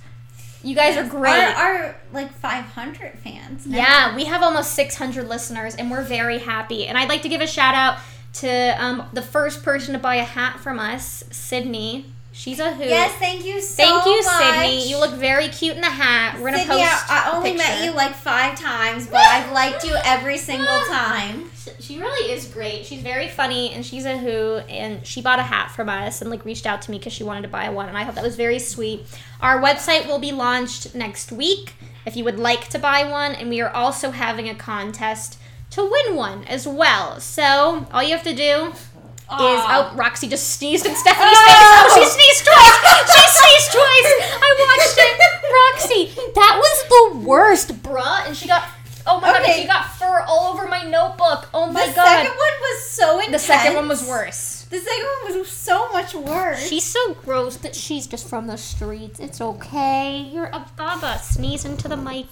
You 0.67 0.75
guys 0.75 0.97
are 0.97 1.09
great. 1.09 1.31
Our, 1.31 1.55
our 1.55 1.97
like 2.13 2.33
500 2.33 3.21
fans. 3.21 3.67
now. 3.67 3.77
Yeah, 3.77 4.17
we 4.17 4.25
have 4.25 4.43
almost 4.43 4.73
600 4.75 5.29
listeners, 5.29 5.77
and 5.77 5.93
we're 5.93 6.03
very 6.03 6.39
happy. 6.39 6.89
And 6.89 6.99
I'd 6.99 7.09
like 7.09 7.23
to 7.23 7.29
give 7.29 7.41
a 7.41 7.47
shout 7.47 7.77
out 7.77 8.01
to 8.35 8.85
um, 8.85 9.09
the 9.13 9.23
first 9.23 9.63
person 9.63 9.93
to 9.93 10.01
buy 10.01 10.17
a 10.17 10.25
hat 10.25 10.59
from 10.59 10.81
us, 10.81 11.23
Sydney. 11.31 12.07
She's 12.39 12.61
a 12.61 12.71
hoot. 12.71 12.87
Yes, 12.87 13.15
thank 13.15 13.47
you 13.47 13.63
so 13.63 13.83
Thank 13.83 14.05
you, 14.05 14.23
much. 14.23 14.55
Sydney. 14.55 14.91
You 14.91 15.01
look 15.01 15.15
very 15.15 15.49
cute 15.49 15.75
in 15.75 15.81
the 15.81 15.89
hat. 15.89 16.39
We're 16.39 16.51
gonna 16.51 16.59
post 16.59 16.69
Sydney, 16.69 16.85
post. 16.85 17.11
I, 17.11 17.31
I 17.31 17.35
only 17.35 17.55
met 17.55 17.83
you 17.83 17.93
like 17.93 18.15
five 18.15 18.61
times, 18.61 19.07
but 19.07 19.21
I've 19.21 19.51
liked 19.53 19.85
you 19.85 19.97
every 20.05 20.37
single 20.37 20.81
time. 20.87 21.51
She 21.81 21.99
really 21.99 22.31
is 22.31 22.47
great. 22.47 22.85
She's 22.85 23.01
very 23.01 23.29
funny, 23.29 23.73
and 23.73 23.85
she's 23.85 24.05
a 24.05 24.19
who. 24.19 24.57
And 24.69 25.05
she 25.07 25.23
bought 25.23 25.39
a 25.39 25.45
hat 25.45 25.71
from 25.71 25.89
us 25.89 26.21
and 26.21 26.31
like 26.31 26.45
reached 26.45 26.67
out 26.67 26.83
to 26.83 26.91
me 26.91 26.99
because 26.99 27.15
she 27.15 27.25
wanted 27.25 27.41
to 27.43 27.49
buy 27.49 27.71
one, 27.71 27.89
and 27.89 27.97
I 27.97 28.05
thought 28.05 28.17
that 28.17 28.25
was 28.25 28.37
very 28.37 28.59
sweet. 28.59 29.07
Our 29.41 29.59
website 29.59 30.07
will 30.07 30.19
be 30.19 30.31
launched 30.31 30.95
next 30.95 31.33
week 31.33 31.73
if 32.05 32.19
you 32.19 32.25
would 32.25 32.39
like 32.39 32.69
to 32.69 32.79
buy 32.79 33.11
one, 33.11 33.33
and 33.35 33.49
we 33.49 33.63
are 33.63 33.71
also 33.71 34.11
having 34.11 34.47
a 34.47 34.55
contest 34.55 35.39
to 35.71 35.91
win 35.91 36.15
one 36.15 36.45
as 36.45 36.69
well. 36.69 37.19
So 37.19 37.87
all 37.93 38.03
you 38.03 38.11
have 38.11 38.23
to 38.25 38.35
do 38.35 38.75
is 39.27 39.63
oh 39.67 39.93
Roxy 39.97 40.29
just 40.29 40.55
sneezed 40.55 40.87
in 40.87 40.95
Stephanie's 40.95 41.39
face. 41.39 41.57
Oh, 41.59 41.99
she 41.99 42.05
sneezed 42.07 42.47
twice. 42.47 42.79
She 43.11 43.25
sneezed 43.27 43.71
twice. 43.75 44.11
I 44.39 44.49
watched 44.63 44.99
it. 44.99 45.15
Roxy, 45.59 46.33
that 46.35 46.55
was 46.63 46.77
the 46.89 47.27
worst, 47.27 47.83
bruh. 47.83 48.27
And 48.27 48.37
she 48.37 48.47
got 48.47 48.69
oh 49.07 49.21
my 49.21 49.33
god, 49.33 49.53
she 49.53 49.67
got 49.67 49.87
fur 49.95 50.25
all 50.29 50.53
over 50.53 50.69
my 50.69 50.83
notebook. 50.83 51.49
Oh 51.53 51.67
my 51.71 51.87
god. 51.87 51.95
the 51.95 52.03
second 52.03 52.37
one 52.37 52.57
was 52.61 52.85
so 52.85 53.19
intense. 53.19 53.33
the 53.33 53.47
second 53.47 53.75
one 53.75 53.89
was 53.89 54.07
worse. 54.07 54.67
The 54.71 54.79
second 54.79 55.07
one 55.25 55.39
was 55.39 55.51
so 55.51 55.89
much 55.93 56.15
worse. 56.15 56.69
She's 56.69 56.85
so 56.85 57.15
gross 57.15 57.57
that 57.59 57.75
she's 57.75 58.07
just 58.07 58.29
from 58.29 58.47
the 58.47 58.57
streets. 58.57 59.21
It's 59.21 59.41
okay. 59.41 60.29
You're 60.33 60.47
a 60.47 60.67
baba. 60.77 61.19
Sneeze 61.21 61.65
into 61.65 61.89
the 61.89 61.97
mic. 61.97 62.27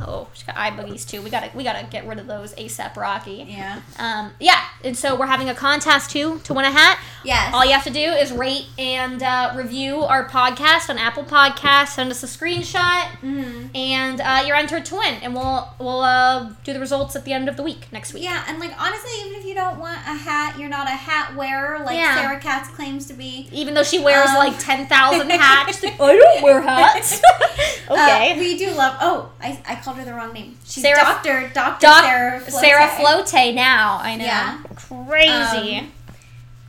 Oh, 0.00 0.28
she's 0.32 0.42
got 0.44 0.56
eye 0.56 0.70
boogies 0.70 1.08
too. 1.08 1.22
We 1.22 1.30
gotta 1.30 1.50
we 1.54 1.62
gotta 1.64 1.86
get 1.86 2.06
rid 2.06 2.18
of 2.18 2.26
those 2.26 2.54
ASAP, 2.54 2.96
Rocky. 2.96 3.44
yeah. 3.48 3.80
Um, 3.98 4.32
yeah, 4.40 4.62
and 4.82 4.96
so 4.96 5.14
we're 5.14 5.26
having 5.26 5.48
a 5.48 5.54
contest 5.54 6.10
too 6.10 6.40
to 6.44 6.54
win 6.54 6.64
a 6.64 6.70
hat. 6.70 6.98
Yes. 7.24 7.54
All 7.54 7.64
you 7.64 7.72
have 7.72 7.84
to 7.84 7.90
do 7.90 8.00
is 8.00 8.32
rate 8.32 8.66
and 8.78 9.22
uh, 9.22 9.52
review 9.54 10.02
our 10.02 10.28
podcast 10.28 10.90
on 10.90 10.98
Apple 10.98 11.22
Podcasts. 11.22 11.88
Send 11.94 12.10
us 12.10 12.22
a 12.22 12.26
screenshot, 12.26 13.06
hmm 13.20 13.66
and 13.76 14.20
uh, 14.20 14.42
you're 14.46 14.56
entered 14.56 14.84
to 14.86 14.96
win. 14.96 15.14
And 15.22 15.34
we'll 15.34 15.68
we'll 15.78 16.00
uh, 16.02 16.50
do 16.64 16.72
the 16.72 16.80
results 16.80 17.14
at 17.14 17.24
the 17.24 17.32
end 17.32 17.48
of 17.48 17.56
the 17.56 17.62
week 17.62 17.86
next 17.92 18.12
week. 18.12 18.24
Yeah, 18.24 18.44
and 18.48 18.58
like 18.58 18.72
honestly, 18.80 19.10
even 19.20 19.34
if 19.38 19.44
you 19.46 19.54
don't 19.54 19.78
want 19.78 19.98
a 19.98 20.14
hat, 20.14 20.58
you're 20.58 20.68
not 20.68 20.86
a 20.88 20.90
hat 20.90 21.36
wearer 21.36 21.78
like 21.84 21.96
Yeah. 21.96 22.16
Sarah 22.16 22.40
Katz 22.40 22.68
claims 22.70 23.06
to 23.06 23.14
be. 23.14 23.48
Even 23.52 23.74
though 23.74 23.82
she 23.84 24.00
wears 24.00 24.28
Um. 24.30 24.36
like 24.36 24.58
ten 24.58 24.86
thousand 24.88 25.30
hats, 25.30 25.82
like, 25.82 26.00
I 26.00 26.16
don't 26.16 26.42
wear 26.42 26.60
hats. 26.60 27.22
okay. 27.90 28.32
Uh, 28.34 28.38
we 28.38 28.58
do 28.58 28.70
love. 28.72 28.96
Oh, 29.00 29.30
I, 29.40 29.60
I 29.66 29.74
called 29.82 29.96
her 29.98 30.04
the 30.04 30.14
wrong 30.14 30.32
name. 30.32 30.56
She's 30.64 30.82
Sarah- 30.82 31.02
Doctor 31.02 31.50
Doctor 31.54 31.86
Doc- 31.86 32.00
Sarah 32.00 32.40
Flote. 32.40 32.60
Sarah 32.60 32.88
Flote 32.88 33.54
now. 33.54 33.98
I 34.02 34.16
know. 34.16 34.24
Yeah. 34.24 34.58
Crazy. 34.76 35.78
Um, 35.78 35.92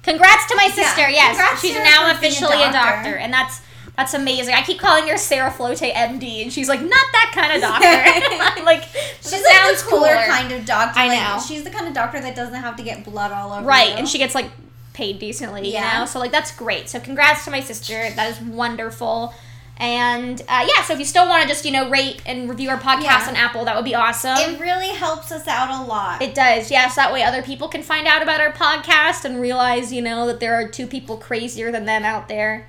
Congrats 0.04 0.46
to 0.48 0.56
my 0.58 0.66
yeah, 0.66 0.74
sister. 0.84 1.10
yes, 1.10 1.38
congrats, 1.38 1.62
she's 1.62 1.76
now 1.76 2.04
being 2.04 2.12
a 2.12 2.18
officially 2.18 2.62
a 2.62 2.72
doctor. 2.74 2.74
doctor. 3.04 3.16
and 3.16 3.32
that's 3.32 3.62
that's 3.96 4.14
amazing. 4.14 4.54
I 4.54 4.62
keep 4.64 4.80
calling 4.80 5.08
her 5.08 5.18
Sarah 5.18 5.50
Flote 5.52 5.78
MD, 5.94 6.42
and 6.44 6.52
she's 6.52 6.68
like, 6.68 6.82
not 6.82 6.90
that 6.90 7.32
kind 7.34 7.54
of 7.54 7.62
doctor. 7.62 8.64
Like, 8.66 8.84
She's 9.22 9.30
she 9.38 9.44
like 9.44 9.54
sounds 9.54 9.84
the 9.84 9.90
cooler 9.90 10.08
cooler. 10.10 10.26
kind 10.26 10.52
of 10.52 10.66
doctor. 10.66 11.00
I 11.00 11.08
like, 11.08 11.20
know. 11.22 11.40
She's 11.48 11.64
the 11.64 11.70
kind 11.70 11.88
of 11.88 11.94
doctor 11.94 12.20
that 12.20 12.36
doesn't 12.36 12.56
have 12.56 12.76
to 12.78 12.84
get 12.84 13.04
blood 13.06 13.32
all 13.32 13.52
over. 13.54 13.66
Right, 13.68 13.90
you. 13.92 13.96
and 13.96 14.10
she 14.10 14.18
gets 14.18 14.34
like 14.36 14.50
paid 14.94 15.20
decently, 15.20 15.68
you 15.68 15.74
Yeah. 15.74 16.00
know? 16.00 16.06
So, 16.06 16.20
like, 16.20 16.32
that's 16.32 16.52
great. 16.56 16.90
So, 16.90 17.00
congrats 17.00 17.46
to 17.46 17.52
my 17.52 17.60
sister. 17.62 18.10
That 18.16 18.32
is 18.32 18.40
wonderful. 18.42 19.34
And 19.78 20.40
uh, 20.42 20.68
yeah, 20.68 20.84
so 20.84 20.94
if 20.94 21.00
you 21.00 21.06
still 21.06 21.28
want 21.28 21.42
to 21.42 21.48
just, 21.48 21.66
you 21.66 21.72
know, 21.72 21.90
rate 21.90 22.22
and 22.26 22.48
review 22.50 22.70
our 22.70 22.78
podcast 22.80 23.04
Yeah. 23.04 23.26
on 23.30 23.36
Apple, 23.36 23.66
that 23.66 23.76
would 23.76 23.84
be 23.86 23.96
awesome. 23.96 24.38
It 24.38 24.60
really 24.60 24.90
helps 24.90 25.32
us 25.32 25.48
out 25.48 25.70
a 25.82 25.86
lot. 25.86 26.22
It 26.22 26.36
does, 26.36 26.70
yes. 26.72 26.96
That 26.96 27.12
way 27.12 27.24
other 27.24 27.42
people 27.42 27.68
can 27.68 27.82
find 27.82 28.08
out 28.08 28.22
about 28.22 28.40
our 28.40 28.52
podcast 28.52 29.26
and 29.26 29.42
realize, 29.42 29.92
you 29.92 30.02
know, 30.02 30.28
that 30.28 30.40
there 30.40 30.54
are 30.54 30.68
two 30.68 30.86
people 30.88 31.18
crazier 31.18 31.72
than 31.72 31.86
them 31.86 32.04
out 32.04 32.28
there 32.30 32.68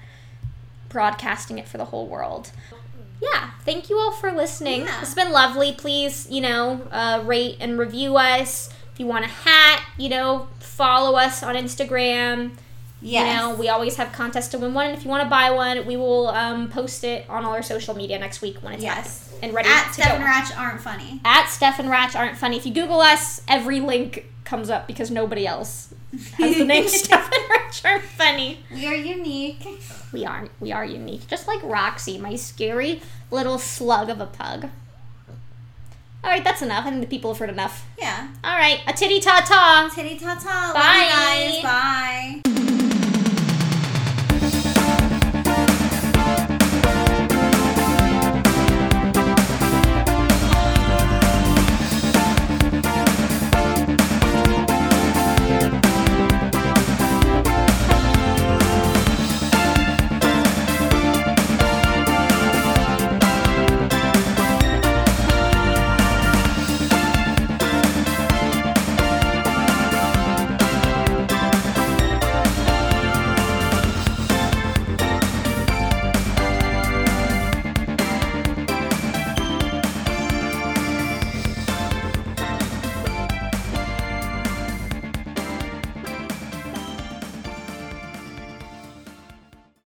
broadcasting 0.88 1.58
it 1.58 1.68
for 1.68 1.76
the 1.76 1.86
whole 1.86 2.06
world. 2.06 2.50
Yeah, 3.20 3.50
thank 3.64 3.88
you 3.90 3.98
all 3.98 4.10
for 4.12 4.32
listening. 4.32 4.82
Yeah. 4.82 5.00
It's 5.02 5.14
been 5.14 5.30
lovely. 5.32 5.72
Please, 5.72 6.28
you 6.30 6.40
know, 6.40 6.86
uh, 6.90 7.22
rate 7.24 7.56
and 7.60 7.78
review 7.78 8.16
us. 8.16 8.70
If 8.92 9.00
you 9.00 9.06
want 9.06 9.24
a 9.24 9.28
hat, 9.28 9.84
you 9.98 10.08
know, 10.08 10.48
follow 10.60 11.16
us 11.18 11.42
on 11.42 11.54
Instagram. 11.54 12.52
Yes. 13.04 13.28
You 13.28 13.38
know, 13.48 13.54
we 13.54 13.68
always 13.68 13.96
have 13.96 14.12
contests 14.12 14.48
to 14.48 14.58
win 14.58 14.74
one. 14.74 14.86
And 14.86 14.96
if 14.96 15.04
you 15.04 15.10
want 15.10 15.22
to 15.22 15.28
buy 15.30 15.50
one, 15.50 15.86
we 15.86 15.96
will 15.96 16.28
um, 16.28 16.68
post 16.70 17.04
it 17.04 17.28
on 17.28 17.44
all 17.44 17.52
our 17.52 17.62
social 17.62 17.94
media 17.94 18.18
next 18.18 18.40
week 18.42 18.56
when 18.62 18.72
it's 18.74 18.82
Yes. 18.82 19.32
and 19.42 19.52
ready 19.54 19.68
At 19.68 19.88
to 19.88 19.92
Steph 19.94 20.10
and 20.14 20.18
go. 20.22 20.24
Ratch 20.24 20.56
aren't 20.56 20.80
funny. 20.80 21.20
At 21.24 21.46
Steph 21.48 21.78
and 21.78 21.88
Ratch 21.90 22.16
aren't 22.16 22.36
funny. 22.36 22.56
If 22.56 22.66
you 22.66 22.72
Google 22.74 23.00
us, 23.00 23.40
every 23.46 23.80
link 23.80 24.26
comes 24.44 24.68
up 24.70 24.86
because 24.86 25.10
nobody 25.10 25.46
else 25.46 25.92
has 26.38 26.56
the 26.58 26.64
name 26.64 26.86
Steph 26.88 27.30
and 27.32 27.50
Ratch 27.50 27.84
aren't 27.84 28.04
funny. 28.04 28.60
We 28.72 28.86
are 28.86 28.94
unique. 28.94 29.66
We 30.12 30.24
aren't. 30.24 30.50
We 30.60 30.72
are 30.72 30.84
unique. 30.84 31.26
Just 31.28 31.46
like 31.48 31.62
Roxy, 31.62 32.18
my 32.18 32.36
scary 32.36 33.00
little 33.30 33.58
slug 33.58 34.08
of 34.10 34.20
a 34.20 34.26
pug. 34.26 34.68
All 36.22 36.30
right, 36.30 36.42
that's 36.42 36.62
enough. 36.62 36.86
I 36.86 36.90
think 36.90 37.02
the 37.02 37.06
people 37.06 37.32
have 37.32 37.38
heard 37.38 37.50
enough. 37.50 37.86
Yeah. 37.98 38.28
All 38.42 38.56
right, 38.56 38.80
a 38.86 38.92
titty 38.94 39.20
ta 39.20 39.44
ta. 39.46 39.90
Titty 39.94 40.18
ta 40.18 40.34
ta. 40.36 40.72
Bye. 40.72 41.10
Love 41.10 41.54
you 41.56 41.62
guys. 41.62 42.42
Bye. 42.64 42.70